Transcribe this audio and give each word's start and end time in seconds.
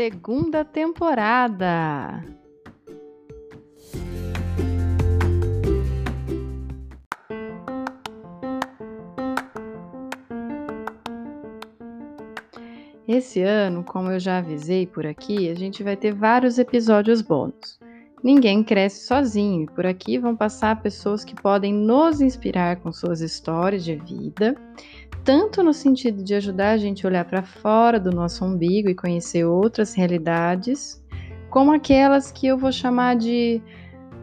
Segunda 0.00 0.64
temporada. 0.64 2.24
Esse 13.06 13.42
ano, 13.42 13.84
como 13.84 14.10
eu 14.10 14.18
já 14.18 14.38
avisei 14.38 14.86
por 14.86 15.06
aqui, 15.06 15.50
a 15.50 15.54
gente 15.54 15.82
vai 15.82 15.98
ter 15.98 16.14
vários 16.14 16.58
episódios 16.58 17.20
bônus. 17.20 17.78
Ninguém 18.22 18.64
cresce 18.64 19.06
sozinho 19.06 19.64
e 19.64 19.66
por 19.66 19.84
aqui 19.84 20.16
vão 20.16 20.34
passar 20.34 20.80
pessoas 20.80 21.26
que 21.26 21.34
podem 21.34 21.74
nos 21.74 22.22
inspirar 22.22 22.76
com 22.76 22.90
suas 22.90 23.20
histórias 23.20 23.84
de 23.84 23.96
vida 23.96 24.56
tanto 25.24 25.62
no 25.62 25.72
sentido 25.72 26.22
de 26.22 26.34
ajudar 26.34 26.70
a 26.70 26.76
gente 26.76 27.04
a 27.04 27.08
olhar 27.08 27.24
para 27.24 27.42
fora 27.42 28.00
do 28.00 28.10
nosso 28.10 28.44
umbigo 28.44 28.88
e 28.88 28.94
conhecer 28.94 29.44
outras 29.44 29.94
realidades, 29.94 31.02
como 31.50 31.72
aquelas 31.72 32.30
que 32.30 32.46
eu 32.46 32.56
vou 32.56 32.72
chamar 32.72 33.16
de 33.16 33.62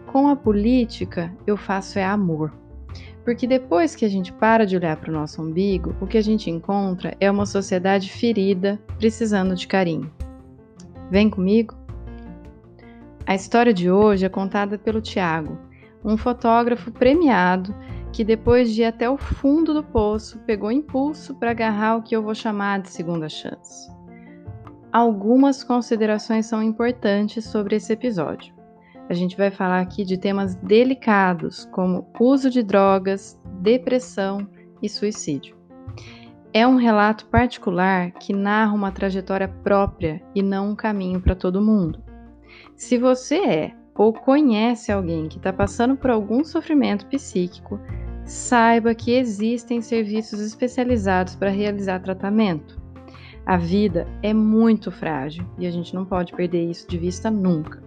com 0.08 0.28
a 0.28 0.36
política 0.36 1.34
eu 1.46 1.58
faço 1.58 2.00
é 2.00 2.04
amor. 2.04 2.54
Porque 3.24 3.46
depois 3.46 3.94
que 3.94 4.06
a 4.06 4.10
gente 4.10 4.32
para 4.32 4.66
de 4.66 4.78
olhar 4.78 4.96
para 4.96 5.12
o 5.12 5.14
nosso 5.14 5.42
umbigo, 5.42 5.94
o 6.00 6.08
que 6.08 6.18
a 6.18 6.24
gente 6.24 6.50
encontra 6.50 7.16
é 7.20 7.30
uma 7.30 7.46
sociedade 7.46 8.10
ferida, 8.10 8.80
precisando 8.98 9.54
de 9.54 9.68
carinho. 9.68 10.10
Vem 11.12 11.30
comigo? 11.30 11.76
A 13.26 13.36
história 13.36 13.74
de 13.74 13.92
hoje 13.92 14.26
é 14.26 14.30
contada 14.30 14.78
pelo 14.78 15.02
Tiago, 15.02 15.60
um 16.04 16.16
fotógrafo 16.16 16.90
premiado 16.90 17.76
que 18.18 18.24
depois 18.24 18.74
de 18.74 18.82
ir 18.82 18.86
até 18.86 19.08
o 19.08 19.16
fundo 19.16 19.76
do 19.76 19.84
poço, 19.84 20.40
pegou 20.40 20.72
impulso 20.72 21.36
para 21.36 21.52
agarrar 21.52 21.98
o 21.98 22.02
que 22.02 22.16
eu 22.16 22.24
vou 22.24 22.34
chamar 22.34 22.82
de 22.82 22.90
segunda 22.90 23.30
chance. 23.30 23.92
Algumas 24.92 25.64
considerações 25.64 26.48
são 26.48 26.64
importantes 26.64 27.46
sobre 27.46 27.76
esse 27.76 27.94
episódio. 27.94 28.56
A 29.08 29.14
gente 29.14 29.38
vai 29.38 29.52
falar 29.52 29.82
aqui 29.82 30.04
de 30.04 30.18
temas 30.18 30.56
delicados, 30.56 31.66
como 31.66 32.08
uso 32.20 32.50
de 32.50 32.64
drogas, 32.64 33.40
depressão 33.62 34.50
e 34.82 34.90
suicídio. 34.90 35.56
É 36.52 36.66
um 36.66 36.76
relato 36.76 37.28
particular 37.28 38.10
que 38.14 38.34
narra 38.34 38.74
uma 38.74 38.92
trajetória 38.92 39.48
própria 39.48 40.24
e 40.34 40.42
não 40.42 40.72
um 40.72 40.76
caminho 40.76 41.22
para 41.22 41.36
todo 41.36 41.62
mundo. 41.62 42.02
Se 42.76 42.98
você 42.98 43.36
é 43.36 43.76
ou 43.94 44.12
conhece 44.12 44.92
alguém 44.92 45.28
que 45.28 45.38
está 45.38 45.54
passando 45.54 45.96
por 45.96 46.10
algum 46.10 46.44
sofrimento 46.44 47.06
psíquico, 47.06 47.80
saiba 48.28 48.94
que 48.94 49.14
existem 49.14 49.82
serviços 49.82 50.42
especializados 50.42 51.36
para 51.36 51.50
realizar 51.50 52.02
tratamento. 52.02 52.78
A 53.46 53.56
vida 53.56 54.06
é 54.22 54.34
muito 54.34 54.92
frágil 54.92 55.46
e 55.58 55.66
a 55.66 55.72
gente 55.72 55.96
não 55.96 56.06
pode 56.06 56.34
perder 56.34 56.70
isso 56.70 56.86
de 56.90 56.98
vista 56.98 57.32
nunca. 57.32 57.82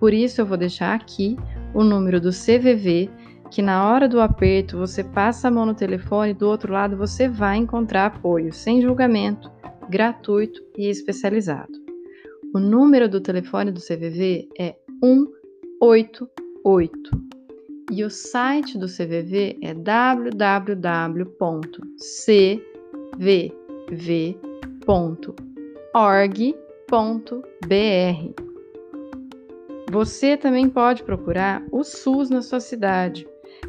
Por 0.00 0.14
isso, 0.14 0.40
eu 0.40 0.46
vou 0.46 0.56
deixar 0.56 0.94
aqui 0.94 1.36
o 1.74 1.84
número 1.84 2.18
do 2.18 2.30
CVV, 2.30 3.10
que 3.50 3.60
na 3.60 3.86
hora 3.86 4.08
do 4.08 4.20
aperto 4.20 4.78
você 4.78 5.04
passa 5.04 5.48
a 5.48 5.50
mão 5.50 5.66
no 5.66 5.74
telefone 5.74 6.32
do 6.32 6.48
outro 6.48 6.72
lado 6.72 6.96
você 6.96 7.28
vai 7.28 7.58
encontrar 7.58 8.06
apoio 8.06 8.52
sem 8.52 8.80
julgamento, 8.80 9.50
gratuito 9.90 10.62
e 10.76 10.88
especializado. 10.88 11.72
O 12.54 12.58
número 12.58 13.08
do 13.08 13.20
telefone 13.20 13.70
do 13.70 13.80
CVV 13.80 14.48
é 14.58 14.74
188 15.02 17.35
e 17.90 18.04
o 18.04 18.10
site 18.10 18.76
do 18.78 18.86
CVV 18.86 19.58
é 19.62 19.72
www.cvv.org.br. 19.74 20.46
Você 29.90 30.36
também 30.36 30.68
pode 30.68 31.04
procurar 31.04 31.64
o 31.70 31.84
SUS 31.84 32.28
na 32.28 32.42
sua 32.42 32.58
cidade, 32.58 33.26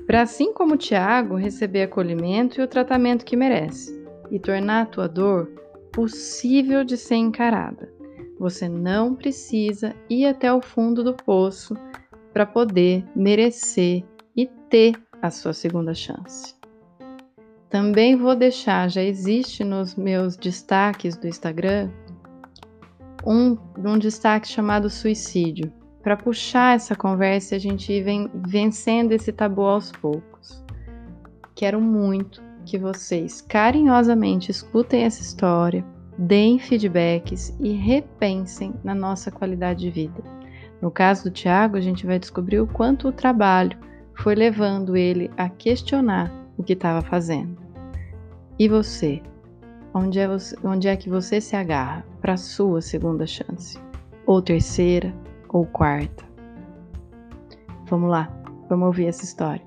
para 0.07 0.23
assim 0.23 0.51
como 0.51 0.73
o 0.73 0.77
Tiago 0.77 1.35
receber 1.35 1.83
acolhimento 1.83 2.59
e 2.59 2.63
o 2.63 2.67
tratamento 2.67 3.23
que 3.23 3.35
merece, 3.35 4.03
e 4.31 4.39
tornar 4.39 4.81
a 4.81 4.85
tua 4.87 5.07
dor 5.07 5.45
possível 5.91 6.83
de 6.83 6.97
ser 6.97 7.15
encarada. 7.15 7.93
Você 8.39 8.67
não 8.67 9.15
precisa 9.15 9.95
ir 10.09 10.25
até 10.25 10.51
o 10.51 10.61
fundo 10.61 11.03
do 11.03 11.13
poço 11.13 11.75
para 12.37 12.45
poder 12.45 13.03
merecer 13.15 14.05
e 14.35 14.45
ter 14.69 14.93
a 15.23 15.31
sua 15.31 15.53
segunda 15.53 15.95
chance. 15.95 16.53
Também 17.67 18.15
vou 18.15 18.35
deixar, 18.35 18.91
já 18.91 19.01
existe 19.01 19.63
nos 19.63 19.95
meus 19.95 20.37
destaques 20.37 21.17
do 21.17 21.27
Instagram, 21.27 21.89
um, 23.25 23.57
um 23.83 23.97
destaque 23.97 24.47
chamado 24.47 24.87
suicídio, 24.87 25.73
para 26.03 26.15
puxar 26.15 26.75
essa 26.75 26.95
conversa 26.95 27.55
e 27.55 27.57
a 27.57 27.59
gente 27.59 27.91
ir 27.91 28.05
vencendo 28.45 29.13
esse 29.13 29.31
tabu 29.31 29.63
aos 29.63 29.91
poucos. 29.91 30.63
Quero 31.55 31.81
muito 31.81 32.39
que 32.67 32.77
vocês 32.77 33.41
carinhosamente 33.41 34.51
escutem 34.51 35.05
essa 35.05 35.23
história, 35.23 35.83
deem 36.19 36.59
feedbacks 36.59 37.57
e 37.59 37.71
repensem 37.71 38.75
na 38.83 38.93
nossa 38.93 39.31
qualidade 39.31 39.79
de 39.79 39.89
vida. 39.89 40.36
No 40.81 40.91
caso 40.91 41.25
do 41.25 41.31
Tiago, 41.31 41.75
a 41.75 41.81
gente 41.81 42.05
vai 42.05 42.19
descobrir 42.19 42.59
o 42.59 42.67
quanto 42.67 43.07
o 43.07 43.11
trabalho 43.11 43.77
foi 44.13 44.35
levando 44.35 44.95
ele 44.95 45.31
a 45.37 45.49
questionar 45.49 46.31
o 46.57 46.63
que 46.63 46.73
estava 46.73 47.01
fazendo. 47.01 47.57
E 48.59 48.67
você? 48.67 49.21
Onde 49.93 50.19
é, 50.19 50.27
você, 50.27 50.55
onde 50.63 50.87
é 50.87 50.95
que 50.95 51.09
você 51.09 51.41
se 51.41 51.55
agarra 51.55 52.05
para 52.21 52.33
a 52.33 52.37
sua 52.37 52.81
segunda 52.81 53.25
chance? 53.25 53.79
Ou 54.25 54.41
terceira, 54.41 55.13
ou 55.49 55.65
quarta? 55.65 56.25
Vamos 57.85 58.09
lá, 58.09 58.31
vamos 58.69 58.87
ouvir 58.87 59.07
essa 59.07 59.23
história. 59.23 59.65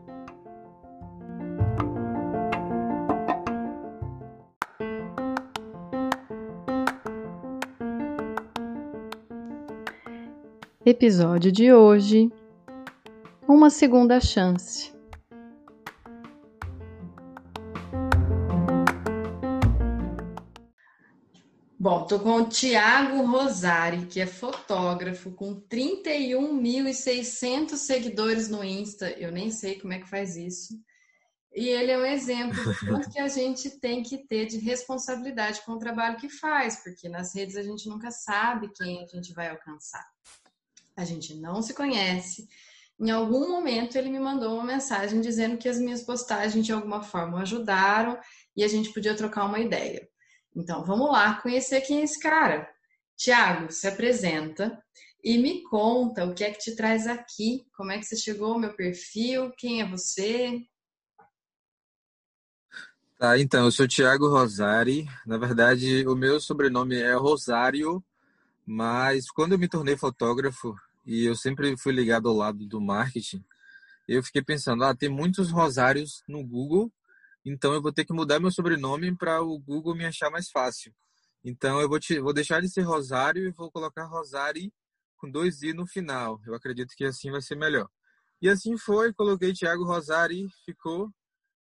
Episódio 10.91 11.53
de 11.53 11.73
hoje: 11.73 12.29
Uma 13.47 13.71
segunda 13.71 14.21
chance. 14.21 14.93
Bom, 21.79 22.09
tô 22.09 22.19
com 22.19 22.39
o 22.39 22.49
Tiago 22.49 23.25
Rosari, 23.25 24.07
que 24.07 24.21
é 24.21 24.27
fotógrafo 24.27 25.31
com 25.31 25.61
31.600 25.61 27.77
seguidores 27.77 28.49
no 28.49 28.65
Insta. 28.65 29.13
Eu 29.13 29.31
nem 29.31 29.53
sei 29.53 29.79
como 29.79 29.93
é 29.93 30.01
que 30.01 30.11
faz 30.11 30.37
isso. 30.37 30.77
E 31.55 31.69
ele 31.69 31.93
é 31.93 31.99
um 31.99 32.05
exemplo 32.05 32.65
do 32.85 33.09
que 33.09 33.21
a 33.21 33.29
gente 33.29 33.79
tem 33.79 34.03
que 34.03 34.19
ter 34.27 34.47
de 34.47 34.59
responsabilidade 34.59 35.63
com 35.65 35.75
o 35.75 35.79
trabalho 35.79 36.17
que 36.17 36.29
faz, 36.29 36.83
porque 36.83 37.09
nas 37.09 37.33
redes 37.33 37.55
a 37.55 37.63
gente 37.63 37.89
nunca 37.89 38.11
sabe 38.11 38.73
quem 38.75 39.05
a 39.05 39.07
gente 39.07 39.33
vai 39.33 39.51
alcançar 39.51 40.05
a 40.97 41.05
gente 41.05 41.35
não 41.35 41.63
se 41.63 41.75
conhece. 41.75 42.49
Em 42.99 43.11
algum 43.11 43.49
momento 43.49 43.97
ele 43.97 44.11
me 44.11 44.21
mandou 44.21 44.55
uma 44.55 44.65
mensagem 44.65 45.21
dizendo 45.21 45.57
que 45.57 45.69
as 45.69 45.79
minhas 45.79 46.03
postagens 46.03 46.65
de 46.65 46.73
alguma 46.73 47.03
forma 47.03 47.41
ajudaram 47.41 48.19
e 48.57 48.63
a 48.63 48.69
gente 48.69 48.93
podia 48.93 49.17
trocar 49.17 49.47
uma 49.47 49.59
ideia. 49.59 50.07
Então 50.55 50.85
vamos 50.85 51.11
lá 51.11 51.41
conhecer 51.41 51.81
quem 51.81 52.01
é 52.01 52.05
esse 52.05 52.19
cara. 52.19 52.69
Tiago, 53.17 53.73
se 53.73 53.87
apresenta 53.87 54.83
e 55.23 55.39
me 55.39 55.63
conta 55.65 56.25
o 56.25 56.35
que 56.35 56.45
é 56.45 56.51
que 56.51 56.59
te 56.59 56.75
traz 56.75 57.07
aqui, 57.07 57.67
como 57.75 57.93
é 57.93 57.99
que 57.99 58.05
você 58.05 58.17
chegou 58.17 58.53
ao 58.53 58.59
meu 58.59 58.75
perfil, 58.75 59.53
quem 59.57 59.83
é 59.83 59.89
você? 59.89 60.63
Tá, 63.19 63.39
então, 63.39 63.67
eu 63.67 63.71
sou 63.71 63.87
Tiago 63.87 64.31
Rosari. 64.31 65.07
Na 65.27 65.37
verdade, 65.37 66.07
o 66.07 66.17
meu 66.17 66.41
sobrenome 66.41 66.97
é 66.97 67.13
Rosário, 67.13 68.03
mas 68.71 69.31
quando 69.31 69.53
eu 69.53 69.59
me 69.59 69.69
tornei 69.69 69.97
fotógrafo, 69.97 70.75
e 71.05 71.25
eu 71.25 71.35
sempre 71.35 71.77
fui 71.77 71.93
ligado 71.93 72.29
ao 72.29 72.37
lado 72.37 72.67
do 72.67 72.81
marketing, 72.81 73.45
eu 74.07 74.23
fiquei 74.23 74.43
pensando, 74.43 74.85
ah, 74.85 74.95
tem 74.95 75.09
muitos 75.09 75.51
rosários 75.51 76.23
no 76.29 76.45
Google 76.45 76.93
então 77.45 77.73
eu 77.73 77.81
vou 77.81 77.93
ter 77.93 78.05
que 78.05 78.13
mudar 78.13 78.39
meu 78.39 78.51
sobrenome 78.51 79.17
para 79.17 79.43
o 79.43 79.59
Google 79.59 79.95
me 79.95 80.05
achar 80.05 80.31
mais 80.31 80.51
fácil. 80.51 80.95
Então 81.43 81.81
eu 81.81 81.89
vou, 81.89 81.99
te, 81.99 82.21
vou 82.21 82.35
deixar 82.35 82.61
de 82.61 82.69
ser 82.69 82.83
Rosário 82.83 83.47
e 83.47 83.51
vou 83.51 83.71
colocar 83.71 84.05
Rosari 84.05 84.73
com 85.17 85.31
dois 85.31 85.63
i 85.63 85.73
no 85.73 85.87
final. 85.87 86.39
Eu 86.47 86.55
acredito 86.55 86.95
que 86.95 87.05
assim 87.05 87.31
vai 87.31 87.41
ser 87.41 87.57
melhor. 87.57 87.89
E 88.43 88.49
assim 88.49 88.77
foi, 88.77 89.13
coloquei 89.13 89.53
Thiago 89.55 89.85
Rosari, 89.85 90.49
ficou. 90.65 91.11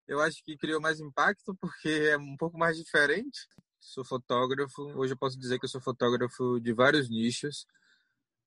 Eu 0.06 0.20
acho 0.20 0.42
que 0.44 0.56
criou 0.56 0.80
mais 0.80 1.00
impacto 1.00 1.56
porque 1.60 1.88
é 1.88 2.18
um 2.18 2.36
pouco 2.36 2.58
mais 2.58 2.76
diferente. 2.76 3.48
Sou 3.80 4.04
fotógrafo, 4.04 4.82
hoje 4.94 5.14
eu 5.14 5.16
posso 5.16 5.38
dizer 5.38 5.58
que 5.58 5.64
eu 5.64 5.68
sou 5.68 5.80
fotógrafo 5.80 6.60
de 6.60 6.70
vários 6.70 7.08
nichos. 7.08 7.66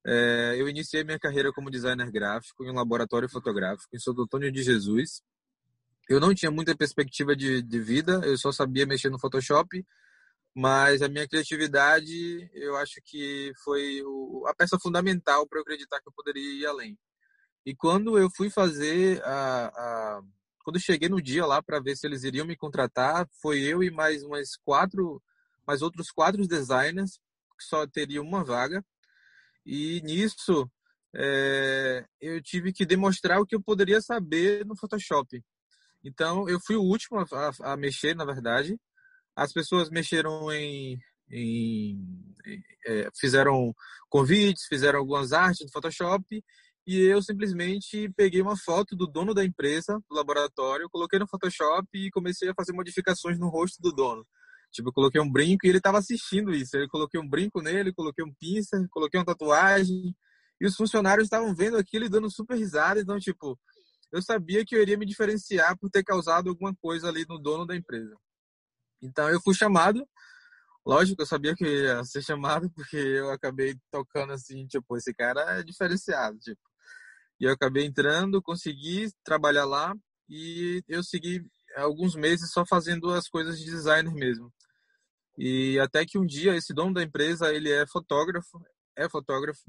É, 0.05 0.55
eu 0.57 0.69
iniciei 0.69 1.03
minha 1.03 1.17
carreira 1.17 1.51
como 1.51 1.71
designer 1.71 2.09
gráfico 2.11 2.63
em 2.63 2.69
um 2.69 2.75
laboratório 2.75 3.27
fotográfico 3.27 3.95
em 3.95 3.99
Santo 3.99 4.21
Antônio 4.21 4.51
de 4.51 4.61
Jesus. 4.61 5.23
Eu 6.07 6.19
não 6.19 6.35
tinha 6.35 6.51
muita 6.51 6.77
perspectiva 6.77 7.35
de, 7.35 7.63
de 7.63 7.79
vida, 7.79 8.21
eu 8.23 8.37
só 8.37 8.51
sabia 8.51 8.85
mexer 8.85 9.09
no 9.09 9.19
Photoshop, 9.19 9.83
mas 10.53 11.01
a 11.01 11.09
minha 11.09 11.27
criatividade, 11.27 12.49
eu 12.53 12.77
acho 12.77 13.01
que 13.03 13.51
foi 13.63 14.03
o, 14.03 14.45
a 14.47 14.53
peça 14.53 14.77
fundamental 14.79 15.47
para 15.47 15.57
eu 15.57 15.63
acreditar 15.63 15.99
que 15.99 16.07
eu 16.07 16.13
poderia 16.13 16.61
ir 16.61 16.65
além. 16.67 16.97
E 17.65 17.75
quando 17.75 18.19
eu 18.19 18.29
fui 18.29 18.51
fazer 18.51 19.19
a, 19.23 19.67
a 19.67 20.21
quando 20.63 20.79
cheguei 20.79 21.09
no 21.09 21.21
dia 21.21 21.45
lá 21.45 21.61
para 21.61 21.79
ver 21.79 21.95
se 21.95 22.07
eles 22.07 22.23
iriam 22.23 22.47
me 22.47 22.55
contratar, 22.55 23.27
foi 23.41 23.59
eu 23.59 23.83
e 23.83 23.91
mais 23.91 24.23
umas 24.23 24.55
quatro, 24.63 25.21
mais 25.67 25.81
outros 25.81 26.09
quatro 26.09 26.47
designers 26.47 27.19
que 27.57 27.65
só 27.65 27.85
teria 27.85 28.21
uma 28.21 28.43
vaga. 28.43 28.83
E 29.65 30.01
nisso 30.01 30.69
é, 31.15 32.05
eu 32.19 32.41
tive 32.41 32.73
que 32.73 32.85
demonstrar 32.85 33.39
o 33.39 33.45
que 33.45 33.55
eu 33.55 33.61
poderia 33.61 34.01
saber 34.01 34.65
no 34.65 34.75
Photoshop. 34.75 35.43
Então 36.03 36.47
eu 36.49 36.59
fui 36.59 36.75
o 36.75 36.81
último 36.81 37.19
a, 37.19 37.25
a, 37.31 37.73
a 37.73 37.77
mexer, 37.77 38.15
na 38.15 38.25
verdade. 38.25 38.79
As 39.35 39.51
pessoas 39.51 39.89
mexeram 39.89 40.51
em, 40.51 40.97
em, 41.29 42.35
é, 42.85 43.09
fizeram 43.19 43.73
convites, 44.09 44.65
fizeram 44.67 44.99
algumas 44.99 45.33
artes 45.33 45.65
no 45.65 45.71
Photoshop 45.71 46.43
e 46.85 46.99
eu 46.99 47.21
simplesmente 47.21 48.09
peguei 48.15 48.41
uma 48.41 48.57
foto 48.57 48.95
do 48.95 49.07
dono 49.07 49.33
da 49.33 49.43
empresa, 49.43 49.99
do 50.09 50.15
laboratório, 50.15 50.89
coloquei 50.89 51.17
no 51.17 51.27
Photoshop 51.27 51.87
e 51.93 52.11
comecei 52.11 52.49
a 52.49 52.53
fazer 52.53 52.73
modificações 52.73 53.39
no 53.39 53.47
rosto 53.47 53.81
do 53.81 53.91
dono. 53.91 54.25
Tipo, 54.73 54.89
eu 54.89 54.93
coloquei 54.93 55.21
um 55.21 55.31
brinco 55.31 55.65
e 55.65 55.69
ele 55.69 55.77
estava 55.77 55.99
assistindo 55.99 56.51
isso. 56.53 56.75
Eu 56.75 56.89
coloquei 56.89 57.19
um 57.19 57.29
brinco 57.29 57.61
nele, 57.61 57.93
coloquei 57.93 58.25
um 58.25 58.33
pincer, 58.33 58.85
coloquei 58.89 59.19
uma 59.19 59.25
tatuagem. 59.25 60.15
E 60.59 60.65
os 60.65 60.75
funcionários 60.75 61.27
estavam 61.27 61.53
vendo 61.55 61.77
aquilo 61.77 62.05
e 62.05 62.09
dando 62.09 62.29
super 62.29 62.57
risada. 62.57 62.99
Então, 62.99 63.19
tipo, 63.19 63.57
eu 64.11 64.21
sabia 64.21 64.65
que 64.65 64.75
eu 64.75 64.81
iria 64.81 64.97
me 64.97 65.05
diferenciar 65.05 65.77
por 65.77 65.89
ter 65.89 66.03
causado 66.03 66.49
alguma 66.49 66.73
coisa 66.75 67.07
ali 67.07 67.25
no 67.29 67.37
dono 67.39 67.65
da 67.65 67.75
empresa. 67.75 68.15
Então, 69.01 69.29
eu 69.29 69.39
fui 69.41 69.53
chamado. 69.53 70.05
Lógico, 70.85 71.21
eu 71.21 71.25
sabia 71.25 71.55
que 71.55 71.65
ia 71.65 72.03
ser 72.03 72.23
chamado 72.23 72.69
porque 72.75 72.97
eu 72.97 73.31
acabei 73.31 73.75
tocando 73.91 74.33
assim, 74.33 74.65
tipo, 74.67 74.97
esse 74.97 75.13
cara 75.13 75.59
é 75.59 75.63
diferenciado, 75.63 76.37
tipo. 76.39 76.72
E 77.43 77.45
eu 77.45 77.51
acabei 77.51 77.83
entrando, 77.83 78.41
consegui 78.41 79.11
trabalhar 79.21 79.65
lá 79.65 79.93
e 80.29 80.81
eu 80.87 81.03
segui 81.03 81.45
alguns 81.75 82.15
meses 82.15 82.49
só 82.53 82.65
fazendo 82.65 83.09
as 83.09 83.27
coisas 83.27 83.59
de 83.59 83.65
designer 83.65 84.13
mesmo. 84.13 84.49
E 85.37 85.77
até 85.77 86.05
que 86.05 86.17
um 86.17 86.25
dia 86.25 86.55
esse 86.55 86.73
dono 86.73 86.93
da 86.93 87.03
empresa, 87.03 87.53
ele 87.53 87.69
é 87.69 87.85
fotógrafo, 87.85 88.65
é 88.95 89.09
fotógrafo. 89.09 89.59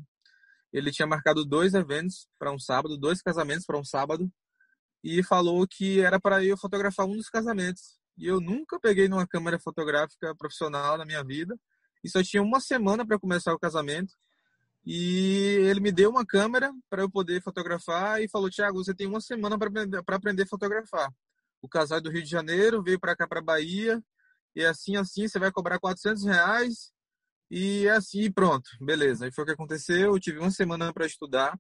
Ele 0.73 0.93
tinha 0.93 1.05
marcado 1.05 1.44
dois 1.44 1.75
eventos 1.75 2.29
para 2.38 2.53
um 2.53 2.61
sábado, 2.61 2.97
dois 2.97 3.21
casamentos 3.21 3.67
para 3.67 3.76
um 3.76 3.85
sábado, 3.85 4.31
e 5.03 5.25
falou 5.25 5.67
que 5.67 6.00
era 6.00 6.21
para 6.21 6.44
eu 6.44 6.56
fotografar 6.56 7.06
um 7.06 7.17
dos 7.17 7.29
casamentos. 7.29 7.99
E 8.17 8.29
eu 8.29 8.41
nunca 8.41 8.79
peguei 8.79 9.09
numa 9.09 9.26
câmera 9.26 9.59
fotográfica 9.59 10.32
profissional 10.37 10.97
na 10.97 11.05
minha 11.05 11.25
vida, 11.25 11.59
e 12.05 12.09
só 12.09 12.23
tinha 12.23 12.41
uma 12.41 12.61
semana 12.61 13.05
para 13.05 13.19
começar 13.19 13.53
o 13.53 13.59
casamento. 13.59 14.15
E 14.87 15.57
ele 15.69 15.81
me 15.81 15.91
deu 15.91 16.11
uma 16.11 16.27
câmera 16.27 16.73
para 16.91 17.03
eu 17.03 17.11
poder 17.11 17.43
fotografar 17.43 18.23
e 18.23 18.29
falou: 18.29 18.51
Tiago, 18.51 18.85
você 18.85 18.95
tem 18.95 19.07
uma 19.07 19.21
semana 19.21 19.59
para 19.59 19.69
aprender, 19.69 20.03
aprender 20.07 20.43
a 20.43 20.47
fotografar. 20.47 21.11
O 21.63 21.69
casal 21.69 21.99
é 21.99 22.01
do 22.01 22.11
Rio 22.11 22.23
de 22.23 22.29
Janeiro 22.29 22.83
veio 22.83 23.01
para 23.01 23.17
cá, 23.17 23.27
para 23.27 23.41
Bahia, 23.41 24.03
e 24.55 24.65
assim, 24.65 24.97
assim, 24.97 25.27
você 25.27 25.39
vai 25.39 25.51
cobrar 25.51 25.79
400 25.79 26.25
reais. 26.25 26.93
E 27.51 27.87
é 27.87 27.93
assim, 27.93 28.31
pronto, 28.31 28.69
beleza. 28.81 29.25
Aí 29.25 29.33
foi 29.33 29.45
o 29.45 29.47
que 29.47 29.53
aconteceu. 29.53 30.13
Eu 30.13 30.21
tive 30.21 30.39
uma 30.39 30.51
semana 30.51 30.93
para 30.93 31.07
estudar. 31.07 31.59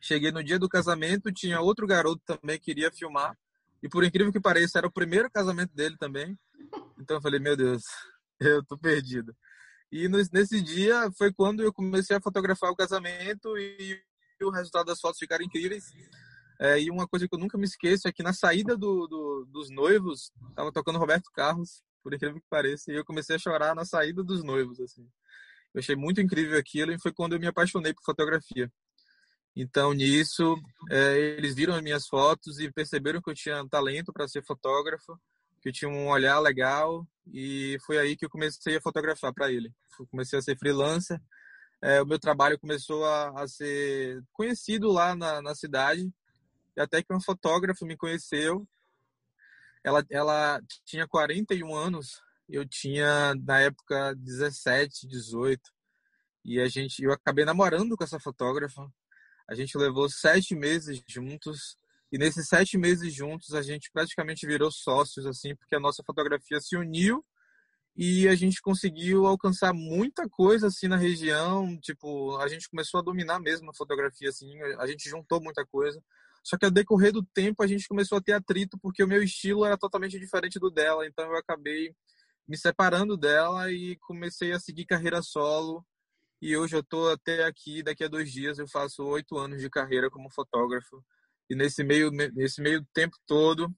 Cheguei 0.00 0.32
no 0.32 0.42
dia 0.42 0.58
do 0.58 0.68
casamento, 0.68 1.32
tinha 1.32 1.60
outro 1.60 1.86
garoto 1.86 2.22
também 2.24 2.58
que 2.58 2.66
queria 2.66 2.90
filmar. 2.90 3.36
E 3.82 3.88
por 3.88 4.04
incrível 4.04 4.32
que 4.32 4.40
pareça, 4.40 4.78
era 4.78 4.86
o 4.86 4.92
primeiro 4.92 5.30
casamento 5.30 5.74
dele 5.74 5.96
também. 5.98 6.38
Então 6.98 7.16
eu 7.16 7.20
falei, 7.20 7.38
meu 7.38 7.56
Deus, 7.56 7.82
eu 8.40 8.64
tô 8.64 8.78
perdido. 8.78 9.34
E 9.92 10.08
nesse 10.08 10.60
dia 10.60 11.10
foi 11.18 11.32
quando 11.32 11.62
eu 11.62 11.72
comecei 11.72 12.16
a 12.16 12.20
fotografar 12.20 12.70
o 12.70 12.76
casamento 12.76 13.56
e 13.58 14.00
o 14.40 14.50
resultado 14.50 14.86
das 14.86 15.00
fotos 15.00 15.18
ficaram 15.18 15.44
incríveis. 15.44 15.84
É, 16.60 16.80
e 16.80 16.90
uma 16.90 17.08
coisa 17.08 17.26
que 17.26 17.34
eu 17.34 17.38
nunca 17.38 17.58
me 17.58 17.64
esqueço 17.64 18.06
é 18.06 18.12
que 18.12 18.22
na 18.22 18.32
saída 18.32 18.76
do, 18.76 19.06
do, 19.06 19.46
dos 19.46 19.70
noivos, 19.70 20.30
tava 20.54 20.70
tocando 20.70 20.98
Roberto 20.98 21.30
Carlos, 21.32 21.82
por 22.02 22.14
incrível 22.14 22.40
que 22.40 22.46
pareça, 22.48 22.92
e 22.92 22.96
eu 22.96 23.04
comecei 23.04 23.36
a 23.36 23.38
chorar 23.38 23.74
na 23.74 23.84
saída 23.84 24.22
dos 24.22 24.44
noivos, 24.44 24.78
assim. 24.80 25.08
Eu 25.74 25.80
achei 25.80 25.96
muito 25.96 26.20
incrível 26.20 26.58
aquilo 26.58 26.92
e 26.92 27.00
foi 27.00 27.12
quando 27.12 27.32
eu 27.32 27.40
me 27.40 27.46
apaixonei 27.46 27.94
por 27.94 28.04
fotografia. 28.04 28.70
Então, 29.56 29.92
nisso, 29.92 30.54
é, 30.90 31.18
eles 31.18 31.54
viram 31.54 31.74
as 31.74 31.82
minhas 31.82 32.06
fotos 32.06 32.58
e 32.58 32.70
perceberam 32.70 33.20
que 33.20 33.30
eu 33.30 33.34
tinha 33.34 33.66
talento 33.68 34.12
para 34.12 34.28
ser 34.28 34.44
fotógrafo 34.44 35.18
que 35.60 35.68
eu 35.68 35.72
tinha 35.72 35.90
um 35.90 36.08
olhar 36.08 36.38
legal 36.38 37.06
e 37.32 37.76
foi 37.84 37.98
aí 37.98 38.16
que 38.16 38.24
eu 38.24 38.30
comecei 38.30 38.76
a 38.76 38.80
fotografar 38.80 39.32
para 39.32 39.50
ele. 39.50 39.72
comecei 40.10 40.38
a 40.38 40.42
ser 40.42 40.58
freelancer, 40.58 41.20
é, 41.82 42.02
o 42.02 42.06
meu 42.06 42.18
trabalho 42.18 42.58
começou 42.58 43.04
a, 43.04 43.42
a 43.42 43.48
ser 43.48 44.22
conhecido 44.32 44.90
lá 44.90 45.14
na, 45.14 45.40
na, 45.40 45.54
cidade 45.54 46.12
e 46.76 46.80
até 46.80 47.02
que 47.02 47.12
uma 47.12 47.22
fotógrafa 47.22 47.86
me 47.86 47.96
conheceu. 47.96 48.66
Ela, 49.82 50.04
ela 50.10 50.60
tinha 50.84 51.08
41 51.08 51.74
anos, 51.74 52.22
eu 52.48 52.68
tinha 52.68 53.34
na 53.34 53.60
época 53.60 54.14
17, 54.16 55.06
18 55.06 55.70
e 56.44 56.60
a 56.60 56.68
gente, 56.68 57.02
eu 57.02 57.12
acabei 57.12 57.44
namorando 57.44 57.96
com 57.96 58.04
essa 58.04 58.20
fotógrafa. 58.20 58.86
A 59.48 59.54
gente 59.54 59.76
levou 59.76 60.08
sete 60.08 60.54
meses 60.54 61.02
juntos 61.06 61.78
e 62.12 62.18
nesses 62.18 62.48
sete 62.48 62.76
meses 62.76 63.14
juntos, 63.14 63.54
a 63.54 63.62
gente 63.62 63.90
praticamente 63.92 64.46
virou 64.46 64.70
sócios, 64.70 65.26
assim, 65.26 65.54
porque 65.54 65.76
a 65.76 65.80
nossa 65.80 66.02
fotografia 66.02 66.60
se 66.60 66.76
uniu 66.76 67.24
e 67.96 68.26
a 68.28 68.34
gente 68.34 68.60
conseguiu 68.60 69.26
alcançar 69.26 69.72
muita 69.72 70.28
coisa, 70.28 70.68
assim, 70.68 70.88
na 70.88 70.96
região. 70.96 71.78
Tipo, 71.80 72.36
a 72.38 72.48
gente 72.48 72.68
começou 72.68 72.98
a 72.98 73.02
dominar 73.02 73.38
mesmo 73.38 73.70
a 73.70 73.74
fotografia, 73.74 74.28
assim, 74.28 74.60
a 74.78 74.86
gente 74.86 75.08
juntou 75.08 75.40
muita 75.40 75.64
coisa. 75.66 76.02
Só 76.42 76.56
que 76.56 76.64
ao 76.64 76.70
decorrer 76.70 77.12
do 77.12 77.22
tempo, 77.22 77.62
a 77.62 77.66
gente 77.66 77.86
começou 77.86 78.18
a 78.18 78.20
ter 78.20 78.32
atrito, 78.32 78.78
porque 78.78 79.04
o 79.04 79.08
meu 79.08 79.22
estilo 79.22 79.64
era 79.64 79.76
totalmente 79.76 80.18
diferente 80.18 80.58
do 80.58 80.70
dela. 80.70 81.06
Então, 81.06 81.26
eu 81.26 81.36
acabei 81.36 81.94
me 82.48 82.56
separando 82.56 83.16
dela 83.16 83.70
e 83.70 83.96
comecei 84.00 84.52
a 84.52 84.58
seguir 84.58 84.86
carreira 84.86 85.22
solo. 85.22 85.84
E 86.42 86.56
hoje 86.56 86.74
eu 86.74 86.80
estou 86.80 87.12
até 87.12 87.44
aqui, 87.44 87.82
daqui 87.82 88.02
a 88.02 88.08
dois 88.08 88.32
dias 88.32 88.58
eu 88.58 88.66
faço 88.66 89.04
oito 89.04 89.36
anos 89.36 89.60
de 89.60 89.68
carreira 89.68 90.10
como 90.10 90.30
fotógrafo. 90.30 91.04
E 91.50 91.56
nesse 91.56 91.82
meio, 91.82 92.12
nesse 92.12 92.62
meio 92.62 92.86
tempo 92.94 93.16
todo, 93.26 93.74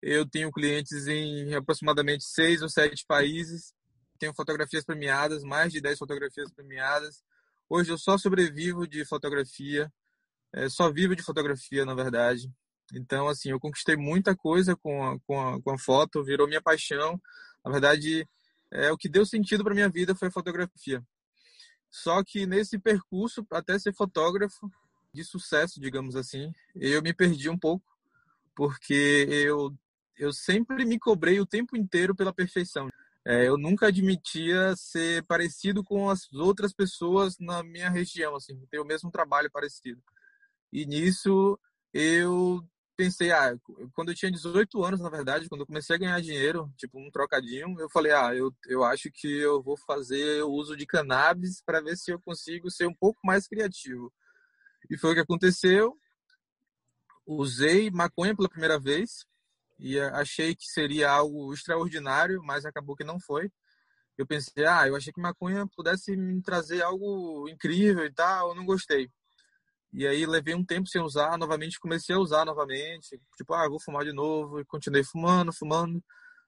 eu 0.00 0.26
tenho 0.26 0.50
clientes 0.50 1.06
em 1.06 1.54
aproximadamente 1.54 2.24
seis 2.24 2.62
ou 2.62 2.68
sete 2.68 3.04
países. 3.06 3.74
Tenho 4.18 4.34
fotografias 4.34 4.84
premiadas, 4.84 5.44
mais 5.44 5.70
de 5.70 5.82
dez 5.82 5.98
fotografias 5.98 6.50
premiadas. 6.50 7.22
Hoje 7.68 7.90
eu 7.92 7.98
só 7.98 8.16
sobrevivo 8.16 8.88
de 8.88 9.04
fotografia, 9.04 9.92
é, 10.54 10.68
só 10.70 10.90
vivo 10.90 11.14
de 11.14 11.22
fotografia, 11.22 11.84
na 11.84 11.94
verdade. 11.94 12.50
Então, 12.94 13.28
assim, 13.28 13.50
eu 13.50 13.60
conquistei 13.60 13.96
muita 13.96 14.34
coisa 14.34 14.74
com 14.76 15.04
a, 15.04 15.20
com 15.20 15.40
a, 15.40 15.62
com 15.62 15.70
a 15.72 15.78
foto, 15.78 16.24
virou 16.24 16.48
minha 16.48 16.62
paixão. 16.62 17.20
Na 17.62 17.70
verdade, 17.70 18.26
é, 18.72 18.90
o 18.92 18.96
que 18.96 19.10
deu 19.10 19.26
sentido 19.26 19.62
para 19.62 19.74
minha 19.74 19.90
vida 19.90 20.14
foi 20.14 20.28
a 20.28 20.32
fotografia. 20.32 21.02
Só 21.90 22.22
que 22.24 22.46
nesse 22.46 22.78
percurso, 22.78 23.46
até 23.50 23.78
ser 23.78 23.94
fotógrafo, 23.94 24.70
de 25.14 25.24
sucesso, 25.24 25.80
digamos 25.80 26.16
assim, 26.16 26.52
eu 26.74 27.00
me 27.00 27.14
perdi 27.14 27.48
um 27.48 27.58
pouco, 27.58 27.86
porque 28.54 29.26
eu, 29.30 29.72
eu 30.18 30.32
sempre 30.32 30.84
me 30.84 30.98
cobrei 30.98 31.40
o 31.40 31.46
tempo 31.46 31.76
inteiro 31.76 32.14
pela 32.14 32.34
perfeição. 32.34 32.88
É, 33.26 33.48
eu 33.48 33.56
nunca 33.56 33.86
admitia 33.86 34.74
ser 34.76 35.24
parecido 35.24 35.82
com 35.82 36.10
as 36.10 36.30
outras 36.32 36.74
pessoas 36.74 37.38
na 37.38 37.62
minha 37.62 37.88
região, 37.88 38.34
assim, 38.36 38.60
ter 38.70 38.80
o 38.80 38.84
mesmo 38.84 39.10
trabalho 39.10 39.50
parecido. 39.50 40.02
E 40.72 40.84
nisso 40.84 41.58
eu 41.92 42.60
pensei, 42.96 43.30
ah, 43.32 43.56
quando 43.94 44.10
eu 44.10 44.14
tinha 44.14 44.30
18 44.30 44.84
anos, 44.84 45.00
na 45.00 45.08
verdade, 45.08 45.48
quando 45.48 45.62
eu 45.62 45.66
comecei 45.66 45.96
a 45.96 45.98
ganhar 45.98 46.20
dinheiro, 46.20 46.70
tipo 46.76 46.98
um 46.98 47.10
trocadinho, 47.10 47.78
eu 47.78 47.88
falei, 47.88 48.12
ah, 48.12 48.34
eu, 48.34 48.52
eu 48.66 48.84
acho 48.84 49.10
que 49.12 49.28
eu 49.28 49.62
vou 49.62 49.76
fazer 49.76 50.42
o 50.42 50.50
uso 50.50 50.76
de 50.76 50.86
cannabis 50.86 51.62
para 51.64 51.80
ver 51.80 51.96
se 51.96 52.10
eu 52.10 52.20
consigo 52.20 52.70
ser 52.70 52.86
um 52.86 52.94
pouco 52.94 53.18
mais 53.24 53.46
criativo. 53.48 54.12
E 54.90 54.96
foi 54.98 55.12
o 55.12 55.14
que 55.14 55.20
aconteceu. 55.20 55.96
Usei 57.26 57.90
maconha 57.90 58.36
pela 58.36 58.48
primeira 58.48 58.78
vez. 58.78 59.26
e 59.78 59.98
achei 60.00 60.54
que 60.54 60.66
seria 60.66 61.10
algo 61.10 61.52
extraordinário, 61.52 62.42
mas 62.44 62.64
acabou 62.64 62.96
que 62.96 63.04
não 63.04 63.18
foi. 63.18 63.50
Eu 64.16 64.26
pensei, 64.26 64.64
ah, 64.66 64.86
eu 64.86 64.96
achei 64.96 65.12
que 65.12 65.20
maconha 65.20 65.66
pudesse 65.76 66.16
me 66.16 66.40
trazer 66.42 66.82
algo 66.82 67.48
incrível 67.48 68.04
e 68.06 68.12
tal, 68.12 68.50
eu 68.50 68.54
não 68.54 68.64
gostei. 68.64 69.10
E 69.92 70.06
aí 70.06 70.26
levei 70.26 70.54
um 70.54 70.64
tempo 70.64 70.88
sem 70.88 71.00
usar, 71.02 71.38
novamente 71.38 71.80
comecei 71.80 72.14
a 72.14 72.18
usar 72.18 72.44
novamente, 72.44 73.20
tipo, 73.36 73.54
ah, 73.54 73.68
vou 73.68 73.80
fumar 73.80 74.04
de 74.04 74.12
novo, 74.12 74.60
e 74.60 74.64
continuei 74.64 75.04
fumando, 75.04 75.52
fumando, 75.52 76.02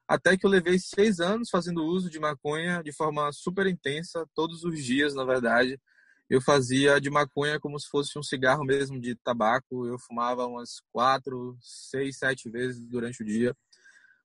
até 0.08 0.36
que 0.36 0.46
eu 0.46 0.50
levei 0.50 0.78
seis 0.78 1.20
anos 1.20 1.50
fazendo 1.50 1.84
uso 1.84 2.10
de 2.10 2.18
maconha 2.20 2.82
de 2.82 2.92
forma 2.92 3.30
super 3.32 3.66
intensa, 3.66 4.26
todos 4.34 4.64
os 4.64 4.82
dias, 4.84 5.14
na 5.14 5.24
verdade. 5.24 5.80
Eu 6.28 6.40
fazia 6.40 7.00
de 7.00 7.08
maconha 7.08 7.60
como 7.60 7.78
se 7.78 7.88
fosse 7.88 8.18
um 8.18 8.22
cigarro 8.22 8.64
mesmo 8.64 9.00
de 9.00 9.14
tabaco. 9.14 9.86
Eu 9.86 9.96
fumava 9.98 10.44
umas 10.46 10.80
quatro, 10.92 11.56
seis, 11.60 12.18
sete 12.18 12.50
vezes 12.50 12.80
durante 12.80 13.22
o 13.22 13.26
dia, 13.26 13.56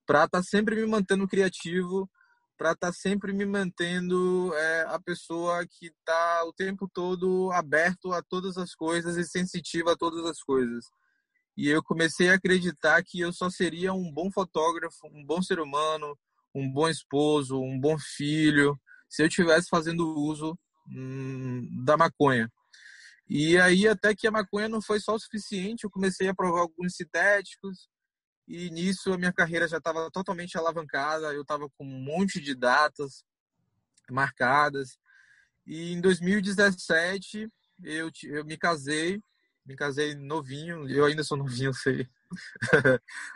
para 0.05 0.25
estar 0.25 0.39
tá 0.39 0.43
sempre 0.43 0.75
me 0.75 0.85
mantendo 0.87 1.27
criativo, 1.27 2.09
para 2.57 2.71
estar 2.71 2.87
tá 2.87 2.93
sempre 2.93 3.31
me 3.33 3.45
mantendo 3.45 4.51
é, 4.55 4.81
a 4.87 4.99
pessoa 4.99 5.63
que 5.67 5.87
está 5.87 6.43
o 6.45 6.53
tempo 6.53 6.89
todo 6.91 7.51
aberto 7.51 8.11
a 8.13 8.21
todas 8.23 8.57
as 8.57 8.73
coisas 8.73 9.15
e 9.17 9.23
sensitiva 9.23 9.93
a 9.93 9.97
todas 9.97 10.25
as 10.25 10.41
coisas. 10.41 10.85
E 11.55 11.67
eu 11.67 11.83
comecei 11.83 12.29
a 12.29 12.35
acreditar 12.35 13.03
que 13.03 13.19
eu 13.19 13.31
só 13.31 13.49
seria 13.49 13.93
um 13.93 14.11
bom 14.11 14.31
fotógrafo, 14.31 15.07
um 15.13 15.23
bom 15.23 15.41
ser 15.41 15.59
humano, 15.59 16.17
um 16.55 16.71
bom 16.71 16.89
esposo, 16.89 17.59
um 17.59 17.79
bom 17.79 17.95
filho, 17.99 18.75
se 19.07 19.21
eu 19.23 19.29
tivesse 19.29 19.67
fazendo 19.69 20.17
uso 20.17 20.57
da 21.83 21.97
maconha. 21.97 22.51
E 23.29 23.57
aí 23.57 23.87
até 23.87 24.13
que 24.13 24.27
a 24.27 24.31
maconha 24.31 24.67
não 24.67 24.81
foi 24.81 24.99
só 24.99 25.15
o 25.15 25.19
suficiente, 25.19 25.83
eu 25.83 25.89
comecei 25.89 26.27
a 26.27 26.35
provar 26.35 26.61
alguns 26.61 26.95
sintéticos 26.95 27.87
e 28.47 28.69
nisso 28.69 29.13
a 29.13 29.17
minha 29.17 29.31
carreira 29.31 29.67
já 29.67 29.77
estava 29.77 30.09
totalmente 30.11 30.57
alavancada, 30.57 31.33
eu 31.33 31.41
estava 31.41 31.69
com 31.77 31.85
um 31.85 32.03
monte 32.03 32.41
de 32.41 32.53
datas 32.53 33.23
marcadas. 34.09 34.97
E 35.65 35.93
em 35.93 36.01
2017 36.01 37.47
eu, 37.83 38.11
eu 38.25 38.45
me 38.45 38.57
casei 38.57 39.21
me 39.65 39.75
casei 39.75 40.15
novinho, 40.15 40.87
eu 40.89 41.05
ainda 41.05 41.23
sou 41.23 41.37
novinho, 41.37 41.73
sei. 41.73 42.07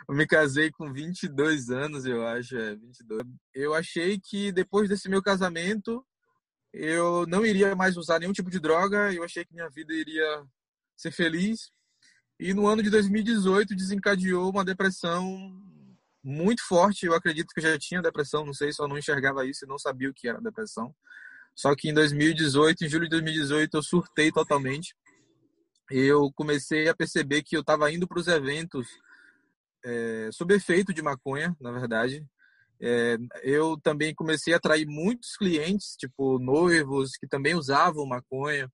eu 0.08 0.14
me 0.14 0.26
casei 0.26 0.70
com 0.70 0.92
22 0.92 1.70
anos, 1.70 2.04
eu 2.04 2.26
acho, 2.26 2.56
é, 2.56 2.74
22. 2.74 3.22
Eu 3.54 3.74
achei 3.74 4.18
que 4.18 4.52
depois 4.52 4.88
desse 4.88 5.08
meu 5.08 5.22
casamento, 5.22 6.04
eu 6.76 7.26
não 7.26 7.44
iria 7.44 7.74
mais 7.74 7.96
usar 7.96 8.18
nenhum 8.18 8.32
tipo 8.32 8.50
de 8.50 8.60
droga, 8.60 9.12
eu 9.12 9.24
achei 9.24 9.44
que 9.44 9.54
minha 9.54 9.68
vida 9.68 9.92
iria 9.94 10.44
ser 10.96 11.10
feliz. 11.10 11.70
E 12.38 12.52
no 12.52 12.66
ano 12.66 12.82
de 12.82 12.90
2018 12.90 13.74
desencadeou 13.74 14.50
uma 14.50 14.64
depressão 14.64 15.24
muito 16.22 16.62
forte. 16.66 17.06
Eu 17.06 17.14
acredito 17.14 17.48
que 17.54 17.60
eu 17.60 17.70
já 17.70 17.78
tinha 17.78 18.02
depressão, 18.02 18.44
não 18.44 18.52
sei, 18.52 18.72
só 18.72 18.86
não 18.86 18.98
enxergava 18.98 19.46
isso 19.46 19.64
e 19.64 19.68
não 19.68 19.78
sabia 19.78 20.10
o 20.10 20.14
que 20.14 20.28
era 20.28 20.40
depressão. 20.40 20.94
Só 21.54 21.74
que 21.74 21.88
em 21.88 21.94
2018, 21.94 22.84
em 22.84 22.88
julho 22.88 23.04
de 23.04 23.10
2018, 23.10 23.76
eu 23.76 23.82
surtei 23.82 24.30
totalmente 24.30 24.94
eu 25.90 26.32
comecei 26.32 26.88
a 26.88 26.94
perceber 26.94 27.42
que 27.42 27.56
eu 27.56 27.60
estava 27.60 27.90
indo 27.92 28.06
para 28.06 28.18
os 28.18 28.26
eventos 28.26 28.86
é, 29.84 30.30
sob 30.32 30.54
efeito 30.54 30.92
de 30.92 31.02
maconha, 31.02 31.56
na 31.60 31.70
verdade. 31.70 32.26
É, 32.80 33.16
eu 33.42 33.78
também 33.80 34.14
comecei 34.14 34.52
a 34.52 34.56
atrair 34.58 34.86
muitos 34.86 35.36
clientes, 35.36 35.96
tipo 35.96 36.38
noivos, 36.38 37.12
que 37.16 37.26
também 37.26 37.54
usavam 37.54 38.06
maconha. 38.06 38.70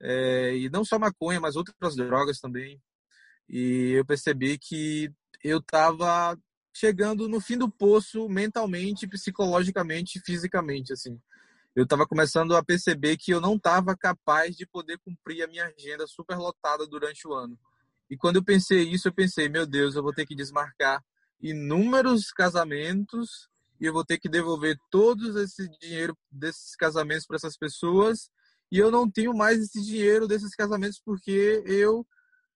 É, 0.00 0.56
e 0.56 0.70
não 0.70 0.84
só 0.84 0.98
maconha, 0.98 1.40
mas 1.40 1.56
outras 1.56 1.96
drogas 1.96 2.38
também. 2.40 2.80
E 3.48 3.92
eu 3.96 4.04
percebi 4.04 4.58
que 4.58 5.10
eu 5.42 5.58
estava 5.58 6.38
chegando 6.74 7.28
no 7.28 7.40
fim 7.40 7.56
do 7.56 7.70
poço 7.70 8.28
mentalmente, 8.28 9.08
psicologicamente, 9.08 10.20
fisicamente, 10.20 10.92
assim 10.92 11.18
eu 11.76 11.84
estava 11.84 12.06
começando 12.06 12.56
a 12.56 12.64
perceber 12.64 13.18
que 13.18 13.30
eu 13.30 13.38
não 13.38 13.56
estava 13.56 13.94
capaz 13.94 14.56
de 14.56 14.66
poder 14.66 14.98
cumprir 15.04 15.42
a 15.42 15.46
minha 15.46 15.66
agenda 15.66 16.06
super 16.06 16.38
lotada 16.38 16.86
durante 16.86 17.28
o 17.28 17.34
ano. 17.34 17.56
E 18.08 18.16
quando 18.16 18.36
eu 18.36 18.42
pensei 18.42 18.82
isso, 18.88 19.08
eu 19.08 19.12
pensei, 19.12 19.46
meu 19.46 19.66
Deus, 19.66 19.94
eu 19.94 20.02
vou 20.02 20.14
ter 20.14 20.24
que 20.24 20.34
desmarcar 20.34 21.04
inúmeros 21.40 22.30
casamentos 22.30 23.48
e 23.80 23.86
eu 23.86 23.92
vou 23.92 24.04
ter 24.04 24.18
que 24.18 24.28
devolver 24.28 24.78
todo 24.90 25.38
esse 25.40 25.68
dinheiro 25.78 26.16
desses 26.30 26.74
casamentos 26.76 27.26
para 27.26 27.36
essas 27.36 27.56
pessoas 27.56 28.30
e 28.70 28.78
eu 28.78 28.90
não 28.90 29.10
tenho 29.10 29.34
mais 29.34 29.60
esse 29.60 29.82
dinheiro 29.82 30.26
desses 30.26 30.54
casamentos 30.54 31.00
porque 31.04 31.62
eu 31.66 32.06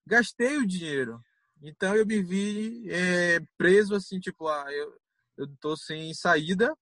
gastei 0.06 0.56
o 0.56 0.66
dinheiro. 0.66 1.20
Então 1.62 1.94
eu 1.94 2.06
me 2.06 2.22
vi 2.22 2.88
é, 2.90 3.40
preso 3.58 3.94
assim, 3.94 4.18
tipo, 4.18 4.48
ah, 4.48 4.66
eu, 4.72 4.92
eu 5.36 5.46
tô 5.60 5.76
sem 5.76 6.12
saída 6.14 6.74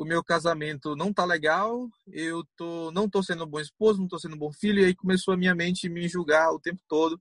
o 0.00 0.04
meu 0.04 0.24
casamento 0.24 0.96
não 0.96 1.12
tá 1.12 1.26
legal, 1.26 1.86
eu 2.08 2.42
tô, 2.56 2.90
não 2.90 3.08
tô 3.08 3.22
sendo 3.22 3.44
um 3.44 3.46
bom 3.46 3.60
esposo, 3.60 4.00
não 4.00 4.08
tô 4.08 4.18
sendo 4.18 4.34
um 4.34 4.38
bom 4.38 4.50
filho, 4.50 4.80
e 4.80 4.86
aí 4.86 4.94
começou 4.94 5.34
a 5.34 5.36
minha 5.36 5.54
mente 5.54 5.90
me 5.90 6.08
julgar 6.08 6.50
o 6.52 6.58
tempo 6.58 6.80
todo. 6.88 7.20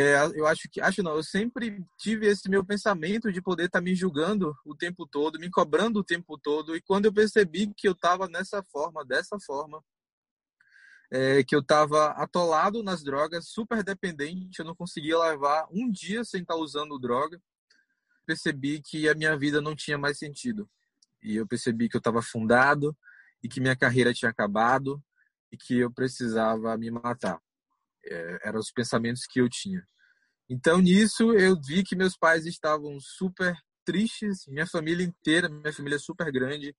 É, 0.00 0.14
eu 0.38 0.46
acho 0.46 0.68
que, 0.70 0.80
acho 0.80 1.02
não, 1.02 1.16
eu 1.16 1.24
sempre 1.24 1.84
tive 1.98 2.28
esse 2.28 2.48
meu 2.48 2.64
pensamento 2.64 3.32
de 3.32 3.42
poder 3.42 3.64
estar 3.64 3.80
tá 3.80 3.82
me 3.82 3.96
julgando 3.96 4.56
o 4.64 4.72
tempo 4.72 5.04
todo, 5.04 5.40
me 5.40 5.50
cobrando 5.50 5.98
o 5.98 6.04
tempo 6.04 6.38
todo, 6.38 6.76
e 6.76 6.80
quando 6.80 7.06
eu 7.06 7.12
percebi 7.12 7.74
que 7.76 7.88
eu 7.88 7.92
estava 7.92 8.28
nessa 8.28 8.62
forma, 8.70 9.04
dessa 9.04 9.36
forma, 9.40 9.82
é, 11.10 11.42
que 11.42 11.52
eu 11.52 11.58
estava 11.58 12.10
atolado 12.10 12.80
nas 12.80 13.02
drogas, 13.02 13.48
super 13.48 13.82
dependente, 13.82 14.60
eu 14.60 14.64
não 14.64 14.76
conseguia 14.76 15.18
levar 15.18 15.66
um 15.72 15.90
dia 15.90 16.22
sem 16.22 16.42
estar 16.42 16.54
tá 16.54 16.60
usando 16.60 16.96
droga, 16.96 17.42
percebi 18.24 18.80
que 18.80 19.08
a 19.08 19.16
minha 19.16 19.36
vida 19.36 19.60
não 19.60 19.74
tinha 19.74 19.98
mais 19.98 20.16
sentido 20.16 20.70
e 21.20 21.34
eu 21.34 21.44
percebi 21.44 21.88
que 21.88 21.96
eu 21.96 21.98
estava 21.98 22.20
afundado 22.20 22.96
e 23.42 23.48
que 23.48 23.60
minha 23.60 23.74
carreira 23.74 24.14
tinha 24.14 24.30
acabado 24.30 25.02
e 25.50 25.56
que 25.56 25.76
eu 25.76 25.90
precisava 25.90 26.76
me 26.78 26.88
matar. 26.88 27.40
É, 28.10 28.48
eram 28.48 28.58
os 28.58 28.70
pensamentos 28.70 29.26
que 29.26 29.40
eu 29.40 29.48
tinha. 29.48 29.86
Então, 30.48 30.80
nisso, 30.80 31.32
eu 31.34 31.60
vi 31.60 31.84
que 31.84 31.96
meus 31.96 32.16
pais 32.16 32.46
estavam 32.46 32.98
super 33.00 33.54
tristes, 33.84 34.46
minha 34.46 34.66
família 34.66 35.04
inteira, 35.04 35.48
minha 35.48 35.72
família 35.72 35.96
é 35.96 35.98
super 35.98 36.30
grande, 36.32 36.74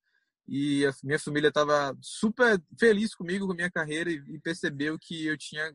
e 0.46 0.84
a 0.86 0.92
minha 1.04 1.18
família 1.18 1.48
estava 1.48 1.96
super 2.00 2.60
feliz 2.78 3.14
comigo, 3.14 3.46
com 3.46 3.52
a 3.52 3.56
minha 3.56 3.70
carreira, 3.70 4.10
e 4.10 4.40
percebeu 4.40 4.98
que 4.98 5.26
eu 5.26 5.38
tinha 5.38 5.72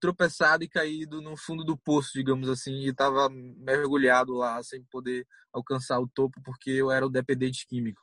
tropeçado 0.00 0.64
e 0.64 0.68
caído 0.68 1.22
no 1.22 1.36
fundo 1.36 1.64
do 1.64 1.78
poço, 1.78 2.10
digamos 2.12 2.48
assim, 2.48 2.72
e 2.72 2.88
estava 2.88 3.28
mergulhado 3.30 4.34
lá 4.34 4.60
sem 4.64 4.82
poder 4.90 5.24
alcançar 5.52 6.00
o 6.00 6.08
topo 6.08 6.42
porque 6.42 6.70
eu 6.70 6.90
era 6.90 7.06
o 7.06 7.10
dependente 7.10 7.64
químico. 7.68 8.02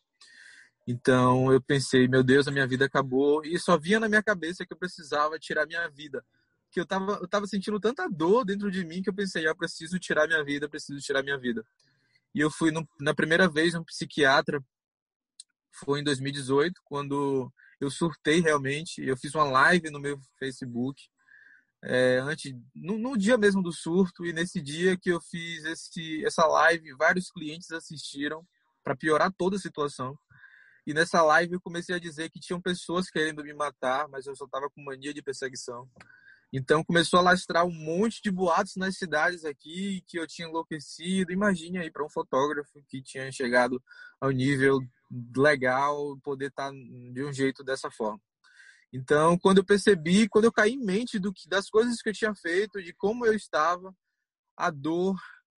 Então 0.88 1.52
eu 1.52 1.62
pensei, 1.62 2.08
meu 2.08 2.24
Deus, 2.24 2.48
a 2.48 2.52
minha 2.52 2.66
vida 2.66 2.86
acabou 2.86 3.44
e 3.44 3.60
só 3.60 3.78
vinha 3.78 4.00
na 4.00 4.08
minha 4.08 4.24
cabeça 4.24 4.66
que 4.66 4.74
eu 4.74 4.78
precisava 4.78 5.38
tirar 5.38 5.68
minha 5.68 5.90
vida, 5.90 6.24
que 6.72 6.80
eu 6.80 6.84
estava 6.84 7.14
eu 7.14 7.28
tava 7.28 7.48
sentindo 7.48 7.80
tanta 7.80 8.08
dor 8.08 8.46
dentro 8.46 8.70
de 8.72 8.86
mim 8.86 9.02
que 9.02 9.10
eu 9.10 9.14
pensei, 9.14 9.48
eu 9.48 9.56
preciso 9.56 10.00
tirar 10.00 10.28
minha 10.28 10.44
vida, 10.44 10.70
preciso 10.70 11.00
tirar 11.00 11.24
minha 11.24 11.38
vida. 11.38 11.66
E 12.34 12.40
eu 12.40 12.52
fui 12.52 12.72
no, 12.72 12.88
na 13.00 13.14
primeira 13.14 13.50
vez 13.50 13.74
um 13.76 13.84
psiquiatra, 13.84 14.64
foi 15.72 16.02
em 16.02 16.04
2018, 16.04 16.82
quando 16.84 17.52
eu 17.80 17.90
surtei 17.90 18.42
realmente, 18.42 19.02
eu 19.02 19.18
fiz 19.18 19.34
uma 19.34 19.46
live 19.46 19.90
no 19.90 20.00
meu 20.00 20.20
Facebook 20.38 21.02
é, 21.82 22.20
antes, 22.20 22.54
no, 22.76 22.98
no, 22.98 23.18
dia 23.18 23.38
mesmo 23.38 23.64
do 23.64 23.72
surto 23.72 24.26
e 24.26 24.34
nesse 24.34 24.62
dia 24.62 24.98
que 24.98 25.10
eu 25.10 25.22
fiz 25.22 25.64
esse, 25.64 26.26
essa 26.26 26.46
live, 26.46 26.94
vários 26.96 27.32
clientes 27.32 27.72
assistiram 27.72 28.46
para 28.84 28.98
piorar 28.98 29.32
toda 29.32 29.56
a 29.56 29.60
situação. 29.60 30.18
E 30.86 30.94
nessa 30.94 31.22
live 31.22 31.54
eu 31.54 31.62
comecei 31.62 31.96
a 31.96 32.00
dizer 32.00 32.30
que 32.30 32.40
tinham 32.40 32.62
pessoas 32.62 33.10
querendo 33.10 33.44
me 33.44 33.54
matar, 33.54 34.10
mas 34.10 34.26
eu 34.26 34.36
só 34.36 34.46
estava 34.46 34.70
com 34.70 34.84
mania 34.84 35.14
de 35.14 35.22
perseguição. 35.22 35.90
Então 36.52 36.84
começou 36.84 37.20
a 37.20 37.24
lastrar 37.24 37.64
um 37.66 37.72
monte 37.72 38.22
de 38.24 38.32
boatos 38.32 38.76
nas 38.76 38.98
cidades 38.98 39.46
aqui 39.46 40.04
que 40.08 40.18
eu 40.18 40.26
tinha 40.26 40.48
enlouquecido. 40.48 41.32
Imagine 41.32 41.78
aí 41.78 41.92
para 41.92 42.04
um 42.04 42.10
fotógrafo 42.10 42.84
que 42.88 43.04
tinha 43.04 43.32
chegado 43.32 43.82
ao 44.20 44.32
nível 44.32 44.80
legal 45.36 46.18
poder 46.24 46.48
estar 46.48 46.72
tá 46.72 46.72
de 46.72 47.24
um 47.24 47.32
jeito 47.32 47.64
dessa 47.64 47.92
forma. 47.92 48.20
Então, 48.92 49.38
quando 49.38 49.60
eu 49.60 49.64
percebi, 49.66 50.28
quando 50.28 50.46
eu 50.46 50.52
caí 50.52 50.74
em 50.74 50.84
mente 50.84 51.20
do 51.20 51.32
que, 51.32 51.48
das 51.48 51.70
coisas 51.70 52.02
que 52.02 52.10
eu 52.10 52.14
tinha 52.14 52.34
feito, 52.34 52.82
de 52.82 52.92
como 52.94 53.26
eu 53.26 53.34
estava, 53.34 53.94
a 54.58 54.72
dor 54.72 55.16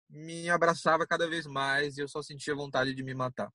me 0.09 0.49
abraçava 0.49 1.07
cada 1.07 1.27
vez 1.29 1.45
mais 1.45 1.97
e 1.97 2.01
eu 2.01 2.07
só 2.09 2.21
sentia 2.21 2.53
vontade 2.53 2.93
de 2.93 3.01
me 3.01 3.13
matar. 3.13 3.49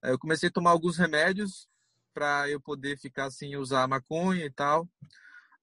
Eu 0.00 0.18
comecei 0.18 0.48
a 0.48 0.52
tomar 0.52 0.70
alguns 0.70 0.96
remédios 0.96 1.68
para 2.12 2.48
eu 2.48 2.60
poder 2.60 2.96
ficar 2.96 3.30
sem 3.30 3.56
usar 3.56 3.88
maconha 3.88 4.44
e 4.44 4.50
tal, 4.50 4.88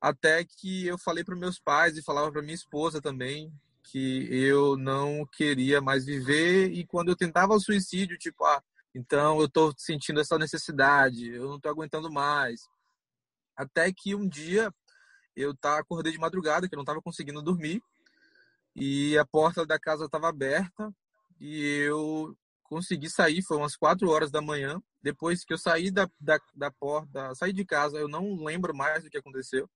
até 0.01 0.43
que 0.43 0.88
eu 0.88 0.98
falei 0.98 1.24
para 1.24 1.36
meus 1.36 1.60
pais 1.60 1.96
e 1.96 2.03
falava 2.03 2.31
para 2.31 2.41
minha 2.41 2.55
esposa 2.55 3.00
também 3.00 3.53
que 3.84 4.27
eu 4.31 4.77
não 4.77 5.25
queria 5.25 5.79
mais 5.79 6.05
viver. 6.05 6.72
E 6.72 6.86
quando 6.86 7.10
eu 7.10 7.15
tentava 7.15 7.53
o 7.53 7.60
suicídio, 7.60 8.17
tipo, 8.17 8.43
ah, 8.43 8.63
então 8.96 9.39
eu 9.39 9.46
estou 9.46 9.74
sentindo 9.77 10.20
essa 10.20 10.38
necessidade, 10.38 11.29
eu 11.29 11.48
não 11.48 11.58
estou 11.58 11.72
aguentando 11.72 12.12
mais. 12.12 12.62
Até 13.55 13.91
que 13.91 14.15
um 14.15 14.27
dia 14.27 14.74
eu 15.36 15.55
tá, 15.55 15.77
acordei 15.77 16.12
de 16.12 16.20
madrugada, 16.20 16.67
que 16.67 16.75
eu 16.75 16.77
não 16.77 16.84
estava 16.84 17.01
conseguindo 17.01 17.41
dormir, 17.41 17.81
e 18.75 19.17
a 19.17 19.25
porta 19.25 19.65
da 19.65 19.79
casa 19.79 20.05
estava 20.05 20.29
aberta, 20.29 20.93
e 21.39 21.63
eu 21.86 22.36
consegui 22.72 23.10
sair, 23.10 23.42
foi 23.42 23.58
umas 23.58 23.75
quatro 23.75 24.10
horas 24.10 24.32
da 24.32 24.42
manhã. 24.42 24.82
Depois 25.04 25.44
que 25.44 25.51
eu 25.51 25.58
saí 25.58 25.92
da, 25.92 26.10
da, 26.18 26.40
da 26.56 26.72
porta, 26.72 27.36
saí 27.36 27.51
de 27.51 27.66
casa, 27.66 27.98
eu 27.98 28.08
não 28.08 28.46
lembro 28.46 28.74
mais 28.74 29.04
do 29.04 29.10
que 29.10 29.18
aconteceu. 29.18 29.70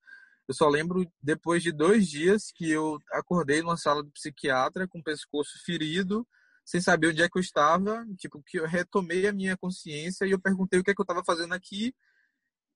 Eu 0.48 0.54
só 0.54 0.70
lembro 0.70 1.06
depois 1.22 1.62
de 1.62 1.74
dois 1.74 2.08
dias 2.08 2.54
que 2.56 2.72
eu 2.72 2.98
acordei 3.12 3.62
numa 3.62 3.76
sala 3.76 4.02
do 4.02 4.12
psiquiatra 4.12 4.88
com 4.88 5.00
o 5.00 5.04
pescoço 5.04 5.62
ferido, 5.66 6.26
sem 6.64 6.80
saber 6.80 7.10
onde 7.10 7.22
é 7.22 7.28
que 7.28 7.38
eu 7.38 7.42
estava, 7.42 8.06
tipo, 8.18 8.42
que 8.42 8.60
eu 8.60 8.66
retomei 8.66 9.28
a 9.28 9.34
minha 9.34 9.58
consciência 9.58 10.26
e 10.26 10.32
eu 10.32 10.40
perguntei 10.40 10.80
o 10.80 10.84
que 10.84 10.92
é 10.92 10.96
que 10.96 11.02
eu 11.02 11.04
estava 11.04 11.24
fazendo 11.26 11.54
aqui 11.54 11.94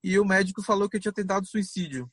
e 0.04 0.20
o 0.20 0.26
médico 0.26 0.62
falou 0.62 0.90
que 0.90 0.98
eu 0.98 1.02
tinha 1.02 1.14
tentado 1.14 1.48
suicídio. 1.48 2.12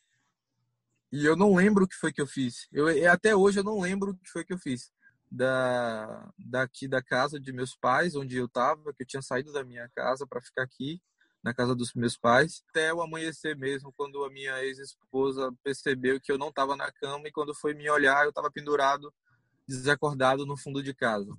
E 1.11 1.25
eu 1.25 1.35
não 1.35 1.57
lembro 1.57 1.85
o 1.85 1.89
que 1.89 1.97
foi 1.97 2.13
que 2.13 2.21
eu 2.21 2.27
fiz. 2.27 2.69
Eu 2.71 3.11
até 3.11 3.35
hoje 3.35 3.59
eu 3.59 3.65
não 3.65 3.81
lembro 3.81 4.13
o 4.13 4.17
que 4.17 4.31
foi 4.31 4.45
que 4.45 4.53
eu 4.53 4.59
fiz. 4.59 4.93
Da 5.31 6.31
daqui 6.39 6.87
da 6.87 7.03
casa 7.03 7.39
de 7.41 7.53
meus 7.53 7.77
pais, 7.77 8.15
onde 8.15 8.37
eu 8.37 8.47
estava, 8.47 8.93
que 8.95 9.03
eu 9.03 9.07
tinha 9.07 9.23
saído 9.23 9.53
da 9.53 9.65
minha 9.65 9.89
casa 9.95 10.27
para 10.27 10.41
ficar 10.41 10.63
aqui 10.63 11.03
na 11.43 11.55
casa 11.55 11.77
dos 11.77 11.95
meus 11.95 12.17
pais, 12.17 12.65
até 12.71 12.93
o 12.93 13.01
amanhecer 13.01 13.57
mesmo, 13.57 13.93
quando 13.93 14.25
a 14.25 14.31
minha 14.31 14.65
ex-esposa 14.65 15.53
percebeu 15.63 16.21
que 16.21 16.33
eu 16.33 16.39
não 16.39 16.49
estava 16.49 16.75
na 16.77 16.91
cama 16.91 17.29
e 17.29 17.33
quando 17.33 17.55
foi 17.55 17.73
me 17.73 17.89
olhar, 17.89 18.25
eu 18.25 18.31
estava 18.31 18.51
pendurado, 18.51 19.15
desacordado 19.67 20.45
no 20.45 20.57
fundo 20.57 20.83
de 20.83 20.93
casa. 20.93 21.33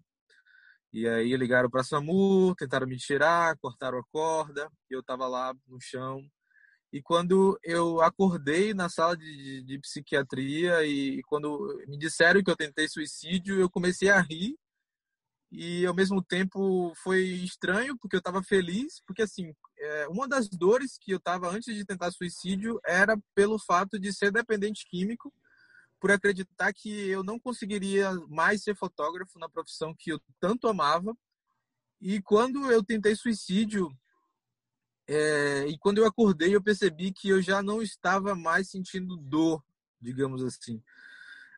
E 0.93 1.07
aí 1.07 1.35
ligaram 1.35 1.69
para 1.69 1.83
SAMU, 1.83 2.55
tentaram 2.55 2.87
me 2.87 2.97
tirar, 2.97 3.57
cortaram 3.57 3.99
a 3.99 4.03
corda, 4.05 4.71
e 4.89 4.93
eu 4.93 5.01
estava 5.01 5.27
lá 5.27 5.53
no 5.67 5.79
chão. 5.81 6.23
E 6.91 7.01
quando 7.01 7.59
eu 7.63 8.01
acordei 8.01 8.73
na 8.73 8.89
sala 8.89 9.15
de, 9.17 9.25
de, 9.25 9.63
de 9.63 9.79
psiquiatria 9.79 10.83
e, 10.85 11.19
e 11.19 11.23
quando 11.23 11.83
me 11.87 11.97
disseram 11.97 12.41
que 12.41 12.49
eu 12.49 12.55
tentei 12.55 12.87
suicídio, 12.87 13.59
eu 13.59 13.69
comecei 13.69 14.09
a 14.09 14.21
rir. 14.21 14.57
E 15.51 15.85
ao 15.85 15.93
mesmo 15.93 16.21
tempo 16.21 16.93
foi 17.03 17.23
estranho 17.23 17.97
porque 17.97 18.17
eu 18.17 18.19
estava 18.19 18.43
feliz 18.43 19.01
porque 19.05 19.21
assim 19.21 19.53
é, 19.79 20.07
uma 20.09 20.27
das 20.27 20.49
dores 20.49 20.97
que 20.99 21.11
eu 21.11 21.17
estava 21.17 21.49
antes 21.49 21.73
de 21.73 21.85
tentar 21.85 22.11
suicídio 22.11 22.81
era 22.85 23.17
pelo 23.33 23.57
fato 23.57 23.97
de 23.97 24.11
ser 24.11 24.29
dependente 24.29 24.85
químico 24.89 25.33
por 25.99 26.11
acreditar 26.11 26.73
que 26.73 26.89
eu 27.07 27.23
não 27.23 27.39
conseguiria 27.39 28.13
mais 28.27 28.63
ser 28.63 28.75
fotógrafo 28.75 29.39
na 29.39 29.49
profissão 29.49 29.95
que 29.97 30.11
eu 30.11 30.19
tanto 30.39 30.67
amava. 30.67 31.15
E 31.99 32.21
quando 32.21 32.71
eu 32.71 32.83
tentei 32.83 33.15
suicídio 33.15 33.89
é, 35.07 35.67
e 35.67 35.77
quando 35.77 35.99
eu 35.99 36.05
acordei 36.05 36.55
eu 36.55 36.61
percebi 36.61 37.11
que 37.11 37.29
eu 37.29 37.41
já 37.41 37.61
não 37.61 37.81
estava 37.81 38.35
mais 38.35 38.69
sentindo 38.69 39.15
dor 39.17 39.63
digamos 40.01 40.43
assim 40.43 40.81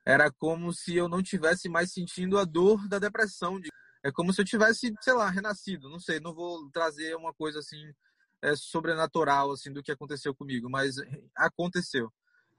era 0.06 0.32
como 0.32 0.72
se 0.74 0.96
eu 0.96 1.08
não 1.08 1.22
tivesse 1.22 1.68
mais 1.68 1.91
sentindo 1.91 2.38
a 2.38 2.46
dor 2.46 2.88
da 2.88 3.00
depressão 3.00 3.60
é 4.03 4.12
como 4.12 4.34
se 4.34 4.41
eu 4.41 4.46
tivesse, 4.46 4.94
sei 5.01 5.13
lá, 5.13 5.29
renascido. 5.29 5.89
Não 5.89 6.00
sei, 6.00 6.20
não 6.20 6.34
vou 6.34 6.70
trazer 6.72 7.15
uma 7.15 7.34
coisa 7.34 7.60
assim 7.60 7.94
é, 8.41 8.56
sobrenatural 8.56 9.51
assim 9.51 9.72
do 9.72 9.84
que 9.84 9.91
aconteceu 9.91 10.34
comigo, 10.34 10.70
mas 10.70 10.96
aconteceu. 11.36 12.12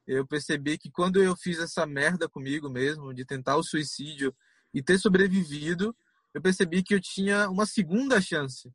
Eu 0.06 0.26
percebi 0.26 0.76
que 0.76 0.90
quando 0.90 1.22
eu 1.22 1.36
fiz 1.36 1.58
essa 1.58 1.86
merda 1.86 2.28
comigo 2.28 2.68
mesmo, 2.68 3.14
de 3.14 3.24
tentar 3.24 3.56
o 3.56 3.62
suicídio 3.62 4.34
e 4.74 4.82
ter 4.82 4.98
sobrevivido, 4.98 5.96
eu 6.34 6.42
percebi 6.42 6.82
que 6.82 6.94
eu 6.94 7.00
tinha 7.00 7.48
uma 7.48 7.66
segunda 7.66 8.20
chance. 8.20 8.70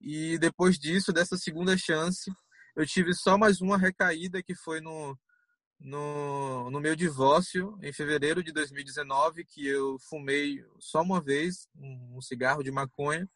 E 0.00 0.38
depois 0.38 0.78
disso, 0.78 1.12
dessa 1.12 1.36
segunda 1.36 1.76
chance, 1.76 2.32
eu 2.74 2.86
tive 2.86 3.12
só 3.14 3.36
mais 3.36 3.60
uma 3.60 3.76
recaída 3.76 4.42
que 4.42 4.54
foi 4.54 4.80
no 4.80 5.16
no, 5.80 6.70
no 6.70 6.80
meu 6.80 6.94
divórcio, 6.94 7.78
em 7.82 7.92
fevereiro 7.92 8.42
de 8.44 8.52
2019, 8.52 9.44
que 9.44 9.66
eu 9.66 9.98
fumei 9.98 10.62
só 10.78 11.00
uma 11.00 11.20
vez 11.20 11.66
um, 11.74 12.20
cigarro 12.20 12.62
de 12.62 12.70
maconha. 12.70 13.28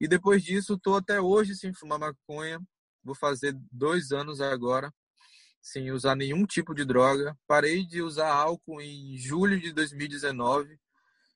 E 0.00 0.06
depois 0.06 0.42
disso, 0.42 0.74
estou 0.74 0.96
até 0.96 1.20
hoje 1.20 1.56
sem 1.56 1.74
fumar 1.74 1.98
maconha. 1.98 2.60
Vou 3.02 3.16
fazer 3.16 3.56
dois 3.70 4.12
anos 4.12 4.40
agora, 4.40 4.92
sem 5.60 5.90
usar 5.90 6.14
nenhum 6.14 6.46
tipo 6.46 6.72
de 6.72 6.84
droga. 6.84 7.36
Parei 7.48 7.84
de 7.84 8.00
usar 8.00 8.32
álcool 8.32 8.80
em 8.80 9.16
julho 9.18 9.60
de 9.60 9.72
2019. 9.72 10.78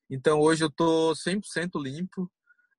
Então, 0.09 0.39
hoje 0.39 0.63
eu 0.63 0.69
estou 0.69 1.13
100% 1.13 1.81
limpo. 1.81 2.31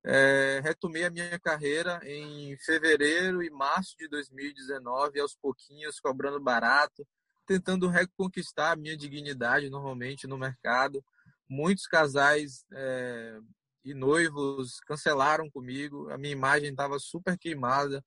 É, 0.04 0.61
retomei 0.62 1.04
a 1.04 1.11
minha 1.11 1.38
carreira 1.40 2.00
em 2.04 2.56
fevereiro 2.58 3.42
e 3.42 3.50
março 3.50 3.96
de 3.98 4.08
2019, 4.08 5.20
aos 5.20 5.34
pouquinhos, 5.34 6.00
cobrando 6.00 6.40
barato, 6.40 7.06
tentando 7.46 7.88
reconquistar 7.88 8.72
a 8.72 8.76
minha 8.76 8.96
dignidade 8.96 9.68
normalmente 9.68 10.26
no 10.26 10.38
mercado. 10.38 11.04
Muitos 11.48 11.87
casais 11.87 12.64
é, 12.72 13.38
e 13.84 13.94
noivos 13.94 14.78
cancelaram 14.87 15.50
comigo, 15.50 16.11
a 16.11 16.18
minha 16.18 16.32
imagem 16.32 16.70
estava 16.70 16.98
super 16.98 17.37
queimada 17.37 18.04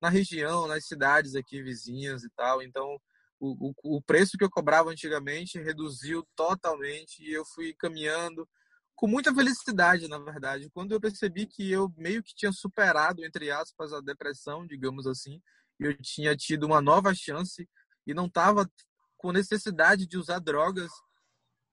na 0.00 0.08
região, 0.08 0.66
nas 0.66 0.86
cidades 0.86 1.34
aqui 1.34 1.62
vizinhas 1.62 2.24
e 2.24 2.30
tal. 2.36 2.62
Então, 2.62 2.98
o, 3.40 3.70
o, 3.70 3.96
o 3.96 4.02
preço 4.02 4.36
que 4.38 4.44
eu 4.44 4.50
cobrava 4.50 4.90
antigamente 4.90 5.60
reduziu 5.60 6.26
totalmente 6.36 7.22
e 7.22 7.32
eu 7.32 7.44
fui 7.44 7.74
caminhando 7.74 8.48
com 8.94 9.06
muita 9.06 9.34
felicidade, 9.34 10.08
na 10.08 10.18
verdade. 10.18 10.70
Quando 10.70 10.92
eu 10.92 11.00
percebi 11.00 11.46
que 11.46 11.70
eu 11.70 11.92
meio 11.96 12.22
que 12.22 12.34
tinha 12.34 12.52
superado, 12.52 13.24
entre 13.24 13.50
aspas, 13.50 13.92
a 13.92 14.00
depressão, 14.00 14.66
digamos 14.66 15.06
assim, 15.06 15.40
eu 15.78 15.96
tinha 16.00 16.36
tido 16.36 16.64
uma 16.64 16.80
nova 16.80 17.14
chance 17.14 17.68
e 18.06 18.14
não 18.14 18.26
estava 18.26 18.70
com 19.16 19.32
necessidade 19.32 20.06
de 20.06 20.16
usar 20.16 20.38
drogas, 20.38 20.90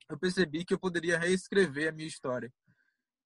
eu 0.10 0.17
percebi 0.17 0.65
que 0.65 0.73
eu 0.73 0.79
poderia 0.79 1.19
reescrever 1.19 1.89
a 1.89 1.91
minha 1.91 2.07
história. 2.07 2.51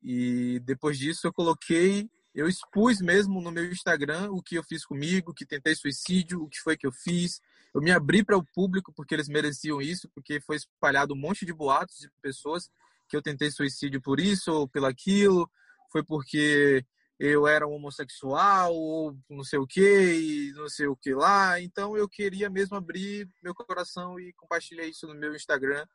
E 0.01 0.59
depois 0.59 0.97
disso 0.97 1.25
eu 1.25 1.33
coloquei, 1.33 2.09
eu 2.33 2.47
expus 2.47 2.99
mesmo 2.99 3.41
no 3.41 3.51
meu 3.51 3.65
Instagram 3.71 4.29
o 4.31 4.41
que 4.41 4.55
eu 4.55 4.63
fiz 4.63 4.85
comigo, 4.85 5.33
que 5.33 5.45
tentei 5.45 5.73
suicídio, 5.73 6.43
o 6.43 6.49
que 6.49 6.59
foi 6.59 6.75
que 6.75 6.85
eu 6.85 6.91
fiz. 6.91 7.39
Eu 7.73 7.81
me 7.81 7.91
abri 7.91 8.23
para 8.23 8.37
o 8.37 8.45
público 8.45 8.93
porque 8.93 9.15
eles 9.15 9.29
mereciam 9.29 9.81
isso, 9.81 10.09
porque 10.13 10.41
foi 10.41 10.57
espalhado 10.57 11.13
um 11.13 11.17
monte 11.17 11.45
de 11.45 11.53
boatos 11.53 11.97
de 11.97 12.09
pessoas 12.21 12.69
que 13.07 13.15
eu 13.15 13.21
tentei 13.21 13.51
suicídio 13.51 14.01
por 14.01 14.19
isso 14.19 14.51
ou 14.51 14.67
pelo 14.67 14.85
aquilo, 14.85 15.49
foi 15.91 16.03
porque 16.03 16.85
eu 17.19 17.47
era 17.47 17.67
homossexual, 17.67 18.73
ou 18.73 19.17
não 19.29 19.43
sei 19.43 19.59
o 19.59 19.67
que, 19.67 19.81
e 19.81 20.51
não 20.53 20.67
sei 20.67 20.87
o 20.87 20.95
que 20.95 21.13
lá. 21.13 21.59
Então 21.61 21.95
eu 21.95 22.07
queria 22.09 22.49
mesmo 22.49 22.75
abrir 22.75 23.29
meu 23.41 23.55
coração 23.55 24.19
e 24.19 24.33
compartilhar 24.33 24.85
isso 24.85 25.07
no 25.07 25.15
meu 25.15 25.33
Instagram. 25.33 25.85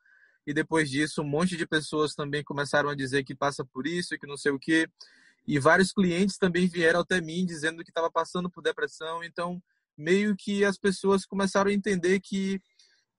E 0.46 0.54
depois 0.54 0.88
disso, 0.88 1.20
um 1.22 1.28
monte 1.28 1.56
de 1.56 1.66
pessoas 1.66 2.14
também 2.14 2.42
começaram 2.42 2.88
a 2.88 2.94
dizer 2.94 3.24
que 3.24 3.34
passa 3.34 3.64
por 3.64 3.86
isso, 3.86 4.14
e 4.14 4.18
que 4.18 4.26
não 4.26 4.36
sei 4.36 4.52
o 4.52 4.58
que. 4.58 4.88
E 5.46 5.58
vários 5.58 5.92
clientes 5.92 6.38
também 6.38 6.66
vieram 6.66 7.00
até 7.00 7.20
mim 7.20 7.44
dizendo 7.44 7.84
que 7.84 7.90
estava 7.90 8.10
passando 8.10 8.50
por 8.50 8.62
depressão. 8.62 9.22
Então, 9.22 9.62
meio 9.96 10.34
que 10.34 10.64
as 10.64 10.78
pessoas 10.78 11.26
começaram 11.26 11.70
a 11.70 11.74
entender 11.74 12.20
que 12.20 12.60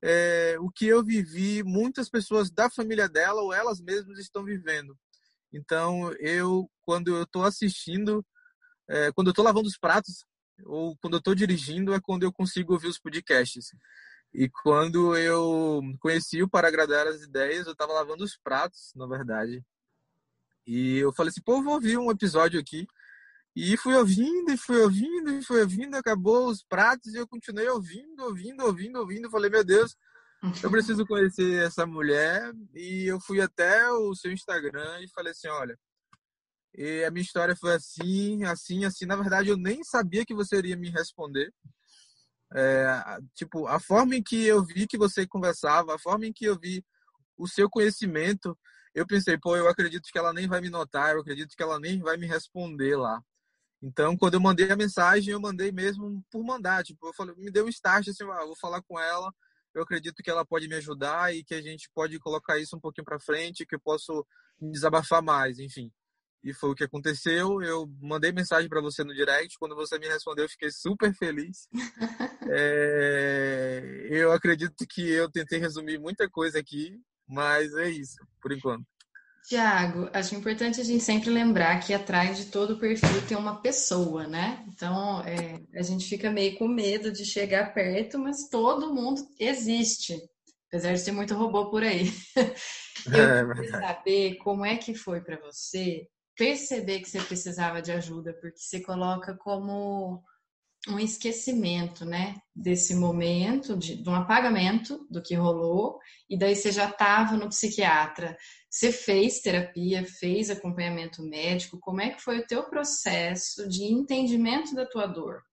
é, 0.03 0.55
o 0.59 0.69
que 0.69 0.87
eu 0.87 1.03
vivi, 1.03 1.63
muitas 1.63 2.09
pessoas 2.09 2.49
da 2.49 2.69
família 2.69 3.07
dela 3.07 3.41
ou 3.41 3.53
elas 3.53 3.79
mesmas 3.79 4.17
estão 4.17 4.43
vivendo. 4.43 4.97
Então, 5.53 6.11
eu, 6.19 6.69
quando 6.81 7.15
eu 7.15 7.23
estou 7.23 7.43
assistindo, 7.43 8.25
é, 8.89 9.11
quando 9.11 9.27
eu 9.27 9.31
estou 9.31 9.45
lavando 9.45 9.67
os 9.67 9.77
pratos, 9.77 10.25
ou 10.65 10.95
quando 10.97 11.13
eu 11.13 11.19
estou 11.19 11.35
dirigindo, 11.35 11.93
é 11.93 11.99
quando 11.99 12.23
eu 12.23 12.31
consigo 12.31 12.73
ouvir 12.73 12.87
os 12.87 12.99
podcasts. 12.99 13.71
E 14.33 14.49
quando 14.49 15.15
eu 15.17 15.81
conheci 15.99 16.41
o 16.41 16.49
Para 16.49 16.67
Agradar 16.67 17.05
as 17.07 17.21
Ideias, 17.21 17.65
eu 17.65 17.73
estava 17.73 17.93
lavando 17.93 18.23
os 18.23 18.37
pratos, 18.37 18.91
na 18.95 19.05
verdade. 19.05 19.63
E 20.65 20.97
eu 20.97 21.11
falei 21.13 21.29
assim, 21.29 21.41
pô, 21.41 21.61
vou 21.61 21.73
ouvir 21.73 21.97
um 21.97 22.09
episódio 22.09 22.59
aqui. 22.59 22.87
E 23.55 23.75
fui 23.75 23.93
ouvindo, 23.95 24.51
e 24.51 24.57
fui 24.57 24.79
ouvindo, 24.79 25.31
e 25.31 25.43
fui 25.43 25.61
ouvindo, 25.61 25.95
acabou 25.95 26.47
os 26.47 26.63
pratos, 26.63 27.13
e 27.13 27.17
eu 27.17 27.27
continuei 27.27 27.67
ouvindo, 27.67 28.23
ouvindo, 28.23 28.63
ouvindo, 28.63 28.99
ouvindo. 28.99 29.29
Falei, 29.29 29.49
meu 29.49 29.63
Deus, 29.63 29.95
eu 30.63 30.71
preciso 30.71 31.05
conhecer 31.05 31.65
essa 31.65 31.85
mulher 31.85 32.53
e 32.73 33.05
eu 33.05 33.19
fui 33.19 33.41
até 33.41 33.89
o 33.91 34.15
seu 34.15 34.31
Instagram 34.31 35.01
e 35.01 35.09
falei 35.09 35.31
assim, 35.31 35.49
olha, 35.49 35.77
e 36.73 37.03
a 37.03 37.11
minha 37.11 37.23
história 37.23 37.55
foi 37.55 37.73
assim, 37.73 38.43
assim, 38.45 38.85
assim. 38.85 39.05
Na 39.05 39.15
verdade, 39.15 39.49
eu 39.49 39.57
nem 39.57 39.83
sabia 39.83 40.25
que 40.25 40.33
você 40.33 40.57
iria 40.57 40.77
me 40.77 40.89
responder. 40.89 41.53
É, 42.53 43.19
tipo, 43.35 43.67
a 43.67 43.79
forma 43.79 44.15
em 44.15 44.23
que 44.23 44.45
eu 44.45 44.63
vi 44.63 44.87
que 44.87 44.97
você 44.97 45.27
conversava, 45.27 45.95
a 45.95 45.99
forma 45.99 46.25
em 46.25 46.33
que 46.33 46.45
eu 46.45 46.57
vi 46.57 46.83
o 47.37 47.47
seu 47.47 47.69
conhecimento, 47.69 48.57
eu 48.93 49.05
pensei, 49.05 49.37
pô, 49.37 49.55
eu 49.55 49.67
acredito 49.67 50.09
que 50.11 50.17
ela 50.17 50.33
nem 50.33 50.47
vai 50.47 50.61
me 50.61 50.69
notar, 50.69 51.13
eu 51.13 51.21
acredito 51.21 51.55
que 51.55 51.63
ela 51.63 51.79
nem 51.79 51.99
vai 51.99 52.17
me 52.17 52.25
responder 52.25 52.95
lá. 52.95 53.21
Então, 53.81 54.15
quando 54.15 54.35
eu 54.35 54.39
mandei 54.39 54.69
a 54.71 54.75
mensagem, 54.75 55.33
eu 55.33 55.39
mandei 55.39 55.71
mesmo 55.71 56.23
por 56.29 56.43
mandar. 56.43 56.83
Tipo, 56.83 57.07
eu 57.07 57.13
falei, 57.13 57.35
me 57.35 57.51
deu 57.51 57.65
um 57.65 57.69
start 57.69 58.07
assim, 58.07 58.23
ah, 58.25 58.45
vou 58.45 58.55
falar 58.55 58.81
com 58.83 58.99
ela 58.99 59.31
eu 59.73 59.83
acredito 59.83 60.21
que 60.21 60.29
ela 60.29 60.45
pode 60.45 60.67
me 60.67 60.75
ajudar 60.75 61.33
e 61.33 61.43
que 61.43 61.53
a 61.53 61.61
gente 61.61 61.89
pode 61.93 62.19
colocar 62.19 62.59
isso 62.59 62.75
um 62.75 62.79
pouquinho 62.79 63.05
para 63.05 63.19
frente, 63.19 63.65
que 63.65 63.75
eu 63.75 63.79
posso 63.79 64.25
me 64.59 64.71
desabafar 64.71 65.21
mais, 65.21 65.59
enfim. 65.59 65.91
E 66.43 66.53
foi 66.53 66.71
o 66.71 66.75
que 66.75 66.83
aconteceu. 66.83 67.61
Eu 67.61 67.87
mandei 68.01 68.31
mensagem 68.31 68.67
para 68.67 68.81
você 68.81 69.03
no 69.03 69.13
direct. 69.13 69.57
Quando 69.59 69.75
você 69.75 69.99
me 69.99 70.07
respondeu, 70.07 70.45
eu 70.45 70.49
fiquei 70.49 70.71
super 70.71 71.13
feliz. 71.13 71.67
é... 72.51 74.07
Eu 74.09 74.31
acredito 74.31 74.85
que 74.87 75.07
eu 75.07 75.29
tentei 75.29 75.59
resumir 75.59 75.99
muita 75.99 76.29
coisa 76.29 76.59
aqui, 76.59 76.99
mas 77.27 77.73
é 77.75 77.89
isso, 77.89 78.17
por 78.41 78.51
enquanto. 78.51 78.85
Tiago, 79.47 80.09
acho 80.13 80.35
importante 80.35 80.79
a 80.79 80.83
gente 80.83 81.03
sempre 81.03 81.29
lembrar 81.29 81.79
que 81.79 81.93
atrás 81.93 82.37
de 82.37 82.45
todo 82.45 82.77
perfil 82.77 83.27
tem 83.27 83.37
uma 83.37 83.61
pessoa, 83.61 84.27
né? 84.27 84.63
Então, 84.67 85.21
é, 85.21 85.59
a 85.77 85.81
gente 85.81 86.07
fica 86.07 86.29
meio 86.29 86.57
com 86.57 86.67
medo 86.67 87.11
de 87.11 87.25
chegar 87.25 87.73
perto, 87.73 88.19
mas 88.19 88.47
todo 88.49 88.93
mundo 88.93 89.21
existe, 89.39 90.17
apesar 90.67 90.93
de 90.93 90.99
ser 90.99 91.11
muito 91.11 91.35
robô 91.35 91.69
por 91.69 91.83
aí. 91.83 92.11
Eu 93.11 93.51
é, 93.51 93.55
queria 93.55 93.71
saber 93.71 94.35
como 94.37 94.65
é 94.65 94.77
que 94.77 94.93
foi 94.93 95.21
para 95.21 95.39
você 95.39 96.07
perceber 96.37 96.99
que 96.99 97.09
você 97.09 97.19
precisava 97.21 97.81
de 97.81 97.91
ajuda, 97.91 98.33
porque 98.39 98.59
você 98.59 98.79
coloca 98.81 99.35
como 99.35 100.23
um 100.87 100.99
esquecimento, 100.99 102.05
né, 102.05 102.35
desse 102.55 102.95
momento, 102.95 103.77
de, 103.77 104.01
de 104.01 104.09
um 104.09 104.15
apagamento 104.15 105.05
do 105.09 105.21
que 105.21 105.35
rolou, 105.35 105.99
e 106.29 106.37
daí 106.37 106.55
você 106.55 106.71
já 106.71 106.89
estava 106.89 107.37
no 107.37 107.49
psiquiatra. 107.49 108.35
Você 108.71 108.89
fez 108.89 109.41
terapia, 109.41 110.05
fez 110.05 110.49
acompanhamento 110.49 111.21
médico, 111.21 111.77
como 111.77 111.99
é 111.99 112.11
que 112.11 112.21
foi 112.21 112.39
o 112.39 112.47
teu 112.47 112.63
processo 112.63 113.67
de 113.67 113.83
entendimento 113.83 114.73
da 114.73 114.85
tua 114.85 115.05
dor? 115.05 115.43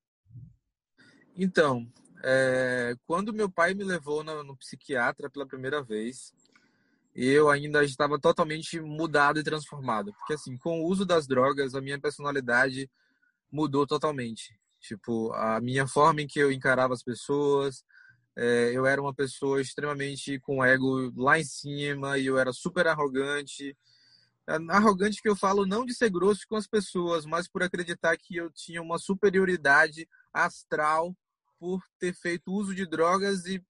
Então, 1.37 1.85
é, 2.22 2.94
quando 3.04 3.35
meu 3.35 3.50
pai 3.50 3.74
me 3.74 3.83
levou 3.83 4.22
no, 4.22 4.44
no 4.44 4.57
psiquiatra 4.57 5.28
pela 5.28 5.48
primeira 5.48 5.83
vez, 5.83 6.33
eu 7.12 7.50
ainda 7.50 7.83
estava 7.83 8.20
totalmente 8.20 8.81
mudado 8.81 9.40
e 9.40 9.44
transformado. 9.44 10.12
Porque, 10.12 10.35
assim, 10.35 10.57
com 10.57 10.81
o 10.81 10.87
uso 10.87 11.04
das 11.04 11.26
drogas, 11.26 11.74
a 11.74 11.81
minha 11.81 12.00
personalidade 12.00 12.88
mudou 13.50 13.85
totalmente. 13.85 14.57
Tipo, 14.78 15.33
a 15.33 15.61
minha 15.61 15.88
forma 15.88 16.22
em 16.22 16.26
que 16.28 16.38
eu 16.38 16.52
encarava 16.52 16.94
as 16.94 17.02
pessoas, 17.02 17.83
é, 18.40 18.70
eu 18.72 18.87
era 18.87 19.03
uma 19.03 19.12
pessoa 19.12 19.61
extremamente 19.61 20.38
com 20.38 20.64
ego 20.64 21.12
lá 21.16 21.40
em 21.40 21.44
cima 21.44 22.18
e 22.18 22.27
eu 22.27 22.38
era 22.38 22.53
super 22.53 22.87
arrogante. 22.87 23.77
Arrogante 24.70 25.20
que 25.20 25.29
eu 25.29 25.35
falo 25.35 25.66
não 25.66 25.85
de 25.85 25.92
ser 25.92 26.09
grosso 26.09 26.42
com 26.48 26.55
as 26.55 26.68
pessoas, 26.68 27.27
mas 27.27 27.48
por 27.48 27.64
acreditar 27.64 28.16
que 28.16 28.37
eu 28.37 28.48
tinha 28.48 28.81
uma 28.81 28.96
superioridade 28.96 30.09
astral 30.33 31.16
por 31.59 31.83
ter 31.98 32.14
feito 32.14 32.53
uso 32.53 32.72
de 32.77 32.87
drogas 32.87 33.44
e 33.44 33.61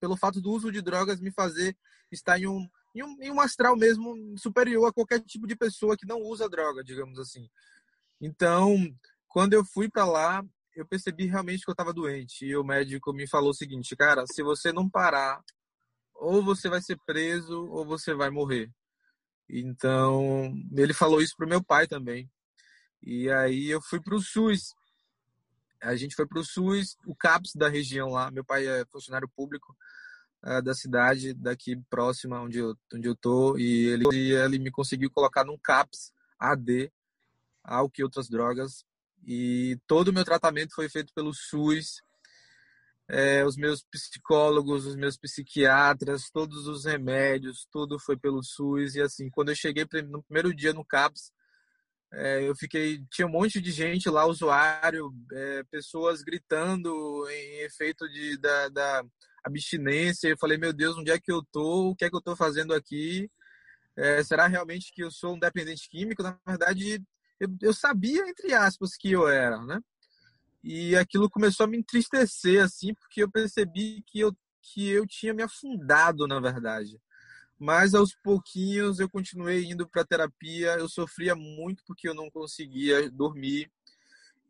pelo 0.00 0.16
fato 0.16 0.40
do 0.40 0.52
uso 0.52 0.70
de 0.70 0.80
drogas 0.80 1.20
me 1.20 1.32
fazer 1.32 1.76
estar 2.08 2.38
em 2.38 2.46
um, 2.46 2.68
em 2.94 3.02
um, 3.02 3.16
em 3.20 3.30
um 3.32 3.40
astral 3.40 3.76
mesmo 3.76 4.38
superior 4.38 4.86
a 4.86 4.92
qualquer 4.92 5.18
tipo 5.18 5.48
de 5.48 5.56
pessoa 5.56 5.96
que 5.96 6.06
não 6.06 6.20
usa 6.22 6.48
droga, 6.48 6.84
digamos 6.84 7.18
assim. 7.18 7.50
Então, 8.20 8.76
quando 9.26 9.54
eu 9.54 9.64
fui 9.64 9.90
para 9.90 10.04
lá, 10.04 10.44
eu 10.74 10.86
percebi 10.86 11.26
realmente 11.26 11.64
que 11.64 11.70
eu 11.70 11.72
estava 11.72 11.92
doente. 11.92 12.46
E 12.46 12.56
o 12.56 12.64
médico 12.64 13.12
me 13.12 13.28
falou 13.28 13.50
o 13.50 13.54
seguinte, 13.54 13.94
cara, 13.96 14.24
se 14.26 14.42
você 14.42 14.72
não 14.72 14.88
parar, 14.88 15.42
ou 16.14 16.42
você 16.42 16.68
vai 16.68 16.80
ser 16.80 16.98
preso 17.04 17.66
ou 17.66 17.84
você 17.84 18.14
vai 18.14 18.30
morrer. 18.30 18.70
Então, 19.48 20.54
ele 20.72 20.94
falou 20.94 21.20
isso 21.20 21.34
pro 21.36 21.48
meu 21.48 21.62
pai 21.62 21.86
também. 21.86 22.30
E 23.02 23.28
aí 23.30 23.68
eu 23.68 23.80
fui 23.82 24.00
pro 24.00 24.20
SUS. 24.20 24.74
A 25.82 25.96
gente 25.96 26.14
foi 26.14 26.26
pro 26.26 26.44
SUS, 26.44 26.96
o 27.06 27.14
CAPS 27.14 27.52
da 27.56 27.68
região 27.68 28.08
lá. 28.10 28.30
Meu 28.30 28.44
pai 28.44 28.66
é 28.66 28.84
funcionário 28.86 29.28
público 29.28 29.76
uh, 30.44 30.62
da 30.62 30.74
cidade 30.74 31.34
daqui 31.34 31.76
próxima 31.90 32.40
onde 32.40 32.58
eu 32.58 32.76
onde 32.94 33.08
eu 33.08 33.16
tô 33.16 33.58
e 33.58 33.88
ele 33.88 34.32
ele 34.32 34.58
me 34.60 34.70
conseguiu 34.70 35.10
colocar 35.10 35.44
num 35.44 35.58
CAPS 35.58 36.12
AD, 36.38 36.92
ao 37.64 37.90
que 37.90 38.04
outras 38.04 38.28
drogas 38.28 38.84
e 39.26 39.78
todo 39.86 40.08
o 40.08 40.12
meu 40.12 40.24
tratamento 40.24 40.74
foi 40.74 40.88
feito 40.88 41.12
pelo 41.14 41.32
SUS. 41.32 42.02
É, 43.08 43.44
os 43.44 43.56
meus 43.56 43.84
psicólogos, 43.84 44.86
os 44.86 44.96
meus 44.96 45.16
psiquiatras, 45.16 46.30
todos 46.30 46.66
os 46.66 46.84
remédios, 46.84 47.66
tudo 47.70 47.98
foi 47.98 48.16
pelo 48.16 48.42
SUS. 48.42 48.94
E 48.94 49.02
assim, 49.02 49.28
quando 49.30 49.50
eu 49.50 49.54
cheguei 49.54 49.86
no 50.08 50.22
primeiro 50.22 50.54
dia 50.54 50.72
no 50.72 50.84
CAPS, 50.84 51.32
é, 52.12 52.46
eu 52.48 52.54
fiquei. 52.54 53.04
Tinha 53.10 53.26
um 53.26 53.30
monte 53.30 53.60
de 53.60 53.70
gente 53.70 54.08
lá, 54.10 54.26
usuário, 54.26 55.12
é, 55.32 55.62
pessoas 55.70 56.22
gritando 56.22 57.26
em 57.30 57.60
efeito 57.62 58.08
de, 58.08 58.36
da, 58.38 58.68
da 58.68 59.04
abstinência. 59.44 60.28
Eu 60.28 60.38
falei, 60.38 60.58
meu 60.58 60.72
Deus, 60.72 60.96
onde 60.96 61.10
é 61.10 61.18
que 61.18 61.32
eu 61.32 61.42
tô? 61.50 61.90
O 61.90 61.96
que 61.96 62.04
é 62.04 62.10
que 62.10 62.16
eu 62.16 62.20
tô 62.20 62.36
fazendo 62.36 62.74
aqui? 62.74 63.30
É, 63.96 64.22
será 64.22 64.46
realmente 64.46 64.92
que 64.94 65.02
eu 65.02 65.10
sou 65.10 65.34
um 65.34 65.38
dependente 65.38 65.88
químico? 65.88 66.22
Na 66.22 66.38
verdade, 66.46 67.02
eu, 67.42 67.48
eu 67.60 67.74
sabia, 67.74 68.28
entre 68.28 68.54
aspas, 68.54 68.96
que 68.96 69.10
eu 69.10 69.28
era, 69.28 69.60
né? 69.62 69.80
E 70.62 70.94
aquilo 70.94 71.28
começou 71.28 71.64
a 71.64 71.66
me 71.66 71.76
entristecer, 71.76 72.62
assim, 72.62 72.94
porque 72.94 73.22
eu 73.22 73.30
percebi 73.30 74.02
que 74.06 74.20
eu, 74.20 74.32
que 74.60 74.88
eu 74.88 75.04
tinha 75.06 75.34
me 75.34 75.42
afundado, 75.42 76.26
na 76.28 76.38
verdade. 76.38 77.00
Mas 77.58 77.94
aos 77.94 78.14
pouquinhos 78.14 79.00
eu 79.00 79.08
continuei 79.08 79.64
indo 79.64 79.88
para 79.88 80.04
terapia. 80.04 80.74
Eu 80.74 80.88
sofria 80.88 81.34
muito 81.34 81.82
porque 81.84 82.08
eu 82.08 82.14
não 82.14 82.30
conseguia 82.30 83.10
dormir. 83.10 83.70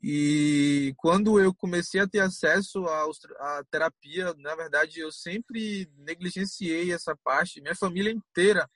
E 0.03 0.95
quando 0.99 1.41
eu 1.41 1.55
comecei 1.55 2.01
a 2.01 2.09
ter 2.09 2.21
acesso 2.21 2.85
à 2.87 3.63
terapia, 3.71 4.35
na 4.39 4.55
verdade, 4.55 5.01
eu 5.01 5.13
sempre 5.13 5.91
negligenciei 5.97 6.93
essa 6.93 7.17
parte. 7.17 7.61
Minha 7.61 7.77
família 7.77 8.11
inteira 8.11 8.69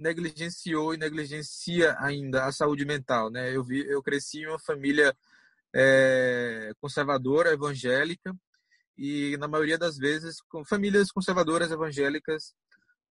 negligenciou 0.00 0.94
e 0.94 0.96
negligencia 0.96 1.94
ainda 2.00 2.46
a 2.46 2.52
saúde 2.52 2.84
mental, 2.86 3.30
né? 3.30 3.54
Eu 3.54 3.62
vi, 3.62 3.86
eu 3.86 4.02
cresci 4.02 4.40
em 4.40 4.46
uma 4.46 4.58
família 4.58 5.14
é, 5.74 6.72
conservadora, 6.80 7.52
evangélica, 7.52 8.34
e 8.96 9.36
na 9.36 9.46
maioria 9.46 9.78
das 9.78 9.96
vezes 9.98 10.40
com 10.48 10.64
famílias 10.64 11.12
conservadoras 11.12 11.70
evangélicas 11.70 12.54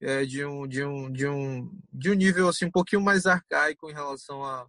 é, 0.00 0.24
de 0.24 0.44
um 0.44 0.66
de 0.66 0.84
um 0.84 1.12
de 1.12 1.26
um 1.28 1.70
de 1.92 2.10
um 2.10 2.14
nível 2.14 2.48
assim 2.48 2.66
um 2.66 2.70
pouquinho 2.70 3.02
mais 3.02 3.26
arcaico 3.26 3.90
em 3.90 3.94
relação 3.94 4.44
à, 4.44 4.66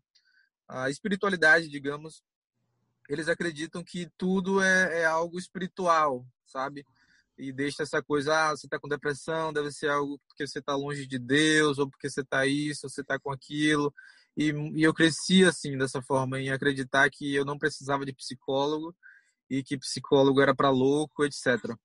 à 0.67 0.89
espiritualidade, 0.89 1.69
digamos. 1.69 2.21
Eles 3.07 3.27
acreditam 3.27 3.83
que 3.83 4.07
tudo 4.17 4.61
é, 4.61 5.01
é 5.01 5.05
algo 5.05 5.39
espiritual, 5.39 6.25
sabe? 6.45 6.85
E 7.39 7.53
deixa 7.53 7.83
essa 7.83 8.03
coisa, 8.03 8.35
ah, 8.35 8.49
você 8.51 8.67
está 8.67 8.77
com 8.77 8.89
depressão, 8.89 9.53
deve 9.53 9.71
ser 9.71 9.89
algo 9.89 10.19
porque 10.27 10.45
você 10.45 10.59
está 10.59 10.75
longe 10.75 11.07
de 11.07 11.17
Deus, 11.17 11.79
ou 11.79 11.89
porque 11.89 12.09
você 12.09 12.19
está 12.19 12.45
isso, 12.45 12.85
ou 12.85 12.89
você 12.89 12.99
está 12.99 13.17
com 13.17 13.31
aquilo. 13.31 13.93
E, 14.35 14.51
e 14.75 14.83
eu 14.83 14.93
cresci 14.93 15.45
assim, 15.45 15.77
dessa 15.77 16.01
forma, 16.01 16.39
em 16.39 16.49
acreditar 16.49 17.09
que 17.09 17.33
eu 17.33 17.45
não 17.45 17.57
precisava 17.57 18.05
de 18.05 18.13
psicólogo 18.13 18.93
e 19.49 19.63
que 19.63 19.77
psicólogo 19.77 20.41
era 20.41 20.53
para 20.53 20.69
louco, 20.69 21.23
etc. 21.23 21.75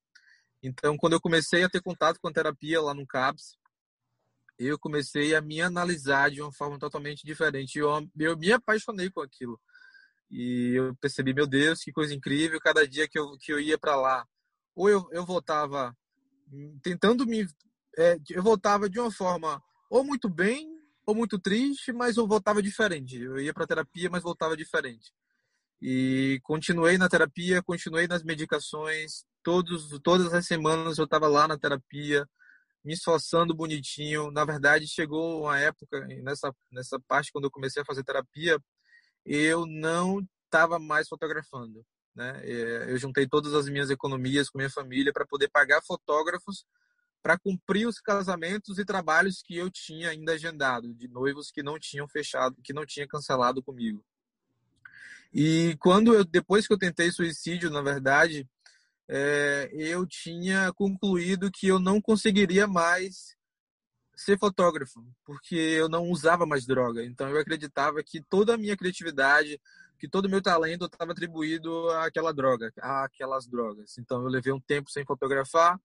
Então, 0.63 0.97
quando 0.97 1.13
eu 1.13 1.21
comecei 1.21 1.63
a 1.63 1.69
ter 1.69 1.81
contato 1.81 2.19
com 2.21 2.29
a 2.29 2.33
terapia 2.33 2.81
lá 2.81 2.93
no 2.93 3.07
CAPS, 3.07 3.57
eu 4.59 4.79
comecei 4.79 5.35
a 5.37 5.41
me 5.41 5.61
analisar 5.61 6.31
de 6.31 6.43
uma 6.43 6.53
forma 6.53 6.79
totalmente 6.81 7.25
diferente. 7.25 7.79
Eu, 7.79 8.09
eu 8.19 8.37
me 8.37 8.53
apaixonei 8.53 9.11
com 9.11 9.21
aquilo. 9.21 9.61
E 10.31 10.75
eu 10.77 10.97
percebi, 10.97 11.33
meu 11.33 11.47
Deus, 11.47 11.81
que 11.81 11.93
coisa 11.93 12.15
incrível. 12.15 12.59
Cada 12.61 12.87
dia 12.89 13.09
que 13.09 13.19
eu, 13.19 13.37
que 13.39 13.53
eu 13.53 13.61
ia 13.61 13.79
para 13.79 13.97
lá, 13.97 14.27
ou 14.75 14.89
eu, 14.89 15.09
eu 15.13 15.25
voltava 15.25 15.97
tentando 16.83 17.27
me. 17.27 17.47
É, 17.97 18.19
eu 18.31 18.43
voltava 18.43 18.89
de 18.89 18.99
uma 18.99 19.11
forma 19.11 19.63
ou 19.89 20.05
muito 20.05 20.29
bem 20.29 20.75
ou 21.07 21.15
muito 21.15 21.39
triste, 21.39 21.93
mas 21.93 22.17
eu 22.17 22.27
voltava 22.27 22.63
diferente. 22.63 23.21
Eu 23.21 23.39
ia 23.39 23.53
para 23.53 23.67
terapia, 23.67 24.09
mas 24.11 24.23
voltava 24.23 24.57
diferente. 24.57 25.13
E 25.81 26.41
continuei 26.43 26.97
na 26.97 27.09
terapia, 27.09 27.63
continuei 27.63 28.07
nas 28.07 28.23
medicações. 28.23 29.25
Todos, 29.43 29.99
todas 30.03 30.33
as 30.33 30.47
semanas 30.47 30.97
eu 30.97 31.05
estava 31.05 31.29
lá 31.29 31.47
na 31.47 31.59
terapia, 31.59 32.27
me 32.83 32.95
esforçando 32.95 33.55
bonitinho. 33.55 34.31
Na 34.31 34.45
verdade, 34.45 34.87
chegou 34.89 35.43
uma 35.43 35.59
época, 35.61 36.07
nessa, 36.23 36.55
nessa 36.73 36.99
parte, 37.07 37.31
quando 37.31 37.45
eu 37.45 37.51
comecei 37.51 37.83
a 37.83 37.85
fazer 37.85 38.03
terapia, 38.03 38.59
eu 39.27 39.67
não 39.67 40.27
estava 40.47 40.79
mais 40.79 41.09
fotografando. 41.09 41.85
Né? 42.15 42.41
É, 42.45 42.93
eu 42.93 42.99
juntei 42.99 43.27
todas 43.27 43.55
as 43.55 43.69
minhas 43.69 43.91
economias 43.91 44.49
com 44.49 44.59
minha 44.59 44.71
família 44.71 45.13
para 45.13 45.27
poder 45.27 45.49
pagar 45.49 45.83
fotógrafos 45.83 46.65
para 47.25 47.39
cumprir 47.39 47.89
os 47.89 47.99
casamentos 47.99 48.79
e 48.79 48.85
trabalhos 48.85 49.43
que 49.43 49.57
eu 49.57 49.71
tinha 49.71 50.11
ainda 50.11 50.33
agendado 50.33 50.93
de 50.93 51.09
noivos 51.09 51.51
que 51.51 51.63
não 51.63 51.79
tinham 51.79 52.07
fechado, 52.07 52.61
que 52.63 52.75
não 52.75 52.85
tinha 52.85 53.09
cancelado 53.09 53.63
comigo. 53.63 54.05
E 55.33 55.75
quando 55.81 56.13
eu 56.13 56.23
depois 56.23 56.67
que 56.67 56.75
eu 56.75 56.79
tentei 56.79 57.11
suicídio, 57.11 57.71
na 57.71 57.81
verdade, 57.81 58.47
é, 59.09 59.71
eu 59.73 60.07
tinha 60.07 60.71
concluído 60.75 61.51
que 61.51 61.67
eu 61.67 61.81
não 61.81 61.99
conseguiria 61.99 62.67
mais 62.67 63.35
ser 64.15 64.39
fotógrafo, 64.39 65.05
porque 65.25 65.57
eu 65.57 65.89
não 65.89 66.11
usava 66.11 66.45
mais 66.45 66.67
droga. 66.67 67.03
Então 67.05 67.29
eu 67.31 67.41
acreditava 67.41 68.03
que 68.03 68.21
toda 68.21 68.55
a 68.55 68.59
minha 68.59 68.77
criatividade, 68.77 69.59
que 70.05 70.09
todo 70.11 70.27
o 70.27 70.29
meu 70.29 70.43
talento 70.43 70.85
estava 70.85 71.13
atribuído 71.13 71.89
àquela 71.93 72.31
droga, 72.31 72.71
àquelas 72.79 73.47
drogas. 73.47 73.97
Então 73.97 74.21
eu 74.21 74.29
levei 74.29 74.53
um 74.53 74.61
tempo 74.61 74.91
sem 74.91 75.03
fotografar 75.03 75.81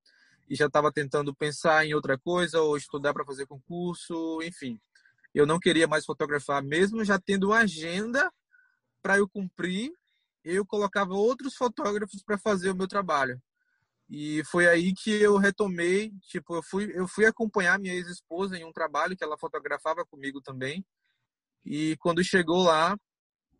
e 0.49 0.55
já 0.55 0.65
estava 0.65 0.91
tentando 0.91 1.33
pensar 1.33 1.85
em 1.85 1.93
outra 1.93 2.17
coisa 2.17 2.59
ou 2.59 2.75
estudar 2.75 3.13
para 3.13 3.23
fazer 3.23 3.47
concurso, 3.47 4.41
enfim. 4.43 4.77
Eu 5.33 5.45
não 5.45 5.57
queria 5.57 5.87
mais 5.87 6.05
fotografar, 6.05 6.61
mesmo 6.61 7.05
já 7.05 7.17
tendo 7.17 7.47
uma 7.47 7.59
agenda 7.59 8.29
para 9.01 9.17
eu 9.17 9.29
cumprir, 9.29 9.89
eu 10.43 10.65
colocava 10.65 11.13
outros 11.13 11.55
fotógrafos 11.55 12.21
para 12.21 12.37
fazer 12.37 12.71
o 12.71 12.75
meu 12.75 12.89
trabalho. 12.89 13.41
E 14.09 14.43
foi 14.51 14.67
aí 14.67 14.93
que 14.93 15.11
eu 15.11 15.37
retomei, 15.37 16.11
tipo, 16.23 16.55
eu 16.55 16.63
fui, 16.63 16.91
eu 16.93 17.07
fui 17.07 17.25
acompanhar 17.25 17.79
minha 17.79 17.93
ex-esposa 17.93 18.57
em 18.57 18.65
um 18.65 18.73
trabalho 18.73 19.15
que 19.15 19.23
ela 19.23 19.37
fotografava 19.37 20.03
comigo 20.03 20.41
também. 20.41 20.85
E 21.63 21.95
quando 22.01 22.21
chegou 22.21 22.63
lá, 22.63 22.97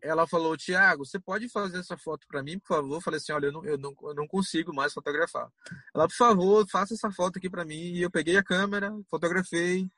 ela 0.02 0.26
falou: 0.26 0.56
Tiago, 0.56 1.04
você 1.04 1.18
pode 1.18 1.48
fazer 1.48 1.78
essa 1.78 1.96
foto 1.96 2.26
para 2.26 2.42
mim, 2.42 2.58
por 2.58 2.68
favor? 2.68 2.96
Eu 2.96 3.00
falei 3.00 3.18
assim: 3.18 3.32
olha, 3.32 3.46
eu 3.46 3.52
não, 3.52 3.64
eu, 3.64 3.78
não, 3.78 3.94
eu 4.02 4.14
não 4.14 4.26
consigo 4.26 4.74
mais 4.74 4.92
fotografar. 4.92 5.50
Ela, 5.94 6.08
por 6.08 6.16
favor, 6.16 6.66
faça 6.68 6.94
essa 6.94 7.10
foto 7.10 7.38
aqui 7.38 7.48
para 7.50 7.64
mim. 7.64 7.92
E 7.92 8.02
eu 8.02 8.10
peguei 8.10 8.36
a 8.36 8.44
câmera, 8.44 8.92
fotografei. 9.08 9.90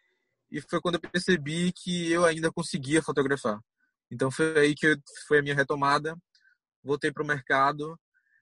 E 0.51 0.61
foi 0.61 0.81
quando 0.81 0.97
eu 0.97 1.01
percebi 1.01 1.73
que 1.73 2.11
eu 2.11 2.25
ainda 2.25 2.53
conseguia 2.53 3.03
fotografar. 3.03 3.61
Então 4.11 4.31
foi 4.31 4.59
aí 4.59 4.75
que 4.75 4.87
eu, 4.87 4.97
foi 5.27 5.39
a 5.39 5.43
minha 5.43 5.55
retomada. 5.55 6.17
Voltei 6.85 7.13
para 7.13 7.23
o 7.23 7.27
mercado 7.27 7.99